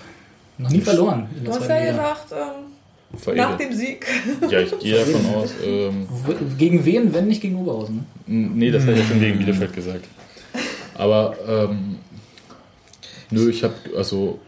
Noch 0.59 0.69
nie 0.69 0.83
verloren. 0.83 1.27
In 1.39 1.45
Du 1.47 1.51
hast 1.51 1.67
ja 1.67 1.81
gesagt, 1.93 2.27
ähm, 2.33 3.37
nach 3.37 3.57
dem 3.57 3.73
Sieg. 3.73 4.07
Ja, 4.51 4.61
ich 4.61 4.79
gehe 4.81 4.99
davon 4.99 5.35
aus. 5.35 5.51
Ähm, 5.65 6.07
Gegen 6.59 6.85
wen, 6.85 7.15
wenn 7.15 7.27
nicht 7.27 7.41
gegen 7.41 7.57
Oberhausen? 7.57 8.05
Ne? 8.27 8.51
nee, 8.55 8.71
das 8.71 8.85
hätte 8.85 9.01
ich 9.01 9.09
schon 9.09 9.21
gegen 9.21 9.39
Bielefeld 9.39 9.73
gesagt. 9.73 10.05
Aber 10.95 11.35
ähm, 11.49 11.97
nö, 13.31 13.51
ich 13.51 13.65
habe, 13.65 13.75
also 13.97 14.39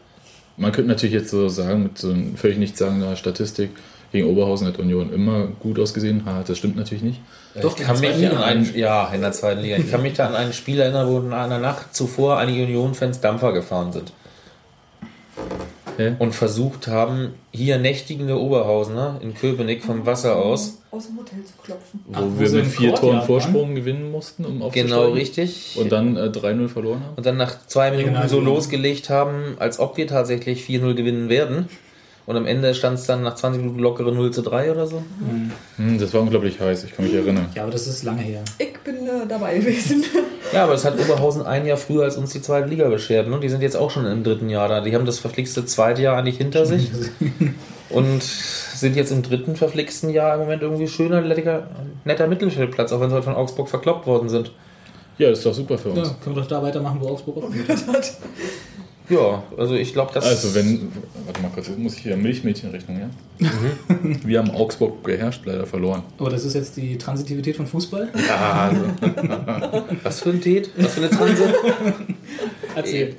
man 0.56 0.72
könnte 0.72 0.88
natürlich 0.88 1.14
jetzt 1.14 1.30
so 1.30 1.48
sagen, 1.48 1.84
mit 1.84 1.98
so 1.98 2.10
einer 2.10 2.36
völlig 2.36 2.58
nichtssagender 2.58 3.16
Statistik, 3.16 3.70
gegen 4.12 4.28
Oberhausen 4.28 4.66
hat 4.66 4.78
Union 4.78 5.12
immer 5.12 5.48
gut 5.60 5.78
ausgesehen. 5.78 6.24
Ha, 6.26 6.42
das 6.46 6.58
stimmt 6.58 6.76
natürlich 6.76 7.02
nicht. 7.02 7.20
Doch, 7.60 7.78
ich 7.78 7.84
kann 7.84 8.00
mich 8.00 8.30
an 8.30 8.38
einen, 8.38 8.74
ja, 8.74 9.08
in 9.12 9.20
der 9.20 9.32
zweiten 9.32 9.60
Liga. 9.60 9.76
Ich 9.76 9.90
kann 9.90 10.02
mich 10.02 10.14
da 10.14 10.26
an 10.26 10.34
ein 10.34 10.52
Spiel 10.52 10.80
erinnern, 10.80 11.08
wo 11.08 11.18
in 11.18 11.32
einer 11.32 11.58
Nacht 11.58 11.94
zuvor 11.94 12.38
einige 12.38 12.64
Union-Fans 12.64 13.20
Dampfer 13.20 13.52
gefahren 13.52 13.92
sind. 13.92 14.12
Hä? 15.96 16.14
Und 16.18 16.34
versucht 16.34 16.88
haben, 16.88 17.34
hier 17.52 17.78
nächtigende 17.78 18.38
Oberhausener 18.38 19.18
in 19.22 19.34
Köpenick 19.34 19.82
vom 19.82 20.06
Wasser 20.06 20.36
aus. 20.36 20.78
Aus 20.96 21.06
dem 21.08 21.18
Hotel 21.18 21.44
zu 21.44 21.52
klopfen. 21.62 22.00
Wo 22.06 22.12
Ach, 22.14 22.22
wo 22.22 22.40
wir 22.40 22.50
mit 22.50 22.66
vier 22.66 22.94
Toren? 22.94 23.22
Vorsprung 23.22 23.74
gewinnen 23.74 24.10
mussten, 24.10 24.44
um 24.44 24.62
aufzusteigen. 24.62 24.88
Genau 24.90 25.10
richtig. 25.12 25.76
Und 25.78 25.92
dann 25.92 26.16
äh, 26.16 26.20
3-0 26.32 26.68
verloren 26.68 27.00
haben. 27.04 27.14
Und 27.16 27.26
dann 27.26 27.36
nach 27.36 27.66
zwei 27.66 27.90
Minuten 27.90 28.08
Regional- 28.16 28.28
so 28.28 28.40
losgelegt 28.40 29.10
haben, 29.10 29.56
als 29.58 29.78
ob 29.78 29.96
wir 29.96 30.06
tatsächlich 30.06 30.64
4-0 30.64 30.94
gewinnen 30.94 31.28
werden. 31.28 31.68
Und 32.24 32.36
am 32.36 32.46
Ende 32.46 32.74
stand 32.74 32.98
es 32.98 33.06
dann 33.06 33.22
nach 33.22 33.36
20 33.36 33.62
Minuten 33.62 33.78
lockere 33.80 34.10
0 34.12 34.32
zu 34.32 34.42
3 34.42 34.72
oder 34.72 34.86
so. 34.88 35.00
Hm, 35.76 35.98
das 35.98 36.12
war 36.12 36.22
unglaublich 36.22 36.58
heiß, 36.58 36.82
ich 36.84 36.92
kann 36.96 37.04
mich 37.04 37.14
erinnern. 37.14 37.48
Ja, 37.54 37.62
aber 37.62 37.70
das 37.72 37.86
ist 37.86 38.02
lange 38.02 38.22
her. 38.22 38.42
Ich 38.58 38.76
bin 38.80 39.06
äh, 39.06 39.26
dabei 39.28 39.58
gewesen. 39.58 40.02
Ja, 40.52 40.64
aber 40.64 40.74
es 40.74 40.84
hat 40.84 40.98
Oberhausen 40.98 41.42
ein 41.46 41.66
Jahr 41.66 41.76
früher 41.76 42.04
als 42.04 42.16
uns 42.16 42.30
die 42.32 42.40
zweite 42.42 42.68
Liga 42.68 42.88
beschert. 42.88 43.28
Ne? 43.28 43.38
Die 43.40 43.48
sind 43.48 43.62
jetzt 43.62 43.76
auch 43.76 43.90
schon 43.90 44.06
im 44.06 44.22
dritten 44.24 44.48
Jahr 44.48 44.68
da. 44.68 44.80
Die 44.80 44.94
haben 44.94 45.04
das 45.06 45.18
verflixte 45.18 45.64
zweite 45.66 46.02
Jahr 46.02 46.16
eigentlich 46.16 46.38
hinter 46.38 46.66
sich. 46.66 46.90
Und 47.90 48.22
sind 48.22 48.96
jetzt 48.96 49.12
im 49.12 49.22
dritten 49.22 49.54
verflixten 49.56 50.10
Jahr 50.10 50.34
im 50.34 50.40
Moment 50.40 50.62
irgendwie 50.62 50.88
schöner, 50.88 51.20
netter, 51.20 51.68
netter 52.04 52.26
Mittelfeldplatz, 52.26 52.92
auch 52.92 53.00
wenn 53.00 53.10
sie 53.10 53.14
heute 53.14 53.24
von 53.24 53.34
Augsburg 53.36 53.68
verkloppt 53.68 54.06
worden 54.06 54.28
sind. 54.28 54.50
Ja, 55.18 55.30
das 55.30 55.38
ist 55.38 55.46
doch 55.46 55.54
super 55.54 55.78
für 55.78 55.90
Ja, 55.90 55.94
uns. 56.02 56.14
können 56.22 56.36
wir 56.36 56.42
doch 56.42 56.48
da 56.48 56.62
weitermachen, 56.62 56.98
wo 57.00 57.08
Augsburg 57.08 57.38
aufgehört 57.44 57.86
hat. 57.86 58.12
Ja, 59.08 59.44
also 59.56 59.74
ich 59.74 59.92
glaube, 59.92 60.12
das. 60.12 60.24
Also 60.24 60.54
wenn, 60.54 60.90
warte 61.26 61.40
mal 61.40 61.50
kurz, 61.54 61.68
jetzt 61.68 61.78
muss 61.78 61.94
ich 61.94 62.00
hier 62.00 62.16
Milchmädchenrechnung, 62.16 62.98
ja? 62.98 63.10
Mhm. 63.38 64.20
Wir 64.24 64.38
haben 64.40 64.50
Augsburg 64.50 65.02
beherrscht, 65.02 65.46
leider 65.46 65.66
verloren. 65.66 66.02
Aber 66.18 66.30
das 66.30 66.44
ist 66.44 66.54
jetzt 66.54 66.76
die 66.76 66.98
Transitivität 66.98 67.56
von 67.56 67.66
Fußball? 67.66 68.08
Ah, 68.28 68.68
also. 68.68 68.82
Was 70.02 70.20
für 70.20 70.30
ein 70.30 70.40
Tät? 70.40 70.70
Was 70.76 70.94
für 70.94 71.00
eine 71.00 71.10
Transe? 71.10 71.44
Erzähl. 72.74 73.14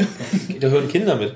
Da 0.60 0.68
hören 0.68 0.88
Kinder 0.90 1.16
mit. 1.16 1.34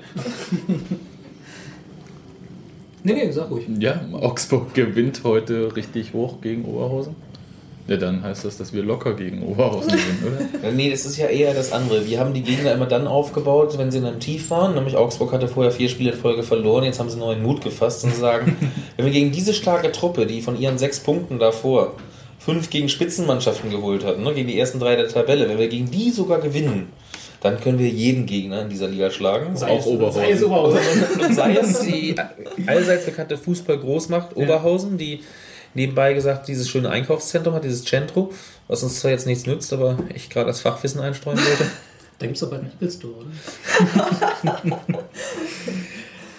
Nee, 3.04 3.14
nee, 3.14 3.30
sag 3.32 3.50
ruhig. 3.50 3.66
Ja, 3.78 4.00
Augsburg 4.12 4.74
gewinnt 4.74 5.22
heute 5.24 5.74
richtig 5.74 6.12
hoch 6.12 6.40
gegen 6.40 6.64
Oberhausen. 6.64 7.16
Ja, 7.88 7.96
dann 7.96 8.22
heißt 8.22 8.44
das, 8.44 8.58
dass 8.58 8.72
wir 8.72 8.82
locker 8.82 9.14
gegen 9.14 9.42
Oberhausen 9.42 9.90
gewinnen, 10.22 10.48
oder? 10.62 10.70
Nee, 10.72 10.90
das 10.90 11.04
ist 11.04 11.16
ja 11.16 11.26
eher 11.26 11.52
das 11.52 11.72
andere. 11.72 12.06
Wir 12.06 12.20
haben 12.20 12.32
die 12.32 12.42
Gegner 12.42 12.72
immer 12.72 12.86
dann 12.86 13.06
aufgebaut, 13.08 13.76
wenn 13.76 13.90
sie 13.90 13.98
in 13.98 14.04
einem 14.04 14.20
Tief 14.20 14.50
waren. 14.50 14.74
Nämlich 14.74 14.96
Augsburg 14.96 15.32
hatte 15.32 15.48
vorher 15.48 15.72
vier 15.72 15.88
Spiele 15.88 16.12
in 16.12 16.16
Folge 16.16 16.42
verloren. 16.44 16.84
Jetzt 16.84 17.00
haben 17.00 17.10
sie 17.10 17.18
neuen 17.18 17.42
Mut 17.42 17.62
gefasst 17.62 18.04
und 18.04 18.14
sagen, 18.14 18.56
wenn 18.96 19.06
wir 19.06 19.12
gegen 19.12 19.32
diese 19.32 19.52
starke 19.52 19.90
Truppe, 19.90 20.26
die 20.26 20.42
von 20.42 20.58
ihren 20.58 20.78
sechs 20.78 21.00
Punkten 21.00 21.38
davor 21.40 21.94
fünf 22.38 22.70
gegen 22.70 22.88
Spitzenmannschaften 22.88 23.70
geholt 23.70 24.04
hat, 24.04 24.18
ne, 24.18 24.32
gegen 24.34 24.48
die 24.48 24.58
ersten 24.58 24.78
drei 24.80 24.96
der 24.96 25.08
Tabelle, 25.08 25.48
wenn 25.48 25.58
wir 25.58 25.68
gegen 25.68 25.90
die 25.90 26.10
sogar 26.10 26.40
gewinnen, 26.40 26.88
dann 27.40 27.60
können 27.60 27.78
wir 27.80 27.88
jeden 27.88 28.26
Gegner 28.26 28.62
in 28.62 28.68
dieser 28.68 28.86
Liga 28.88 29.10
schlagen. 29.10 29.56
Sei 29.56 29.68
Auch 29.70 29.80
es- 29.80 29.86
Oberhausen. 29.86 30.22
Sei 30.22 30.30
es 30.30 30.42
Oberhausen. 30.44 30.78
Und 31.20 31.34
sei 31.34 31.54
es 31.56 31.80
die 31.80 32.14
allseits 32.66 33.04
bekannte 33.06 33.36
Fußball-Großmacht 33.36 34.36
Oberhausen, 34.36 34.98
die 34.98 35.20
nebenbei 35.74 36.14
gesagt 36.14 36.48
dieses 36.48 36.68
schöne 36.68 36.90
Einkaufszentrum 36.90 37.54
hat, 37.54 37.64
dieses 37.64 37.84
Centro, 37.84 38.32
was 38.68 38.82
uns 38.82 39.00
zwar 39.00 39.10
jetzt 39.10 39.26
nichts 39.26 39.46
nützt, 39.46 39.72
aber 39.72 39.98
ich 40.14 40.30
gerade 40.30 40.46
als 40.48 40.60
Fachwissen 40.60 41.00
einstreuen 41.00 41.38
wollte. 41.38 41.64
Da 42.18 42.26
gibt 42.26 42.36
es 42.40 42.48
bald 42.48 42.62
einen 42.62 42.72
Apple 42.72 42.90
Store, 42.90 43.14
oder? 43.14 44.78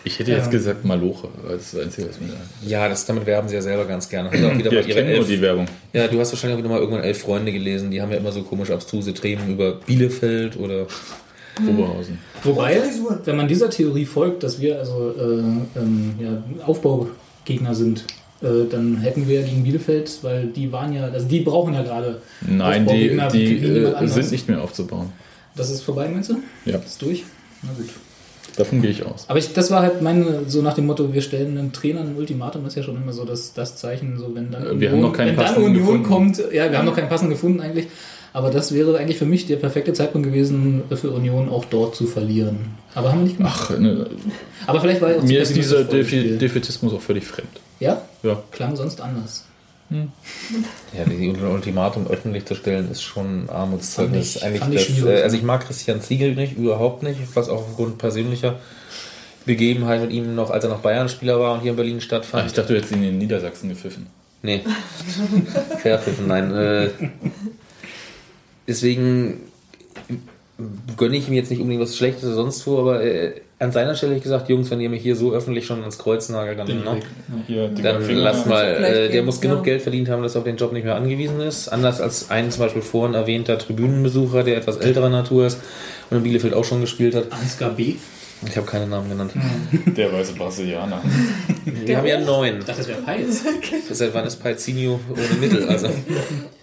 Ich 0.05 0.19
hätte 0.19 0.31
jetzt 0.31 0.51
gesagt 0.51 0.83
Maloche, 0.83 1.29
als 1.47 1.71
das 1.71 1.81
Einzige, 1.81 2.09
was 2.09 2.19
mir 2.19 2.27
da 2.27 2.35
Ja, 2.67 2.89
das, 2.89 3.05
damit 3.05 3.25
werben 3.25 3.47
sie 3.47 3.55
ja 3.55 3.61
selber 3.61 3.85
ganz 3.85 4.09
gerne. 4.09 4.29
Haben 4.29 4.37
sie 4.37 4.45
auch 4.45 4.57
wieder 4.57 4.69
Ja, 4.71 4.79
mal 4.79 4.81
ich 4.81 4.87
ihre 4.89 4.97
kenne 4.99 5.09
nur 5.11 5.19
elf, 5.19 5.27
die 5.27 5.41
Werbung. 5.41 5.65
ja, 5.93 6.07
du 6.09 6.19
hast 6.19 6.33
wahrscheinlich 6.33 6.55
auch 6.55 6.59
wieder 6.59 6.69
mal 6.69 6.79
irgendwann 6.79 7.03
elf 7.03 7.21
Freunde 7.21 7.53
gelesen, 7.53 7.89
die 7.89 8.01
haben 8.01 8.11
ja 8.11 8.17
immer 8.17 8.33
so 8.33 8.43
komisch 8.43 8.69
abstruse 8.69 9.13
Themen 9.13 9.49
über 9.53 9.75
Bielefeld 9.75 10.57
oder 10.57 10.87
Oberhausen. 11.69 12.17
Wobei, 12.43 12.81
wenn 13.23 13.35
man 13.37 13.47
dieser 13.47 13.69
Theorie 13.69 14.05
folgt, 14.05 14.43
dass 14.43 14.59
wir 14.59 14.77
also 14.79 15.13
äh, 15.17 15.79
ähm, 15.79 16.15
ja, 16.19 16.43
Aufbaugegner 16.65 17.73
sind, 17.73 18.03
dann 18.43 18.97
hätten 18.97 19.27
wir 19.27 19.41
gegen 19.43 19.63
Bielefeld, 19.63 20.19
weil 20.21 20.47
die 20.47 20.71
waren 20.71 20.93
ja, 20.93 21.05
also 21.05 21.27
die 21.27 21.39
brauchen 21.41 21.73
ja 21.73 21.81
gerade 21.83 22.21
Nein, 22.41 22.85
die, 22.85 23.17
die 23.31 23.65
äh, 23.65 24.07
sind 24.07 24.31
nicht 24.31 24.49
mehr 24.49 24.61
aufzubauen. 24.61 25.11
Das 25.55 25.69
ist 25.69 25.81
vorbei, 25.81 26.09
meinst 26.09 26.29
du? 26.29 26.35
Ja, 26.65 26.77
Das 26.77 26.91
ist 26.91 27.01
durch? 27.01 27.23
Na 27.61 27.69
gut. 27.77 27.89
davon 28.57 28.81
gehe 28.81 28.91
ich 28.91 29.05
aus. 29.05 29.25
Aber 29.29 29.39
ich, 29.39 29.53
das 29.53 29.71
war 29.71 29.81
halt 29.81 30.01
meine, 30.01 30.41
so 30.47 30.61
nach 30.61 30.73
dem 30.73 30.85
Motto, 30.87 31.13
wir 31.13 31.21
stellen 31.21 31.57
einem 31.57 31.71
Trainer 31.71 32.01
ein 32.01 32.15
Ultimatum, 32.17 32.65
ist 32.65 32.75
ja 32.75 32.83
schon 32.83 32.97
immer 32.97 33.13
so 33.13 33.23
das, 33.23 33.53
das 33.53 33.77
Zeichen, 33.77 34.17
so 34.17 34.35
wenn 34.35 34.51
dann 34.51 34.65
Äh, 34.65 34.79
wir 34.79 34.91
haben 34.91 35.01
noch 35.01 35.13
keinen 35.13 35.29
wenn 35.29 35.35
dann 35.37 35.45
passenden 35.45 35.65
Union 35.71 36.03
gefunden. 36.03 36.03
kommt, 36.03 36.37
ja, 36.51 36.69
wir 36.69 36.77
haben 36.77 36.85
noch 36.85 36.95
keinen 36.95 37.09
passenden 37.09 37.33
gefunden 37.33 37.61
eigentlich, 37.61 37.87
aber 38.33 38.49
das 38.49 38.73
wäre 38.73 38.97
eigentlich 38.97 39.17
für 39.17 39.25
mich 39.25 39.45
der 39.47 39.57
perfekte 39.57 39.93
Zeitpunkt 39.93 40.27
gewesen, 40.27 40.83
für 40.95 41.11
Union 41.11 41.49
auch 41.49 41.65
dort 41.65 41.95
zu 41.95 42.07
verlieren. 42.07 42.57
Aber 42.95 43.09
haben 43.11 43.19
wir 43.19 43.25
nicht 43.25 43.37
gemacht. 43.37 43.69
Ach, 43.71 43.77
ne, 43.79 44.07
aber 44.67 44.81
vielleicht 44.81 45.01
war 45.01 45.11
ja 45.11 45.15
auch 45.17 45.21
zu 45.21 45.27
mir 45.27 45.41
ist 45.41 45.55
dieser. 45.55 45.83
Defetismus 45.83 46.93
auch 46.93 47.01
völlig 47.01 47.23
fremd. 47.25 47.49
Ja? 47.79 48.01
Ja, 48.23 48.41
Klang 48.51 48.75
sonst 48.75 48.99
anders. 49.01 49.45
Ja, 49.89 51.05
die 51.05 51.29
Ultimatum 51.29 52.07
öffentlich 52.07 52.45
zu 52.45 52.55
stellen, 52.55 52.89
ist 52.89 53.03
schon 53.03 53.43
ein 53.45 53.49
Armutszeugnis. 53.49 54.33
Fand 54.33 54.35
ich- 54.37 54.43
Eigentlich 54.43 54.59
fand 54.61 54.73
ich 54.73 54.87
das, 54.87 54.97
schwierig. 54.97 55.19
äh, 55.19 55.23
also 55.23 55.37
ich 55.37 55.43
mag 55.43 55.65
Christian 55.67 56.01
Ziegel 56.01 56.33
nicht, 56.35 56.57
überhaupt 56.57 57.03
nicht, 57.03 57.19
was 57.35 57.49
auch 57.49 57.59
aufgrund 57.69 57.99
persönlicher 57.99 58.55
Begebenheit 59.45 60.01
mit 60.01 60.11
ihm 60.11 60.33
noch, 60.35 60.49
als 60.49 60.63
er 60.63 60.69
noch 60.71 60.79
Bayern-Spieler 60.79 61.39
war 61.39 61.53
und 61.53 61.61
hier 61.61 61.71
in 61.71 61.75
Berlin 61.77 61.97
ah, 61.97 62.01
stattfand. 62.01 62.47
ich 62.47 62.53
dachte, 62.53 62.69
du 62.73 62.79
hättest 62.79 62.93
ihn 62.93 63.03
in 63.03 63.17
Niedersachsen 63.19 63.69
gepfiffen. 63.69 64.07
Nee. 64.41 64.61
Verpfiffen, 65.81 66.27
nein. 66.27 66.53
Äh, 66.55 66.89
deswegen 68.67 69.41
gönne 70.97 71.17
ich 71.17 71.27
ihm 71.27 71.33
jetzt 71.33 71.49
nicht 71.49 71.59
unbedingt 71.59 71.81
was 71.81 71.97
Schlechtes 71.97 72.25
oder 72.25 72.35
sonst 72.35 72.65
wo, 72.67 72.79
aber 72.79 73.03
äh, 73.03 73.41
an 73.59 73.71
seiner 73.71 73.95
Stelle 73.95 74.11
hätte 74.11 74.17
ich 74.17 74.23
gesagt, 74.23 74.49
Jungs, 74.49 74.69
wenn 74.71 74.81
ihr 74.81 74.89
mich 74.89 75.01
hier 75.01 75.15
so 75.15 75.31
öffentlich 75.31 75.65
schon 75.65 75.79
ans 75.81 75.97
Kreuz 75.97 76.27
nagelt, 76.29 76.59
dann, 76.59 76.67
ne, 76.67 76.99
dann 77.81 78.03
Finger. 78.03 78.21
lass 78.21 78.45
mal. 78.45 78.65
Äh, 78.65 78.81
der 78.81 79.09
gehen, 79.09 79.25
muss 79.25 79.39
genug 79.39 79.59
ja. 79.59 79.63
Geld 79.63 79.81
verdient 79.81 80.09
haben, 80.09 80.21
dass 80.21 80.35
er 80.35 80.39
auf 80.39 80.43
den 80.43 80.57
Job 80.57 80.73
nicht 80.73 80.83
mehr 80.83 80.95
angewiesen 80.95 81.39
ist. 81.39 81.69
Anders 81.69 82.01
als 82.01 82.29
ein 82.29 82.51
zum 82.51 82.63
Beispiel 82.63 82.81
vorhin 82.81 83.15
erwähnter 83.15 83.57
Tribünenbesucher, 83.57 84.43
der 84.43 84.57
etwas 84.57 84.77
älterer 84.77 85.09
Natur 85.09 85.47
ist 85.47 85.59
und 86.09 86.17
in 86.17 86.23
Bielefeld 86.23 86.53
auch 86.53 86.65
schon 86.65 86.81
gespielt 86.81 87.15
hat. 87.15 87.31
Ansgar 87.31 87.71
B. 87.71 87.95
Ich 88.45 88.57
habe 88.57 88.67
keine 88.67 88.85
Namen 88.87 89.09
genannt. 89.09 89.31
Der 89.95 90.11
weiße 90.11 90.33
Brasilianer. 90.33 91.01
Wir 91.63 91.97
haben 91.97 92.07
ja 92.07 92.19
neun. 92.19 92.59
Ich 92.59 92.65
dachte, 92.65 92.79
das 92.79 92.87
wäre 92.89 93.01
Peitz. 93.01 93.41
Seit 93.89 94.13
wann 94.13 94.25
ist 94.25 94.35
Palzinho 94.35 94.99
ohne 95.09 95.39
Mittel? 95.39 95.65
Also. 95.69 95.87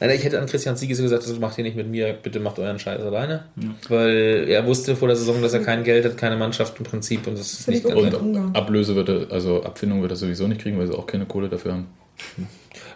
Nein, 0.00 0.10
ich 0.10 0.24
hätte 0.24 0.40
an 0.40 0.46
Christian 0.46 0.76
Sieges 0.76 1.00
gesagt, 1.00 1.22
das 1.22 1.38
macht 1.38 1.56
ihr 1.58 1.64
nicht 1.64 1.76
mit 1.76 1.88
mir, 1.88 2.12
bitte 2.12 2.40
macht 2.40 2.58
euren 2.58 2.78
Scheiß 2.78 3.00
alleine. 3.00 3.44
Weil 3.88 4.46
er 4.48 4.66
wusste 4.66 4.96
vor 4.96 5.08
der 5.08 5.16
Saison, 5.16 5.40
dass 5.40 5.54
er 5.54 5.60
kein 5.60 5.84
Geld 5.84 6.04
hat, 6.04 6.16
keine 6.16 6.36
Mannschaft 6.36 6.78
im 6.78 6.84
Prinzip 6.84 7.26
und 7.26 7.38
das 7.38 7.52
ist 7.52 7.68
nicht 7.68 7.84
ich 7.84 7.94
ganz. 7.94 8.14
Umgang. 8.14 8.54
Ablöse 8.54 8.96
wird 8.96 9.08
er, 9.08 9.26
also 9.30 9.62
Abfindung 9.62 10.02
wird 10.02 10.12
er 10.12 10.16
sowieso 10.16 10.46
nicht 10.48 10.60
kriegen, 10.60 10.78
weil 10.78 10.86
sie 10.86 10.94
auch 10.94 11.06
keine 11.06 11.26
Kohle 11.26 11.48
dafür 11.48 11.72
haben. 11.74 11.86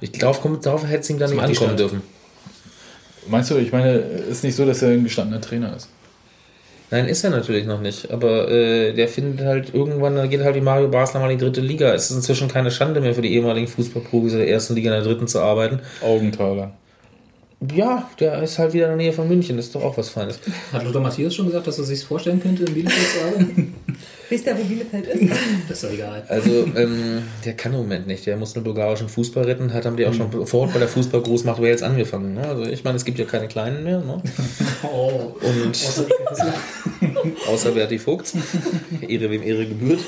Ich 0.01 0.13
glaube, 0.13 0.59
darauf 0.63 0.87
hätte 0.87 1.01
es 1.01 1.11
ihm 1.11 1.19
dann 1.19 1.31
nicht 1.31 1.41
macht 1.41 1.51
die 1.51 1.57
ankommen 1.57 1.77
dürfen. 1.77 2.03
Meinst 3.29 3.51
du, 3.51 3.57
ich 3.57 3.73
meine, 3.73 3.95
ist 3.99 4.43
nicht 4.43 4.57
so, 4.57 4.65
dass 4.65 4.83
er 4.83 4.91
ein 4.91 5.05
gestandener 5.05 5.41
Trainer 5.41 5.77
ist? 5.77 5.89
Nein, 6.91 7.07
ist 7.07 7.23
er 7.23 7.31
natürlich 7.31 7.67
noch 7.67 7.81
nicht. 7.81 8.11
Aber 8.11 8.51
äh, 8.51 8.95
der 8.95 9.09
findet 9.09 9.47
halt 9.47 9.75
irgendwann, 9.75 10.17
dann 10.17 10.31
geht 10.31 10.41
halt 10.41 10.57
wie 10.57 10.61
Mario 10.61 10.89
Basler 10.89 11.21
mal 11.21 11.31
in 11.31 11.39
die 11.39 11.45
dritte 11.45 11.61
Liga. 11.61 11.93
Es 11.93 12.11
ist 12.11 12.17
inzwischen 12.17 12.49
keine 12.49 12.71
Schande 12.71 13.01
mehr 13.01 13.15
für 13.15 13.21
die 13.21 13.35
ehemaligen 13.35 13.67
Fußballprofis 13.67 14.33
in 14.33 14.39
der 14.39 14.49
ersten 14.49 14.75
Liga 14.75 14.97
in 14.97 15.03
der 15.03 15.13
dritten 15.13 15.29
zu 15.29 15.41
arbeiten. 15.41 15.81
Augenthaler. 16.01 16.73
Ja, 17.75 18.09
der 18.21 18.41
ist 18.41 18.57
halt 18.61 18.73
wieder 18.73 18.85
in 18.85 18.91
der 18.91 18.97
Nähe 18.99 19.13
von 19.13 19.27
München. 19.27 19.57
Das 19.57 19.67
ist 19.67 19.75
doch 19.75 19.83
auch 19.83 19.97
was 19.97 20.11
Feines. 20.11 20.39
Hat 20.73 20.85
Lothar 20.85 21.03
Matthäus 21.03 21.35
schon 21.35 21.47
gesagt, 21.47 21.67
dass 21.67 21.77
er 21.79 21.85
sich 21.85 22.05
vorstellen 22.05 22.41
könnte, 22.41 22.65
in 22.65 22.73
Bielefeld 22.73 23.09
zu 23.09 23.21
arbeiten? 23.25 23.75
Wisst 24.29 24.47
ihr, 24.47 24.57
wo 24.57 24.63
Bielefeld 24.63 25.07
ist? 25.07 25.33
Das 25.69 25.83
ist 25.83 25.85
doch 25.85 25.93
egal. 25.93 26.23
Also, 26.29 26.51
ähm, 26.77 27.23
der 27.45 27.55
kann 27.55 27.73
im 27.73 27.81
Moment 27.81 28.07
nicht. 28.07 28.27
Der 28.27 28.37
muss 28.37 28.55
nur 28.55 28.63
bulgarischen 28.63 29.09
Fußball 29.09 29.45
retten. 29.45 29.73
Hat 29.73 29.87
haben 29.87 29.97
die 29.97 30.07
auch 30.07 30.15
schon 30.15 30.31
sofort 30.31 30.73
bei 30.73 30.79
der 30.79 30.87
Fußballgroßmacht 30.87 31.61
Wales 31.61 31.83
angefangen. 31.83 32.35
Ne? 32.35 32.47
Also, 32.47 32.63
ich 32.63 32.85
meine, 32.85 32.97
es 32.97 33.05
gibt 33.05 33.19
ja 33.19 33.25
keine 33.25 33.49
Kleinen 33.49 33.83
mehr. 33.83 34.01
Ne? 34.01 34.23
Oh. 34.85 35.35
Und 35.43 35.77
außer 37.49 37.73
Berti 37.73 37.99
Vogt. 37.99 38.33
Ehre 39.01 39.31
wem 39.31 39.43
Ehre 39.43 39.67
gebührt. 39.67 40.01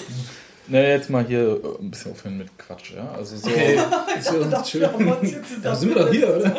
Na, 0.72 0.80
jetzt 0.80 1.10
mal 1.10 1.24
hier 1.26 1.60
äh, 1.62 1.82
ein 1.82 1.90
bisschen 1.90 2.12
aufhören 2.12 2.38
mit 2.38 2.56
Quatsch, 2.56 2.92
ja? 2.94 3.10
Also 3.16 3.36
so 3.36 3.48
Okay, 3.48 3.76
ist 4.18 4.28
für 4.28 4.40
uns 4.40 4.70
schön. 4.70 4.82
Da 5.62 5.74
sind 5.74 5.88
wir 5.88 6.02
doch 6.02 6.12
hier, 6.12 6.36
oder? 6.36 6.56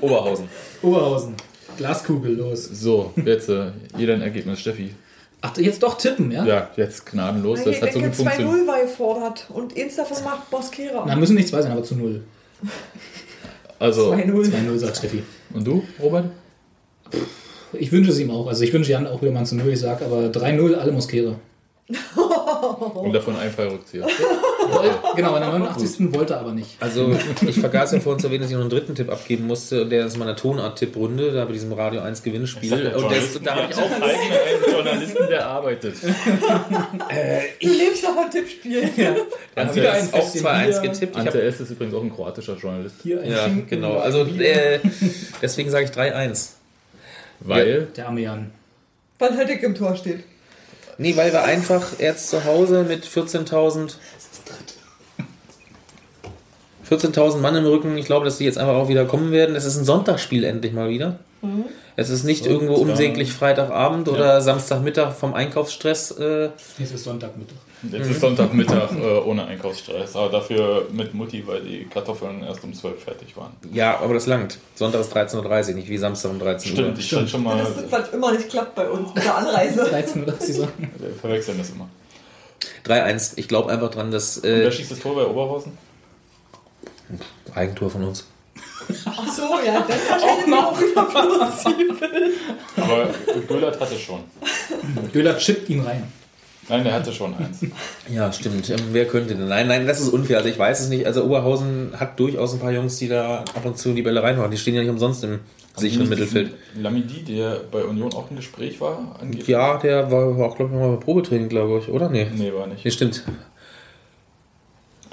Oberhausen. 0.00 0.48
Oberhausen. 0.82 1.34
Glaskugel, 1.76 2.36
los. 2.36 2.64
So, 2.64 3.12
jetzt 3.24 3.48
äh, 3.48 3.72
jeder 3.96 4.14
ein 4.14 4.22
Ergebnis, 4.22 4.60
Steffi. 4.60 4.94
Ach, 5.40 5.56
jetzt 5.56 5.82
doch 5.82 5.98
tippen, 5.98 6.30
ja? 6.30 6.44
Ja, 6.44 6.70
jetzt 6.76 7.06
gnadenlos, 7.06 7.64
das 7.64 7.82
hat 7.82 7.92
so 7.92 8.00
gut 8.00 8.14
funktioniert. 8.14 8.54
2-0 8.54 8.66
war 8.68 8.80
gefordert 8.82 9.46
und 9.48 9.76
eins 9.76 9.96
davon 9.96 10.22
macht 10.22 10.50
Boskera. 10.50 11.04
Na, 11.06 11.16
müssen 11.16 11.34
nicht 11.34 11.48
zwei 11.48 11.62
sein, 11.62 11.72
aber 11.72 11.82
zu 11.82 11.96
null. 11.96 12.22
Also, 13.78 14.12
2-0. 14.12 14.52
2-0 14.52 14.78
sagt 14.78 14.98
Steffi. 14.98 15.22
und 15.54 15.66
du, 15.66 15.82
Robert? 16.00 16.26
Ich 17.72 17.90
wünsche 17.90 18.10
es 18.10 18.18
ihm 18.20 18.30
auch. 18.30 18.46
Also 18.46 18.62
ich 18.62 18.72
wünsche 18.72 18.92
Jan 18.92 19.06
auch 19.06 19.22
wieder 19.22 19.32
mal 19.32 19.46
zu 19.46 19.56
null, 19.56 19.70
ich 19.70 19.80
sag, 19.80 20.02
aber 20.02 20.26
3-0 20.26 20.74
alle 20.74 20.92
Moskere. 20.92 21.36
Und 22.94 23.12
davon 23.12 23.36
ein 23.36 23.50
Fallrückzieher. 23.50 24.06
Genau, 25.16 25.34
in 25.34 25.40
der 25.40 25.50
89. 25.50 26.12
wollte 26.14 26.34
er 26.34 26.40
aber 26.40 26.52
nicht. 26.52 26.76
Also, 26.80 27.12
ich 27.46 27.58
vergaß 27.58 27.92
ja 27.92 28.00
vorhin 28.00 28.20
zu 28.20 28.28
erwähnen, 28.28 28.42
dass 28.42 28.50
ich 28.50 28.54
noch 28.54 28.62
einen 28.62 28.70
dritten 28.70 28.94
Tipp 28.94 29.10
abgeben 29.10 29.46
musste. 29.46 29.82
Und 29.82 29.90
der 29.90 30.06
ist 30.06 30.16
meine 30.16 30.36
Tonart-Tipprunde, 30.36 31.32
da 31.32 31.44
bei 31.44 31.52
diesem 31.52 31.72
Radio 31.72 32.00
1 32.02 32.22
Gewinnspiel. 32.22 32.92
Und 32.94 33.10
das, 33.10 33.40
da 33.42 33.56
habe 33.56 33.72
ich 33.72 33.76
auch 33.76 33.90
einen 33.90 34.72
Journalisten, 34.72 35.26
der 35.28 35.46
arbeitet. 35.46 35.96
Du 37.60 37.68
lebst 37.68 38.04
doch 38.04 38.14
von 38.14 38.30
Tippspielen. 38.30 38.90
da 39.54 39.66
hab 39.66 39.74
wieder 39.74 39.98
ich 39.98 40.02
ein 40.02 40.20
auch 40.20 40.30
Fässchen 40.30 40.46
2-1 40.46 40.66
Bier. 40.66 40.90
getippt. 40.90 41.12
Ich 41.12 41.18
Ante 41.18 41.38
hab, 41.38 41.44
S. 41.44 41.60
ist 41.60 41.70
übrigens 41.70 41.94
auch 41.94 42.02
ein 42.02 42.14
kroatischer 42.14 42.56
Journalist. 42.56 42.96
Hier 43.02 43.20
ein 43.20 43.30
ja, 43.30 43.44
Schinken, 43.44 43.68
genau. 43.68 43.98
Also, 43.98 44.24
äh, 44.24 44.78
deswegen 45.42 45.70
sage 45.70 45.86
ich 45.86 45.90
3-1. 45.90 46.50
Weil, 47.40 47.88
Der 47.96 48.06
arme 48.06 48.20
Jan. 48.20 48.52
Weil 49.18 49.36
halt 49.36 49.48
dick 49.48 49.62
im 49.62 49.74
Tor 49.74 49.96
steht. 49.96 50.24
Nee, 51.00 51.16
weil 51.16 51.32
wir 51.32 51.44
einfach 51.44 51.98
jetzt 51.98 52.28
zu 52.28 52.44
Hause 52.44 52.84
mit 52.86 53.06
14.000 53.06 53.94
14.000 56.90 57.38
Mann 57.38 57.56
im 57.56 57.64
Rücken, 57.64 57.96
ich 57.96 58.04
glaube, 58.04 58.26
dass 58.26 58.36
die 58.36 58.44
jetzt 58.44 58.58
einfach 58.58 58.74
auch 58.74 58.88
wieder 58.88 59.06
kommen 59.06 59.32
werden. 59.32 59.56
Es 59.56 59.64
ist 59.64 59.78
ein 59.78 59.86
Sonntagsspiel 59.86 60.44
endlich 60.44 60.74
mal 60.74 60.90
wieder. 60.90 61.20
Es 61.96 62.10
ist 62.10 62.24
nicht 62.24 62.44
irgendwo 62.44 62.74
unsäglich 62.74 63.32
Freitagabend 63.32 64.08
oder 64.10 64.42
Samstagmittag 64.42 65.14
vom 65.14 65.32
Einkaufsstress. 65.32 66.10
Äh, 66.18 66.50
ist 66.78 66.98
Sonntagmittag. 66.98 67.56
Jetzt 67.82 68.10
ist 68.10 68.20
Sonntagmittag 68.20 68.92
äh, 68.92 69.18
ohne 69.18 69.46
Einkaufsstress, 69.46 70.16
aber 70.16 70.30
dafür 70.30 70.86
mit 70.92 71.14
Mutti, 71.14 71.46
weil 71.46 71.62
die 71.62 71.84
Kartoffeln 71.84 72.42
erst 72.42 72.64
um 72.64 72.74
12 72.74 73.02
fertig 73.02 73.36
waren. 73.36 73.52
ja, 73.72 73.98
aber 73.98 74.14
das 74.14 74.26
langt. 74.26 74.58
Sonntag 74.74 75.00
ist 75.00 75.14
13.30 75.16 75.68
Uhr, 75.68 75.74
nicht 75.74 75.88
wie 75.88 75.98
Samstag 75.98 76.30
um 76.30 76.38
13 76.38 76.72
Uhr. 76.72 76.78
Stimmt, 76.78 76.98
ich 76.98 77.06
stand 77.06 77.30
schon 77.30 77.42
mal, 77.42 77.58
Das 77.58 77.76
ist, 77.76 77.90
was 77.90 78.10
immer 78.10 78.32
nicht 78.32 78.48
klappt 78.48 78.74
bei 78.74 78.88
uns 78.88 79.14
mit 79.14 79.24
der 79.24 79.36
Anreise. 79.36 79.84
13 79.84 80.26
Uhr, 80.26 80.34
sie 80.38 80.52
sagen. 80.52 80.92
wir 80.98 81.10
verwechseln 81.14 81.58
das 81.58 81.70
immer. 81.70 81.88
3-1. 82.86 83.32
Ich 83.36 83.48
glaube 83.48 83.70
einfach 83.70 83.90
dran, 83.90 84.10
dass 84.10 84.38
Und 84.38 84.44
wer 84.44 84.66
äh, 84.66 84.72
schießt 84.72 84.90
das 84.90 85.00
Tor 85.00 85.14
bei 85.14 85.24
Oberhausen? 85.24 85.72
Eigentor 87.54 87.90
von 87.90 88.04
uns. 88.04 88.26
Ach 89.04 89.28
so, 89.28 89.42
ja, 89.64 89.80
dann 89.80 89.88
wahrscheinlich 89.88 90.54
auch 90.54 90.80
wieder 90.80 91.04
plausibel. 91.04 92.32
Aber 92.76 93.08
Göllert 93.48 93.80
hatte 93.80 93.98
schon. 93.98 94.20
Göller 95.12 95.36
chippt 95.38 95.68
ihn 95.70 95.80
rein. 95.80 96.12
Nein, 96.70 96.84
der 96.84 96.94
hatte 96.94 97.12
schon 97.12 97.34
eins. 97.34 97.60
Ja, 98.08 98.32
stimmt. 98.32 98.70
Ähm, 98.70 98.78
wer 98.92 99.06
könnte 99.06 99.34
denn? 99.34 99.48
Nein, 99.48 99.66
nein, 99.68 99.86
das 99.86 100.00
ist 100.00 100.08
unfair. 100.08 100.38
Also 100.38 100.48
ich 100.48 100.58
weiß 100.58 100.80
es 100.80 100.88
nicht. 100.88 101.04
Also 101.06 101.24
Oberhausen 101.24 101.92
hat 101.98 102.18
durchaus 102.18 102.54
ein 102.54 102.60
paar 102.60 102.72
Jungs, 102.72 102.96
die 102.96 103.08
da 103.08 103.40
ab 103.40 103.64
und 103.64 103.76
zu 103.76 103.92
die 103.92 104.02
Bälle 104.02 104.22
reinhauen. 104.22 104.50
Die 104.50 104.56
stehen 104.56 104.74
ja 104.74 104.80
nicht 104.80 104.90
umsonst 104.90 105.22
im 105.24 105.40
sicheren 105.76 106.08
Mittelfeld. 106.08 106.52
Lamidi, 106.76 107.22
der 107.22 107.60
bei 107.70 107.82
Union 107.84 108.12
auch 108.14 108.30
im 108.30 108.36
Gespräch 108.36 108.80
war, 108.80 109.16
angeblich. 109.20 109.46
Ja, 109.48 109.76
der 109.78 110.10
war, 110.10 110.26
auch, 110.46 110.56
glaube 110.56 110.72
ich, 110.74 110.80
mal 110.80 110.96
bei 110.96 111.04
Probetraining, 111.04 111.48
glaube 111.48 111.78
ich, 111.78 111.88
oder? 111.88 112.08
Nee. 112.08 112.26
Nee, 112.34 112.52
war 112.52 112.66
nicht. 112.66 112.84
Nee, 112.84 112.90
stimmt. 112.90 113.24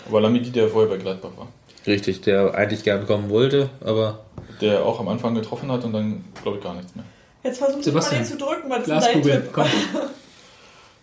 Aber 0.08 0.22
Lamidi, 0.22 0.52
der 0.52 0.68
vorher 0.70 0.90
bei 0.90 0.98
Gladbach 0.98 1.32
war. 1.38 1.48
Richtig, 1.86 2.22
der 2.22 2.54
eigentlich 2.56 2.84
gern 2.84 3.06
kommen 3.08 3.30
wollte, 3.30 3.70
aber 3.82 4.20
Der 4.62 4.86
auch 4.86 5.00
am 5.00 5.08
Anfang 5.08 5.36
getroffen 5.36 5.72
hat 5.72 5.84
und 5.86 5.94
dann, 5.94 6.24
glaube 6.42 6.58
ich, 6.58 6.64
gar 6.64 6.74
nichts 6.76 6.96
mehr. 6.96 7.06
Jetzt 7.44 7.60
versuch 7.60 7.80
ich 7.80 7.86
mal 7.86 8.02
Sebastian. 8.02 8.22
den 8.24 8.28
zu 8.28 8.38
drücken, 8.38 8.62
denn 8.64 8.72
dein 8.72 8.84
Glaskugel, 8.84 9.32
Tipp? 9.42 9.50
komm. 9.54 9.66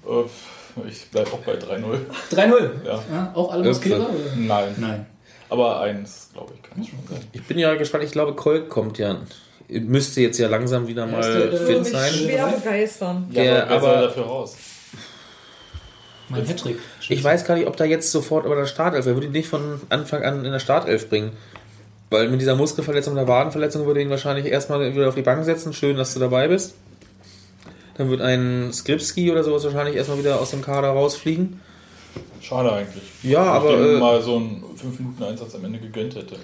Äh, 0.07 0.89
Ich 0.89 1.09
bleibe 1.11 1.33
auch 1.33 1.39
bei 1.39 1.53
3-0. 1.53 1.99
3-0. 2.33 2.71
Ja. 2.85 3.03
Ja, 3.13 3.33
auch 3.35 3.53
alle 3.53 3.65
Mosquera? 3.65 3.99
oder? 4.01 4.09
Nein. 4.37 4.75
Nein. 4.79 5.07
Aber 5.51 5.81
eins, 5.81 6.31
glaube 6.33 6.53
ich, 6.57 6.63
kann 6.63 6.81
es 6.83 6.89
schon 6.89 6.99
sein. 7.09 7.21
ich 7.33 7.45
bin 7.45 7.59
ja 7.59 7.75
gespannt. 7.75 8.03
Ich 8.05 8.11
glaube, 8.13 8.35
Kolk 8.35 8.69
kommt 8.69 8.99
ja. 8.99 9.17
Müsste 9.69 10.21
jetzt 10.21 10.39
ja 10.39 10.49
langsam 10.49 10.89
wieder 10.89 11.07
Ja, 11.07 11.13
mal 11.13 11.23
der- 11.23 11.47
der- 11.47 11.61
fit 11.61 11.87
sein. 11.87 12.13
schwer 12.13 12.47
begeistern. 12.49 13.31
Der, 13.35 13.67
wer 13.69 13.81
soll 13.81 13.91
aber- 13.91 14.01
dafür 14.03 14.23
raus? 14.25 14.57
Mein 16.29 16.47
Hattrick. 16.47 16.79
Ich 17.09 17.23
weiß 17.23 17.45
gar 17.45 17.55
nicht, 17.55 17.67
ob 17.69 17.77
da 17.77 17.85
jetzt 17.85 18.11
sofort 18.11 18.47
über 18.47 18.57
der 18.57 18.67
Startelf, 18.67 19.07
er 19.07 19.15
würde 19.15 19.27
ihn 19.27 19.33
nicht 19.33 19.49
von 19.49 19.81
Anfang 19.91 20.23
an 20.25 20.45
in 20.45 20.53
der 20.53 20.59
Startelf 20.59 21.09
bringen. 21.09 21.33
Weil 22.11 22.29
mit 22.29 22.41
dieser 22.41 22.55
Muskelverletzung, 22.57 23.15
der 23.15 23.29
Wadenverletzung 23.29 23.87
würde 23.87 24.01
ihn 24.01 24.11
wahrscheinlich 24.11 24.47
erstmal 24.47 24.95
wieder 24.95 25.09
auf 25.09 25.15
die 25.15 25.23
Bank 25.23 25.45
setzen. 25.45 25.73
Schön, 25.73 25.97
dass 25.97 26.15
du 26.15 26.21
dabei 26.21 26.49
bist. 26.49 26.75
Dann 27.97 28.11
wird 28.11 28.21
ein 28.21 28.73
Skripski 28.73 29.31
oder 29.31 29.45
sowas 29.45 29.65
wahrscheinlich 29.65 29.97
erstmal 29.97 30.19
wieder 30.19 30.41
aus 30.41 30.51
dem 30.51 30.63
Kader 30.63 30.89
rausfliegen. 30.89 31.61
Schade 32.41 32.73
eigentlich. 32.73 33.05
Ja, 33.23 33.43
aber, 33.43 33.71
Ich 33.71 33.97
äh, 33.97 33.99
mal 33.99 34.21
so 34.21 34.37
einen 34.37 34.65
5-Minuten-Einsatz 34.77 35.55
am 35.55 35.65
Ende 35.65 35.79
gegönnt 35.79 36.15
hätte. 36.15 36.37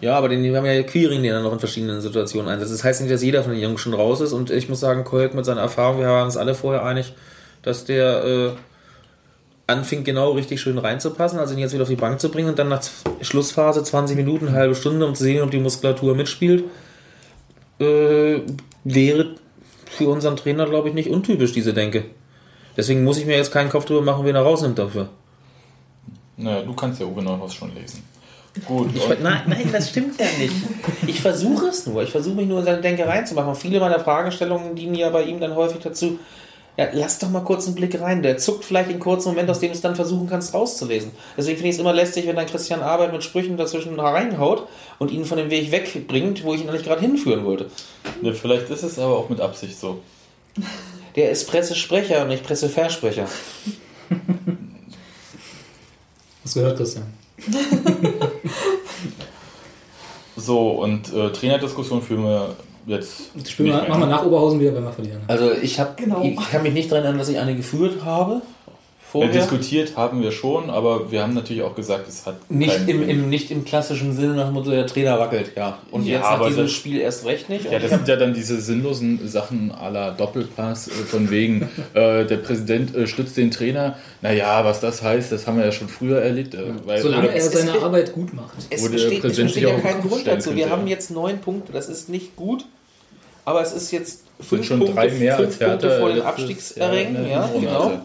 Ja, 0.00 0.16
aber 0.16 0.28
den, 0.28 0.42
wir 0.42 0.56
haben 0.56 0.66
ja 0.66 0.82
Quiring, 0.82 1.22
den 1.22 1.32
er 1.32 1.42
noch 1.42 1.52
in 1.52 1.58
verschiedenen 1.58 2.00
Situationen 2.00 2.48
einsetzt. 2.48 2.72
Das 2.72 2.84
heißt 2.84 3.00
nicht, 3.00 3.12
dass 3.12 3.22
jeder 3.22 3.42
von 3.42 3.52
den 3.52 3.60
Jungs 3.60 3.80
schon 3.80 3.94
raus 3.94 4.20
ist. 4.20 4.32
Und 4.32 4.50
ich 4.50 4.68
muss 4.68 4.80
sagen, 4.80 5.04
Kolk 5.04 5.34
mit 5.34 5.44
seiner 5.44 5.62
Erfahrung, 5.62 5.98
wir 5.98 6.06
waren 6.06 6.26
uns 6.26 6.36
alle 6.36 6.54
vorher 6.54 6.84
einig, 6.84 7.14
dass 7.62 7.84
der 7.84 8.24
äh, 8.24 8.50
anfing 9.66 10.04
genau 10.04 10.32
richtig 10.32 10.60
schön 10.60 10.78
reinzupassen, 10.78 11.38
also 11.38 11.54
ihn 11.54 11.60
jetzt 11.60 11.72
wieder 11.72 11.82
auf 11.82 11.88
die 11.88 11.96
Bank 11.96 12.20
zu 12.20 12.30
bringen 12.30 12.48
und 12.48 12.58
dann 12.58 12.68
nach 12.68 12.82
Schlussphase 13.20 13.82
20 13.82 14.16
Minuten, 14.16 14.52
halbe 14.52 14.74
Stunde, 14.74 15.04
um 15.04 15.14
zu 15.14 15.24
sehen, 15.24 15.42
ob 15.42 15.50
die 15.50 15.58
Muskulatur 15.58 16.14
mitspielt, 16.14 16.64
äh, 17.80 18.40
wäre 18.84 19.34
für 19.90 20.08
unseren 20.08 20.36
Trainer, 20.36 20.66
glaube 20.66 20.88
ich, 20.88 20.94
nicht 20.94 21.10
untypisch, 21.10 21.52
diese 21.52 21.74
Denke. 21.74 22.04
Deswegen 22.76 23.04
muss 23.04 23.18
ich 23.18 23.26
mir 23.26 23.36
jetzt 23.36 23.52
keinen 23.52 23.70
Kopf 23.70 23.86
drüber 23.86 24.02
machen, 24.02 24.24
wen 24.24 24.36
er 24.36 24.42
rausnimmt 24.42 24.78
dafür. 24.78 25.08
Naja, 26.36 26.62
du 26.62 26.72
kannst 26.74 27.00
ja 27.00 27.06
Uwe 27.06 27.22
Neuhaus 27.22 27.54
schon 27.54 27.74
lesen. 27.74 28.02
Gut. 28.64 28.90
Ich, 28.94 29.08
nein, 29.20 29.42
nein, 29.46 29.68
das 29.72 29.90
stimmt 29.90 30.18
ja 30.18 30.26
nicht. 30.38 30.54
Ich 31.06 31.20
versuche 31.20 31.66
es 31.66 31.86
nur. 31.86 32.02
Ich 32.02 32.10
versuche 32.10 32.36
mich 32.36 32.46
nur 32.46 32.60
in 32.60 32.64
seine 32.64 32.80
Denke 32.80 33.06
reinzumachen. 33.06 33.50
Und 33.50 33.56
viele 33.56 33.80
meiner 33.80 34.00
Fragestellungen 34.00 34.74
dienen 34.74 34.94
ja 34.94 35.10
bei 35.10 35.22
ihm 35.22 35.40
dann 35.40 35.54
häufig 35.54 35.80
dazu. 35.80 36.18
Ja, 36.78 36.88
lass 36.92 37.18
doch 37.18 37.28
mal 37.28 37.42
kurz 37.42 37.66
einen 37.66 37.74
Blick 37.74 38.00
rein. 38.00 38.22
Der 38.22 38.38
zuckt 38.38 38.64
vielleicht 38.64 38.88
in 38.88 39.00
kurzen 39.00 39.30
Moment, 39.30 39.50
aus 39.50 39.58
dem 39.58 39.70
du 39.70 39.74
es 39.74 39.80
dann 39.80 39.96
versuchen 39.96 40.28
kannst 40.28 40.54
rauszulesen. 40.54 41.10
Deswegen 41.36 41.56
finde 41.56 41.70
ich 41.70 41.74
es 41.74 41.80
immer 41.80 41.92
lästig, 41.92 42.28
wenn 42.28 42.36
dann 42.36 42.46
Christian 42.46 42.82
Arbeit 42.82 43.12
mit 43.12 43.24
Sprüchen 43.24 43.56
dazwischen 43.56 43.98
reinhaut 43.98 44.68
und 45.00 45.10
ihn 45.10 45.24
von 45.24 45.38
dem 45.38 45.50
Weg 45.50 45.72
wegbringt, 45.72 46.44
wo 46.44 46.54
ich 46.54 46.60
ihn 46.60 46.68
eigentlich 46.68 46.84
gerade 46.84 47.00
hinführen 47.00 47.44
wollte. 47.44 47.68
Ja, 48.22 48.32
vielleicht 48.32 48.70
ist 48.70 48.84
es 48.84 48.96
aber 49.00 49.18
auch 49.18 49.28
mit 49.28 49.40
Absicht 49.40 49.78
so. 49.78 49.98
Der 51.16 51.32
ist 51.32 51.48
Pressesprecher 51.50 52.22
und 52.22 52.28
nicht 52.28 52.44
Presseversprecher. 52.44 53.26
Hast 56.44 56.54
du 56.54 56.60
gehört, 56.60 56.76
Christian? 56.78 57.06
So, 60.40 60.70
und 60.70 61.12
äh, 61.12 61.32
Trainerdiskussion 61.32 62.00
führen 62.00 62.22
wir 62.22 62.56
jetzt. 62.88 63.30
Das 63.36 63.50
Spiel 63.50 63.66
nicht 63.66 63.88
machen 63.88 64.00
wir 64.02 64.06
nach 64.06 64.24
Oberhausen 64.24 64.58
wieder, 64.60 64.74
wenn 64.74 64.84
wir 64.84 64.92
verlieren. 64.92 65.20
Also 65.28 65.52
ich, 65.52 65.78
hab, 65.78 65.96
Genau. 65.96 66.22
ich 66.22 66.36
kann 66.50 66.62
mich 66.62 66.72
nicht 66.72 66.90
daran 66.90 67.04
erinnern, 67.04 67.18
dass 67.20 67.28
ich 67.28 67.38
eine 67.38 67.54
geführt 67.54 68.04
habe. 68.04 68.42
Ja, 69.14 69.26
diskutiert 69.26 69.96
haben 69.96 70.20
wir 70.22 70.30
schon, 70.32 70.68
aber 70.68 71.10
wir 71.10 71.22
haben 71.22 71.32
natürlich 71.32 71.62
auch 71.62 71.74
gesagt, 71.74 72.06
es 72.08 72.26
hat 72.26 72.50
Nicht 72.50 72.74
keinen 72.76 72.88
im, 72.90 73.08
im, 73.08 73.30
nicht 73.30 73.50
im 73.50 73.64
klassischen 73.64 74.14
Sinne 74.14 74.34
nach 74.34 74.44
dem 74.48 74.52
Motto, 74.52 74.70
der 74.70 74.86
Trainer 74.86 75.18
wackelt, 75.18 75.52
ja. 75.56 75.78
Und 75.90 76.04
Ja, 76.04 76.16
jetzt 76.16 76.22
nach 76.24 76.30
aber 76.32 76.48
diesem 76.48 76.64
das- 76.64 76.72
Spiel 76.72 77.00
erst 77.00 77.24
recht 77.24 77.48
nicht. 77.48 77.64
Ja, 77.72 77.78
das 77.78 77.88
sind 77.90 78.06
ja 78.06 78.16
dann 78.16 78.34
diese 78.34 78.60
sinnlosen 78.60 79.26
Sachen 79.26 79.72
à 79.72 79.88
la 79.88 80.10
Doppelpass, 80.10 80.88
äh, 80.88 80.90
von 80.90 81.30
wegen, 81.30 81.62
äh, 81.94 82.26
der 82.26 82.36
Präsident 82.36 82.94
äh, 82.94 83.06
stützt 83.06 83.38
den 83.38 83.50
Trainer. 83.50 83.96
Naja, 84.20 84.62
was 84.66 84.80
das 84.80 85.02
heißt, 85.02 85.32
das 85.32 85.46
haben 85.46 85.56
wir 85.56 85.64
ja 85.64 85.72
schon 85.72 85.88
früher 85.88 86.20
erlebt. 86.20 86.52
Äh, 86.54 86.58
weil, 86.84 87.00
Solange 87.00 87.28
oder- 87.28 87.32
er 87.32 87.40
seine 87.40 87.80
Arbeit 87.80 88.12
gut 88.12 88.34
macht. 88.34 88.52
es 88.68 88.90
besteht, 88.90 89.24
es 89.24 89.54
ja 89.56 89.68
auch 89.68 89.80
kein 89.82 89.94
im 89.96 90.00
Kopf 90.02 90.10
Grund 90.10 90.26
dazu. 90.26 90.54
Wir 90.54 90.68
haben 90.68 90.86
jetzt 90.86 91.10
neun 91.10 91.38
Punkte, 91.38 91.72
das 91.72 91.88
ist 91.88 92.10
nicht 92.10 92.36
gut. 92.36 92.66
Aber 93.48 93.62
es 93.62 93.72
ist 93.72 93.90
jetzt 93.92 94.24
fünf 94.40 94.66
schon 94.66 94.78
Punkte, 94.78 94.94
drei 94.94 95.08
mehr 95.08 95.36
fünf 95.36 95.48
als 95.48 95.60
Hertha 95.60 95.70
Punkte 95.72 95.98
vor 96.00 96.08
den 96.10 96.20
Abstiegsrängen. 96.20 97.14
der 97.14 97.26
Ja, 97.26 97.44
Hinrunde 97.46 97.66
genau. 97.66 97.84
hatte. 97.86 98.00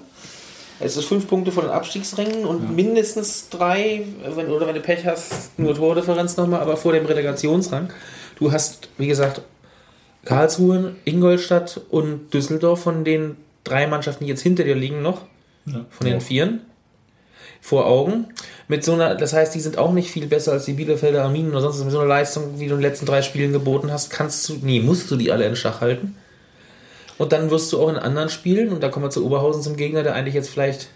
Es 0.80 0.96
ist 0.96 1.04
fünf 1.04 1.28
Punkte 1.28 1.52
vor 1.52 1.64
den 1.64 1.72
Abstiegsrängen 1.74 2.46
und 2.46 2.74
mindestens 2.74 3.50
drei, 3.50 4.06
wenn, 4.36 4.48
oder 4.48 4.68
wenn 4.68 4.76
du 4.76 4.80
Pech 4.80 5.06
hast, 5.06 5.60
nur 5.60 5.76
Tordifferenz 5.76 6.38
nochmal, 6.38 6.62
aber 6.62 6.78
vor 6.78 6.94
dem 6.94 7.06
Relegationsrang. 7.06 7.92
Du 8.40 8.54
hast, 8.54 8.88
wie 8.98 9.08
gesagt, 9.08 9.42
Karlsruhe, 10.24 10.96
Ingolstadt 11.04 11.82
und 11.90 12.34
Düsseldorf 12.34 12.82
von 12.82 13.04
den 13.04 13.36
drei 13.66 13.86
Mannschaften, 13.88 14.24
die 14.24 14.30
jetzt 14.30 14.44
hinter 14.44 14.64
dir 14.64 14.76
liegen 14.76 15.02
noch, 15.02 15.24
von 15.66 16.08
den 16.08 16.22
Vieren, 16.22 16.62
vor 17.60 17.86
Augen. 17.86 18.28
Mit 18.68 18.84
so 18.84 18.94
einer, 18.94 19.16
das 19.16 19.34
heißt, 19.34 19.54
die 19.54 19.60
sind 19.60 19.78
auch 19.78 19.92
nicht 19.92 20.10
viel 20.10 20.28
besser 20.28 20.54
als 20.54 20.66
die 20.66 20.74
Bielefelder 20.74 21.24
Arminen 21.24 21.52
oder 21.52 21.62
sonst 21.62 21.78
was. 21.78 21.84
Mit 21.84 21.92
so 21.92 22.00
einer 22.00 22.08
Leistung, 22.08 22.60
wie 22.60 22.68
du 22.68 22.76
in 22.76 22.80
den 22.80 22.90
letzten 22.90 23.06
drei 23.06 23.22
Spielen 23.22 23.52
geboten 23.52 23.92
hast, 23.92 24.10
kannst 24.10 24.48
du, 24.48 24.58
nee, 24.62 24.80
musst 24.80 25.12
du 25.12 25.16
die 25.16 25.32
alle 25.32 25.46
in 25.46 25.56
Schach 25.56 25.82
halten. 25.82 26.16
Und 27.18 27.32
dann 27.32 27.52
wirst 27.52 27.72
du 27.72 27.82
auch 27.82 27.90
in 27.90 27.98
anderen 27.98 28.30
Spielen, 28.30 28.72
und 28.72 28.82
da 28.82 28.90
kommen 28.90 29.06
wir 29.06 29.10
zu 29.10 29.26
Oberhausen 29.26 29.62
zum 29.62 29.76
Gegner, 29.76 30.04
der 30.04 30.16
eigentlich 30.16 30.34
jetzt 30.34 30.50
vielleicht 30.50 30.90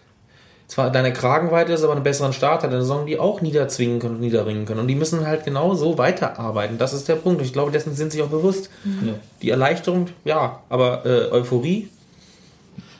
zwar 0.67 0.91
deine 0.91 1.13
Kragenweite 1.13 1.71
ist, 1.71 1.83
aber 1.83 1.93
einen 1.93 2.03
besseren 2.03 2.33
Start 2.33 2.63
hat, 2.63 2.71
eine 2.71 2.81
Saison, 2.81 3.05
die 3.05 3.19
auch 3.19 3.41
niederzwingen 3.41 3.99
können 3.99 4.15
und 4.15 4.21
niederringen 4.21 4.65
können. 4.65 4.81
Und 4.81 4.87
die 4.87 4.95
müssen 4.95 5.25
halt 5.25 5.45
genau 5.45 5.75
so 5.75 5.97
weiterarbeiten. 5.97 6.77
Das 6.77 6.93
ist 6.93 7.07
der 7.07 7.15
Punkt. 7.15 7.41
Ich 7.41 7.53
glaube, 7.53 7.71
dessen 7.71 7.95
sind 7.95 8.11
sie 8.11 8.21
auch 8.21 8.27
bewusst. 8.27 8.69
Ja. 9.05 9.13
Die 9.41 9.49
Erleichterung, 9.49 10.07
ja, 10.25 10.61
aber 10.69 11.05
äh, 11.05 11.31
Euphorie, 11.31 11.89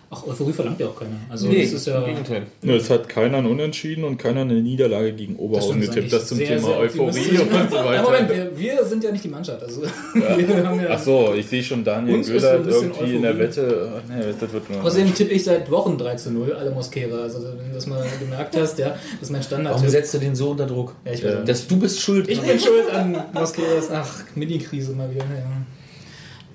Ach, 0.09 0.25
Euphorie 0.25 0.53
verlangt 0.53 0.79
ja 0.79 0.87
auch 0.87 0.97
keiner. 0.97 1.17
Also 1.29 1.49
nee, 1.49 1.63
das 1.63 1.73
ist 1.73 1.87
ja. 1.87 1.99
im 1.99 2.05
Gegenteil. 2.05 2.43
Ja, 2.61 2.75
es 2.75 2.89
hat 2.89 3.09
keiner 3.09 3.39
ein 3.39 3.45
Unentschieden 3.45 4.05
und 4.05 4.17
keiner 4.17 4.41
eine 4.41 4.53
Niederlage 4.61 5.11
gegen 5.11 5.35
Oberhausen 5.35 5.81
getippt. 5.81 6.13
Das 6.13 6.27
zum 6.27 6.37
eigentlich 6.37 6.49
Thema 6.49 6.61
sehr, 6.61 6.69
sehr 6.69 6.79
Euphorie 6.79 7.07
optimistisch. 7.09 7.39
und 7.41 7.69
so 7.69 7.75
Ja, 7.75 7.85
weiter. 7.85 8.03
Moment, 8.03 8.29
wir, 8.29 8.57
wir 8.57 8.85
sind 8.85 9.03
ja 9.03 9.11
nicht 9.11 9.25
die 9.25 9.29
Mannschaft. 9.29 9.63
Also, 9.63 9.83
ja, 9.83 10.89
Ach 10.91 10.99
so, 10.99 11.33
ich 11.35 11.45
sehe 11.47 11.61
schon 11.61 11.83
Daniel 11.83 12.19
bisschen 12.19 12.41
irgendwie 12.41 13.15
in 13.15 13.21
der 13.21 13.31
Euphorie. 13.31 13.47
Wette. 13.47 13.91
Ach, 13.97 14.01
nee, 14.15 14.23
das 14.39 14.53
wird 14.53 14.69
nur. 14.69 14.83
Außerdem 14.85 15.13
tippe 15.13 15.33
ich 15.33 15.43
seit 15.43 15.69
Wochen 15.69 15.97
3 15.97 16.15
zu 16.15 16.31
0, 16.31 16.53
alle 16.53 16.71
Moskera. 16.71 17.17
Also, 17.17 17.43
wenn 17.43 17.67
du 17.67 17.73
das 17.73 17.85
mal 17.87 18.05
gemerkt 18.17 18.55
hast, 18.55 18.79
ja, 18.79 18.91
das 18.91 19.23
ist 19.23 19.31
mein 19.31 19.43
Standard. 19.43 19.75
Warum 19.75 19.89
setzt 19.89 20.13
du 20.13 20.19
den 20.19 20.35
so 20.37 20.51
unter 20.51 20.67
Druck? 20.67 20.95
ja, 21.03 21.11
ich 21.11 21.21
nicht. 21.21 21.49
Dass 21.49 21.67
du 21.67 21.77
bist 21.77 21.99
schuld. 21.99 22.29
Ich 22.29 22.39
bin 22.39 22.57
schuld 22.57 22.89
an 22.93 23.25
Mosqueras. 23.33 23.89
Ach, 23.91 24.23
Mini-Krise 24.35 24.93
mal 24.93 25.09
wieder. 25.09 25.25
Ja. 25.25 25.43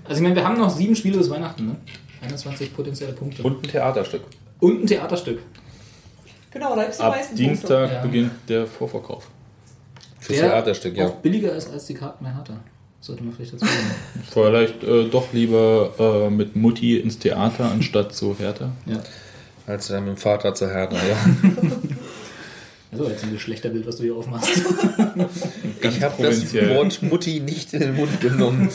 Also, 0.04 0.16
ich 0.16 0.22
meine, 0.22 0.36
wir 0.36 0.44
haben 0.44 0.58
noch 0.58 0.70
sieben 0.74 0.96
Spiele 0.96 1.18
bis 1.18 1.28
Weihnachten, 1.28 1.66
ne? 1.66 1.76
21 2.22 2.74
potenzielle 2.74 3.12
Punkte. 3.12 3.42
Und 3.42 3.64
ein 3.64 3.68
Theaterstück. 3.70 4.22
Und 4.60 4.82
ein 4.84 4.86
Theaterstück. 4.86 5.40
Genau, 6.52 6.76
da 6.76 6.82
gibt's 6.82 6.98
die 6.98 7.02
Ab 7.02 7.12
meisten 7.16 7.34
Dienstag 7.36 7.90
Ja. 7.90 8.02
beginnt 8.02 8.32
der 8.48 8.66
Vorverkauf. 8.66 9.28
Fürs 10.20 10.38
Der 10.38 10.50
Theaterstück, 10.50 10.96
ja. 10.96 11.06
Auch 11.08 11.14
billiger 11.16 11.52
ist 11.52 11.70
als 11.72 11.86
die 11.86 11.94
Karten 11.94 12.24
bei 12.24 12.32
Hertha. 12.32 12.60
Sollte 13.00 13.24
man 13.24 13.32
vielleicht 13.32 13.54
dazu 13.54 13.64
sagen. 13.64 13.76
Vielleicht 14.30 14.84
äh, 14.84 15.08
doch 15.08 15.32
lieber 15.32 15.92
äh, 15.98 16.30
mit 16.30 16.54
Mutti 16.54 16.98
ins 16.98 17.18
Theater 17.18 17.64
anstatt 17.68 18.14
zu 18.14 18.36
Hertha. 18.38 18.70
ja. 18.86 19.02
Als 19.66 19.88
dann 19.88 20.04
mit 20.04 20.14
dem 20.14 20.16
Vater 20.18 20.54
zur 20.54 20.70
Hertha, 20.70 20.96
ja. 20.96 21.16
Also, 22.92 23.08
jetzt 23.08 23.24
ein 23.24 23.32
Geschlechterbild, 23.32 23.86
was 23.86 23.96
du 23.96 24.02
hier 24.02 24.14
aufmachst. 24.16 24.50
Ich 25.82 26.02
habe 26.02 26.22
das. 26.22 26.52
Wort 26.54 27.02
Mutti 27.02 27.40
nicht 27.40 27.72
in 27.72 27.80
den 27.80 27.96
Mund 27.96 28.20
genommen. 28.20 28.68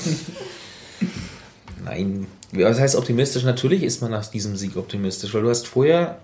Nein. 1.85 2.27
Was 2.59 2.79
heißt 2.79 2.95
optimistisch? 2.95 3.43
Natürlich 3.43 3.83
ist 3.83 4.01
man 4.01 4.11
nach 4.11 4.25
diesem 4.25 4.55
Sieg 4.55 4.75
optimistisch, 4.77 5.33
weil 5.33 5.41
du 5.43 5.49
hast 5.49 5.67
vorher, 5.67 6.17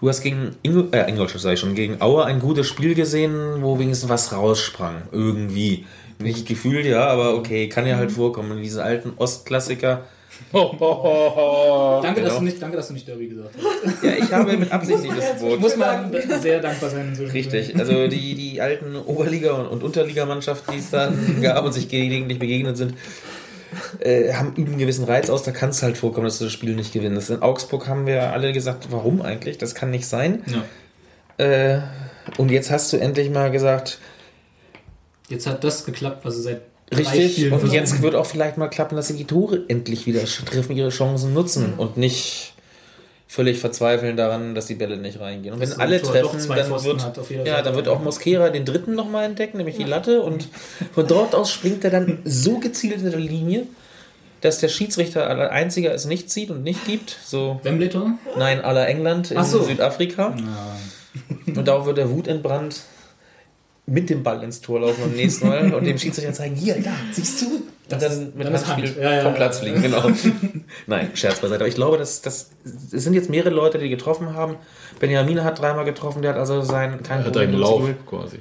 du 0.00 0.08
hast 0.08 0.22
gegen 0.22 0.56
Ingol, 0.62 0.88
äh, 0.92 1.08
Ingolstadt, 1.10 1.40
sag 1.42 1.52
ich 1.54 1.60
schon, 1.60 1.74
gegen 1.74 2.00
Auer 2.00 2.26
ein 2.26 2.40
gutes 2.40 2.66
Spiel 2.68 2.94
gesehen, 2.94 3.62
wo 3.62 3.78
wenigstens 3.78 4.08
was 4.08 4.32
raussprang. 4.32 5.02
Irgendwie. 5.12 5.86
Nicht 6.18 6.46
gefühlt, 6.46 6.84
ja, 6.84 7.06
aber 7.06 7.34
okay, 7.34 7.68
kann 7.68 7.86
ja 7.86 7.96
halt 7.96 8.12
vorkommen. 8.12 8.50
Und 8.52 8.62
diese 8.62 8.82
alten 8.82 9.12
Ostklassiker. 9.16 10.02
Danke, 10.52 12.20
dass 12.22 12.30
Genau. 12.30 12.38
du 12.38 12.44
nicht, 12.44 12.62
danke, 12.62 12.76
dass 12.76 12.88
du 12.88 12.94
nicht 12.94 13.06
Derby 13.06 13.28
gesagt 13.28 13.50
hast. 13.56 14.02
Ja, 14.02 14.12
ich 14.12 14.32
habe 14.32 14.56
mit 14.56 14.72
Absicht 14.72 15.02
nicht 15.02 15.14
das 15.16 15.40
Wort. 15.40 15.60
Muss 15.60 15.76
man 15.76 16.10
sehr 16.40 16.60
dankbar 16.60 16.90
sein. 16.90 17.08
inzwischen. 17.08 17.32
Richtig, 17.32 17.76
also 17.78 18.08
die, 18.08 18.34
die 18.34 18.60
alten 18.60 18.96
Oberliga- 18.96 19.52
und, 19.52 19.66
und 19.68 19.82
Unterligamannschaften, 19.82 20.74
die 20.74 20.80
es 20.80 20.90
dann 20.90 21.40
gab 21.42 21.64
und 21.64 21.72
sich 21.72 21.88
gelegentlich 21.88 22.38
begegnet 22.38 22.76
sind, 22.76 22.94
äh, 24.00 24.32
haben 24.34 24.54
üben 24.56 24.72
einen 24.72 24.78
gewissen 24.78 25.04
Reiz 25.04 25.30
aus, 25.30 25.42
da 25.42 25.52
kann 25.52 25.70
es 25.70 25.82
halt 25.82 25.96
vorkommen, 25.98 26.26
dass 26.26 26.38
du 26.38 26.44
das 26.44 26.52
Spiel 26.52 26.74
nicht 26.74 26.92
gewinnst. 26.92 27.30
In 27.30 27.42
Augsburg 27.42 27.88
haben 27.88 28.06
wir 28.06 28.32
alle 28.32 28.52
gesagt, 28.52 28.88
warum 28.90 29.22
eigentlich? 29.22 29.58
Das 29.58 29.74
kann 29.74 29.90
nicht 29.90 30.06
sein. 30.06 30.42
Ja. 30.46 31.44
Äh, 31.44 31.80
und 32.36 32.50
jetzt 32.50 32.70
hast 32.70 32.92
du 32.92 32.96
endlich 32.98 33.30
mal 33.30 33.50
gesagt, 33.50 33.98
Jetzt 35.30 35.46
hat 35.46 35.62
das 35.62 35.84
geklappt, 35.86 36.24
was 36.24 36.36
sie 36.36 36.42
seit 36.42 36.62
richtig, 36.92 37.52
und 37.52 37.72
jetzt 37.72 38.02
wird 38.02 38.16
auch 38.16 38.26
vielleicht 38.26 38.58
mal 38.58 38.68
klappen, 38.68 38.96
dass 38.96 39.06
sie 39.06 39.16
die 39.16 39.24
Tore 39.24 39.64
endlich 39.68 40.06
wieder 40.06 40.24
treffen, 40.24 40.76
ihre 40.76 40.88
Chancen 40.88 41.32
nutzen 41.32 41.74
und 41.76 41.96
nicht 41.96 42.54
völlig 43.30 43.60
verzweifeln 43.60 44.16
daran, 44.16 44.56
dass 44.56 44.66
die 44.66 44.74
Bälle 44.74 44.96
nicht 44.96 45.20
reingehen. 45.20 45.54
Und 45.54 45.60
wenn 45.60 45.72
alle 45.74 46.00
so 46.00 46.06
doch 46.06 46.32
treffen, 46.32 46.48
dann 46.48 46.66
Pfosten 46.66 46.98
wird, 46.98 47.46
ja, 47.46 47.62
dann 47.62 47.76
wird 47.76 47.86
auch 47.86 48.00
Mosquera 48.00 48.50
den 48.50 48.64
dritten 48.64 48.96
nochmal 48.96 49.24
entdecken, 49.24 49.58
nämlich 49.58 49.76
die 49.76 49.84
Latte. 49.84 50.20
Und 50.22 50.48
von 50.92 51.06
dort 51.06 51.36
aus 51.36 51.52
springt 51.52 51.84
er 51.84 51.90
dann 51.90 52.18
so 52.24 52.58
gezielt 52.58 53.02
in 53.02 53.08
der 53.08 53.20
Linie, 53.20 53.68
dass 54.40 54.58
der 54.58 54.66
Schiedsrichter 54.66 55.28
aller 55.28 55.52
einziger 55.52 55.94
es 55.94 56.06
nicht 56.06 56.28
sieht 56.28 56.50
und 56.50 56.64
nicht 56.64 56.84
gibt. 56.86 57.18
So, 57.24 57.60
Wembley-Tor? 57.62 58.14
nein, 58.36 58.62
aller 58.62 58.88
England 58.88 59.30
in 59.30 59.44
so. 59.44 59.62
Südafrika. 59.62 60.34
Und 61.46 61.66
darauf 61.66 61.86
wird 61.86 61.98
der 61.98 62.08
Wut 62.10 62.28
entbrannt 62.28 62.82
mit 63.86 64.08
dem 64.10 64.22
Ball 64.22 64.42
ins 64.44 64.60
Tor 64.60 64.80
laufen 64.80 65.02
beim 65.02 65.12
nächsten 65.12 65.48
Mal 65.48 65.74
und 65.74 65.84
dem 65.84 65.98
Schiedsrichter 65.98 66.32
zeigen, 66.32 66.54
hier, 66.54 66.80
da, 66.80 66.92
siehst 67.10 67.42
du? 67.42 67.62
Und 67.92 68.02
dann 68.02 68.32
mit 68.36 68.46
dann 68.46 68.54
ist 68.54 68.68
Handspiel 68.68 68.88
Hand. 68.88 69.02
Ja, 69.02 69.14
ja, 69.14 69.22
vom 69.22 69.34
Platz 69.34 69.58
ja. 69.58 69.64
fliegen, 69.64 69.82
genau. 69.82 70.10
Nein, 70.86 71.10
Scherz 71.14 71.40
beiseite. 71.40 71.62
Aber 71.62 71.68
ich 71.68 71.74
glaube, 71.74 71.98
dass, 71.98 72.22
dass, 72.22 72.50
es 72.64 73.04
sind 73.04 73.14
jetzt 73.14 73.30
mehrere 73.30 73.50
Leute, 73.50 73.78
die 73.78 73.88
getroffen 73.88 74.34
haben. 74.34 74.56
Benjamin 74.98 75.42
hat 75.42 75.60
dreimal 75.60 75.84
getroffen, 75.84 76.22
der 76.22 76.32
hat 76.32 76.38
also 76.38 76.62
sein 76.62 77.02
kein 77.02 77.20
Er 77.20 77.26
hat 77.26 77.36
einen 77.36 77.54
Lauf 77.54 77.80
Null. 77.80 77.96
quasi. 78.06 78.38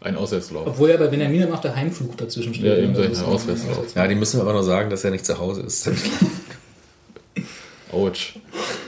Ein 0.00 0.16
Auswärtslauf. 0.16 0.66
Obwohl 0.66 0.90
ja 0.90 0.96
bei 0.96 1.06
Benjamin 1.06 1.42
immer 1.42 1.52
noch 1.52 1.60
der 1.60 1.74
Heimflug 1.74 2.16
dazwischen 2.18 2.52
steht. 2.52 2.66
Ja, 2.66 2.76
eben 2.76 2.90
Also 2.90 3.02
das 3.08 3.18
ist 3.18 3.24
Auswärtslauf. 3.24 3.94
Ja, 3.94 4.06
die 4.06 4.14
müssen 4.14 4.38
wir 4.38 4.42
aber 4.42 4.52
nur 4.52 4.64
sagen, 4.64 4.90
dass 4.90 5.04
er 5.04 5.10
nicht 5.10 5.24
zu 5.24 5.38
Hause 5.38 5.62
ist. 5.62 5.88
Autsch. 7.92 8.34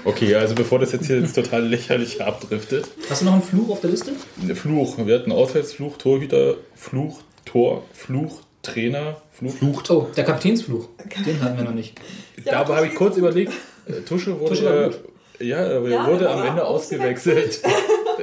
Okay, 0.05 0.35
also 0.35 0.55
bevor 0.55 0.79
das 0.79 0.93
jetzt 0.93 1.07
hier 1.07 1.19
ins 1.19 1.33
total 1.33 1.65
lächerliche 1.65 2.27
abdriftet. 2.27 2.87
Hast 3.09 3.23
du 3.23 3.27
noch 3.27 3.33
einen 3.35 3.43
Fluch 3.43 3.71
auf 3.71 3.81
der 3.81 3.91
Liste? 3.91 4.13
Fluch. 4.55 4.99
Wir 4.99 5.15
hatten 5.15 5.33
Auswärtsfluch, 5.33 5.97
Torhüter, 5.97 6.57
Fluch, 6.75 7.21
Tor, 7.45 7.85
Fluch, 7.93 8.41
Trainer, 8.63 9.17
Fluch. 9.39 9.55
Flucht. 9.55 9.91
Oh, 9.91 10.09
der 10.17 10.25
Kapitänsfluch. 10.25 10.89
Den 11.27 11.41
hatten 11.43 11.57
wir 11.59 11.65
noch 11.65 11.75
nicht. 11.75 11.99
Ja, 12.45 12.63
da 12.63 12.77
habe 12.77 12.87
ich 12.87 12.95
kurz 12.95 13.17
überlegt, 13.17 13.53
äh, 13.87 14.03
Tusche 14.03 14.39
wurde, 14.39 14.51
Tusche 14.51 14.67
war 14.67 14.75
ja, 15.41 15.79
gut. 15.81 15.91
ja, 15.91 16.07
wurde 16.07 16.31
am 16.31 16.47
Ende 16.47 16.65
ausgewechselt. 16.65 17.61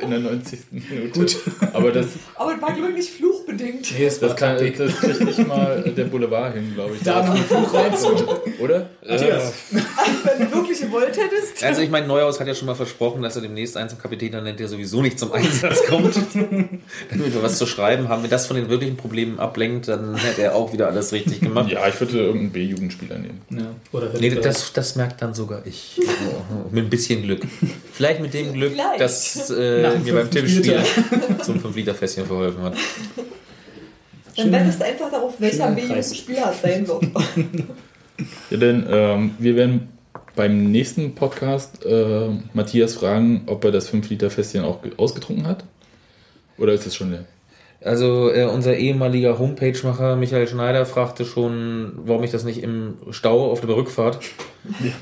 In 0.04 0.10
der 0.12 0.20
90. 0.20 0.60
Minute. 0.72 1.20
Gut. 1.20 1.38
Aber 1.74 1.92
das, 1.92 2.08
Aber 2.36 2.54
das 2.54 2.62
war 2.62 2.74
glaube 2.74 2.90
ich 2.90 2.96
nicht 2.96 3.10
fluchbedingt. 3.12 3.92
Nee, 3.98 4.06
es 4.06 4.20
das, 4.20 4.36
kann, 4.36 4.58
das 4.58 4.96
kriegt 5.00 5.22
nicht 5.22 5.48
mal 5.48 5.82
der 5.82 6.06
Boulevard 6.06 6.54
hin, 6.54 6.72
glaube 6.74 6.96
ich. 6.96 7.04
Da 7.04 7.24
noch 7.24 7.36
einen 7.36 7.44
Fluch 7.44 7.74
rein 7.74 7.98
zu. 7.98 8.16
Oder? 8.60 8.90
Matthias. 9.24 9.54
Wenn 9.72 10.50
du 10.50 10.56
wirklich 10.56 10.82
gewollt 10.82 11.18
hättest. 11.18 11.64
Also 11.64 11.82
ich 11.82 11.90
meine, 11.90 12.08
Neuhaus 12.08 12.40
hat 12.40 12.48
ja 12.48 12.56
schon 12.56 12.68
mal 12.68 12.76
versprochen, 12.76 13.22
dass 13.22 13.36
er 13.36 13.42
demnächst 13.42 13.78
einen 13.78 13.90
zum 13.90 14.00
Kapitän 14.00 14.32
dann 14.32 14.44
nennt, 14.44 14.60
der 14.60 14.68
sowieso 14.68 15.02
nicht 15.02 15.20
zum 15.20 15.32
Einsatz 15.32 15.86
kommt. 15.88 16.16
Damit 16.34 17.34
wir 17.34 17.44
was 17.44 17.58
zu 17.58 17.66
schreiben 17.66 18.10
haben. 18.10 18.24
Wenn 18.24 18.30
das 18.30 18.48
von 18.48 18.56
den 18.56 18.70
wirklichen 18.70 18.98
Problemen 18.98 19.40
ablenkt, 19.40 19.88
dann 19.88 20.16
hätte 20.16 20.42
er 20.42 20.56
auch 20.56 20.74
wieder 20.74 20.88
alles 20.88 21.12
richtig 21.14 21.42
gemacht. 21.42 21.72
Ja, 21.72 21.88
ich 21.88 22.00
würde 22.00 22.18
irgendeinen 22.18 22.52
B-Jugendspieler 22.52 23.18
nehmen. 23.18 23.42
Ja, 23.50 23.76
oder 23.92 24.12
Nee, 24.20 24.30
das, 24.32 24.74
das 24.74 24.96
merkt 24.96 25.22
dann 25.22 25.34
sogar 25.34 25.66
ich. 25.66 26.00
Mit 26.72 26.86
ein 26.86 26.90
bisschen 26.90 27.24
Glück. 27.24 27.42
Vielleicht 27.92 28.22
mit 28.22 28.34
dem 28.34 28.54
Glück, 28.54 28.74
Vielleicht. 28.74 29.00
dass 29.00 29.50
äh, 29.50 29.93
Mir 30.04 30.14
beim 30.14 30.30
Tippspiel 30.32 30.80
zum 31.42 31.60
5-Liter-Fässchen 31.60 32.26
verholfen 32.26 32.62
hat. 32.64 32.74
Dann 34.36 34.52
wettest 34.52 34.80
du 34.82 34.86
einfach 34.86 35.12
darauf, 35.12 35.34
welcher 35.40 35.58
schöner 35.66 35.76
B-Jugendspieler 35.76 35.94
Kreis. 35.96 36.18
Spieler 36.18 36.52
es 36.52 36.62
sein 36.62 36.88
wird. 36.88 37.04
Ja, 38.50 38.58
denn 38.58 38.86
ähm, 38.90 39.32
wir 39.40 39.56
werden 39.56 39.90
beim 40.36 40.72
nächsten 40.72 41.14
Podcast 41.16 41.86
äh, 41.86 42.30
Matthias 42.54 42.96
fragen, 42.96 43.44
ob 43.46 43.64
er 43.66 43.72
das 43.72 43.92
5-Liter-Fässchen 43.94 44.64
auch 44.64 44.82
ge- 44.82 44.94
ausgetrunken 44.98 45.46
hat. 45.46 45.64
Oder 46.58 46.74
ist 46.74 46.86
es 46.88 46.96
schon 46.96 47.12
leer? 47.12 47.26
Also 47.82 48.32
äh, 48.32 48.46
unser 48.46 48.76
ehemaliger 48.78 49.38
Homepage-Macher 49.40 50.16
Michael 50.16 50.48
Schneider 50.48 50.86
fragte 50.86 51.26
schon, 51.26 51.92
warum 52.06 52.24
ich 52.24 52.32
das 52.32 52.44
nicht 52.44 52.64
im 52.64 52.96
Stau 53.12 53.52
auf 53.52 53.62
der 53.62 53.76
Rückfahrt. 53.76 54.20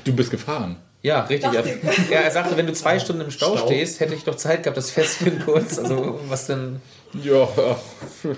Du 0.04 0.12
bist 0.12 0.30
gefahren. 0.30 0.76
Ja, 1.02 1.22
richtig. 1.22 1.52
Er, 1.52 1.64
ja, 2.10 2.20
er 2.20 2.30
sagte, 2.30 2.56
wenn 2.56 2.66
du 2.66 2.72
zwei 2.72 2.98
Stunden 3.00 3.22
im 3.22 3.30
Stau, 3.30 3.56
Stau. 3.56 3.66
stehst, 3.66 3.98
hätte 3.98 4.14
ich 4.14 4.22
doch 4.22 4.36
Zeit 4.36 4.62
gehabt, 4.62 4.76
das 4.76 4.90
Festchen 4.90 5.40
kurz. 5.44 5.78
Also 5.78 6.20
was 6.28 6.46
denn? 6.46 6.76
Ja, 7.22 7.48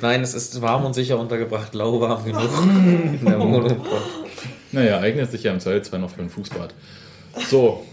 Nein, 0.00 0.22
es 0.22 0.34
ist 0.34 0.60
warm 0.62 0.84
und 0.84 0.94
sicher 0.94 1.18
untergebracht, 1.18 1.74
lauwarm 1.74 2.24
genug 2.24 2.42
in 3.20 3.24
der 3.24 3.38
Wohnung. 3.38 3.76
naja, 4.72 4.98
eignet 4.98 5.30
sich 5.30 5.44
ja 5.44 5.52
im 5.52 5.60
Zweifelsfall 5.60 6.00
noch 6.00 6.10
für 6.10 6.22
ein 6.22 6.30
Fußbad. 6.30 6.74
So, 7.48 7.84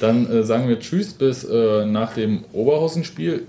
dann 0.00 0.30
äh, 0.30 0.42
sagen 0.44 0.68
wir 0.68 0.78
Tschüss 0.78 1.12
bis 1.12 1.44
äh, 1.44 1.84
nach 1.84 2.14
dem 2.14 2.44
Oberhausen-Spiel. 2.52 3.46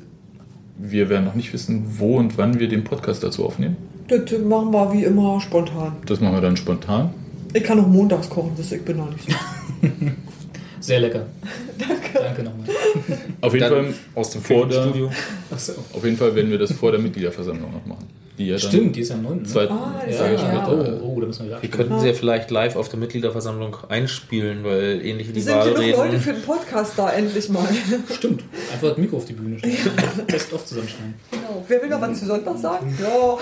Wir 0.78 1.10
werden 1.10 1.26
noch 1.26 1.36
nicht 1.36 1.54
wissen, 1.54 1.86
wo 2.00 2.18
und 2.18 2.38
wann 2.38 2.60
wir 2.60 2.68
den 2.68 2.84
Podcast 2.84 3.24
dazu 3.24 3.46
aufnehmen. 3.46 3.78
Das 4.08 4.22
machen 4.40 4.72
wir 4.72 4.92
wie 4.94 5.04
immer 5.04 5.40
spontan. 5.40 5.98
Das 6.06 6.20
machen 6.20 6.34
wir 6.36 6.42
dann 6.42 6.58
spontan. 6.58 7.14
Ich 7.54 7.64
kann 7.64 7.80
auch 7.80 7.88
montags 7.88 8.30
kochen, 8.30 8.54
das 8.58 8.72
ich 8.72 8.84
bin 8.84 8.98
noch 8.98 9.10
nicht 9.12 9.30
so. 9.30 9.36
Sehr 10.80 11.02
lecker. 11.02 11.26
Danke. 11.78 11.96
Danke 12.14 12.44
nochmal. 12.44 12.68
Auf 13.42 13.54
jeden, 13.54 13.70
Dann 13.70 13.86
Fall, 13.86 13.94
aus 14.16 14.30
dem 14.32 14.42
vor 14.42 14.66
der, 14.68 14.82
Studio. 14.84 15.12
Achso. 15.52 15.74
auf 15.94 16.04
jeden 16.06 16.16
Fall 16.18 16.34
werden 16.36 16.50
wir 16.50 16.58
das 16.58 16.72
vor 16.72 16.92
der 16.92 17.02
Mitgliederversammlung 17.02 17.72
noch 17.72 17.86
machen. 17.86 18.08
Die 18.38 18.48
ja 18.48 18.58
Stimmt, 18.58 18.96
die 18.96 19.02
ist 19.02 19.12
am 19.12 19.22
9. 19.24 19.46
Zwei, 19.46 19.70
Ah, 19.70 20.02
die 20.08 20.12
ist 20.12 20.20
Ja. 20.22 20.68
Oh, 20.70 21.16
oh, 21.16 21.20
da 21.20 21.28
müssen 21.28 21.50
wir 21.50 21.62
Wir 21.62 21.70
könnten 21.70 22.00
sie 22.00 22.08
ja 22.08 22.14
vielleicht 22.14 22.50
live 22.52 22.78
auf 22.78 22.88
der 22.88 22.98
Mitgliederversammlung 22.98 23.76
einspielen, 23.90 24.64
weil 24.64 25.02
ähnlich 25.06 25.28
wie 25.28 25.34
die 25.34 25.42
sind 25.42 25.62
genug 25.62 25.78
Leute 25.78 25.98
Wahlreden. 25.98 26.22
für 26.22 26.32
den 26.34 26.42
Podcast 26.44 26.94
da, 26.96 27.10
endlich 27.12 27.50
mal. 27.50 27.68
Stimmt. 28.16 28.46
Einfach 28.72 28.90
das 28.90 28.98
Mikro 28.98 29.18
auf 29.18 29.26
die 29.26 29.34
Bühne 29.34 29.60
stellen. 29.60 29.76
Best 30.28 30.54
of 30.54 30.66
zusammenschneiden. 30.66 31.16
Genau. 31.32 31.66
Wer 31.68 31.82
will 31.82 31.90
noch 31.90 32.00
was 32.00 32.18
zu 32.18 32.26
Sonntag 32.26 32.58
sagen? 32.58 32.98
Ja. 33.02 33.38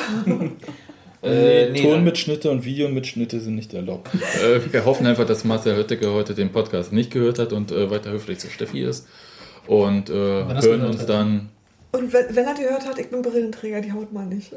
Äh, 1.24 1.72
nee, 1.72 1.82
dann- 1.82 1.92
Tonmitschnitte 1.92 2.52
und 2.52 2.64
Videomitschnitte 2.64 3.40
sind 3.40 3.56
nicht 3.56 3.74
erlaubt. 3.74 4.10
äh, 4.44 4.60
wir 4.72 4.86
hoffen 4.86 5.08
einfach, 5.08 5.26
dass 5.26 5.44
Marcel 5.44 5.76
Hötteke 5.76 6.12
heute 6.12 6.34
den 6.36 6.52
Podcast 6.52 6.94
nicht 6.94 7.12
gehört 7.12 7.40
hat 7.40 7.54
und 7.54 7.72
äh, 7.72 7.90
weiter 7.90 8.12
höflich 8.12 8.40
zu 8.40 8.50
Steffi 8.50 8.82
ist. 8.84 9.08
Und 9.66 10.10
äh, 10.10 10.14
hören 10.14 10.86
uns 10.86 11.02
Alter? 11.02 11.14
dann. 11.14 11.50
Und 11.92 12.14
wenn, 12.14 12.36
wenn 12.36 12.46
er 12.46 12.54
gehört 12.54 12.86
hat, 12.88 13.00
ich 13.00 13.10
bin 13.10 13.22
Brillenträger, 13.22 13.82
die 13.82 13.92
haut 13.92 14.14
mal 14.14 14.26
nicht. 14.26 14.52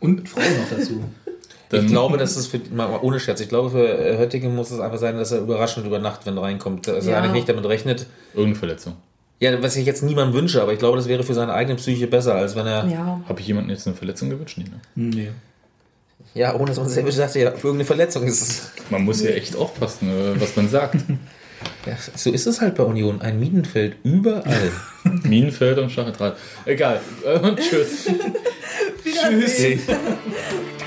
Und 0.00 0.16
mit 0.16 0.28
Frauen 0.28 0.44
noch 0.44 0.78
dazu. 0.78 1.04
dann 1.70 1.84
Ich 1.84 1.90
glaube, 1.90 2.16
dass 2.18 2.36
es 2.36 2.46
für, 2.46 2.58
mal 2.72 2.88
mal 2.88 3.00
ohne 3.02 3.18
Scherz, 3.18 3.40
ich 3.40 3.48
glaube, 3.48 3.70
für 3.70 3.86
äh, 3.88 4.16
Höttingen 4.18 4.54
muss 4.54 4.70
es 4.70 4.78
einfach 4.80 4.98
sein, 4.98 5.16
dass 5.16 5.32
er 5.32 5.40
überraschend 5.40 5.86
über 5.86 5.98
Nacht, 5.98 6.24
wenn 6.26 6.36
er 6.36 6.42
reinkommt, 6.44 6.86
dass 6.86 7.06
er 7.06 7.12
Ja. 7.12 7.18
eigentlich 7.18 7.32
nicht 7.32 7.48
damit 7.48 7.66
rechnet. 7.66 8.06
Irgendeine 8.32 8.56
Verletzung. 8.56 8.94
Ja, 9.40 9.62
was 9.62 9.76
ich 9.76 9.84
jetzt 9.84 10.02
niemandem 10.02 10.34
wünsche, 10.34 10.62
aber 10.62 10.72
ich 10.72 10.78
glaube, 10.78 10.96
das 10.96 11.08
wäre 11.08 11.22
für 11.22 11.34
seine 11.34 11.52
eigene 11.52 11.76
Psyche 11.76 12.06
besser, 12.06 12.36
als 12.36 12.56
wenn 12.56 12.66
er, 12.66 12.86
ja. 12.86 13.20
Habe 13.28 13.40
ich 13.40 13.46
jemandem 13.46 13.70
jetzt 13.74 13.86
eine 13.86 13.94
Verletzung 13.96 14.30
gewünscht? 14.30 14.58
Nee, 14.58 14.64
ne? 14.94 15.34
Nee. 16.36 16.58
ohne 16.58 16.66
dass 16.66 16.76
man 16.76 16.88
selber 16.88 17.10
sagte, 17.12 17.40
ja, 17.40 17.50
für 17.52 17.68
irgendeine 17.68 17.86
Verletzung 17.86 18.24
ist 18.24 18.42
es. 18.42 18.70
Man 18.90 19.02
muss 19.04 19.22
ja 19.22 19.30
echt 19.30 19.56
aufpassen, 19.56 20.08
äh, 20.08 20.40
was 20.40 20.54
man 20.56 20.68
sagt. 20.68 20.96
Ja, 21.86 21.96
so 22.14 22.30
ist 22.30 22.46
es 22.46 22.60
halt 22.60 22.74
bei 22.74 22.82
Union. 22.82 23.22
Ein 23.22 23.40
Minenfeld 23.40 23.96
überall. 24.02 24.70
Minenfeld 25.04 25.78
und 25.78 25.90
Stacheldraht. 25.90 26.36
Egal. 26.64 27.00
Und 27.42 27.58
tschüss. 27.58 28.06
Wiedersehen. 29.04 29.80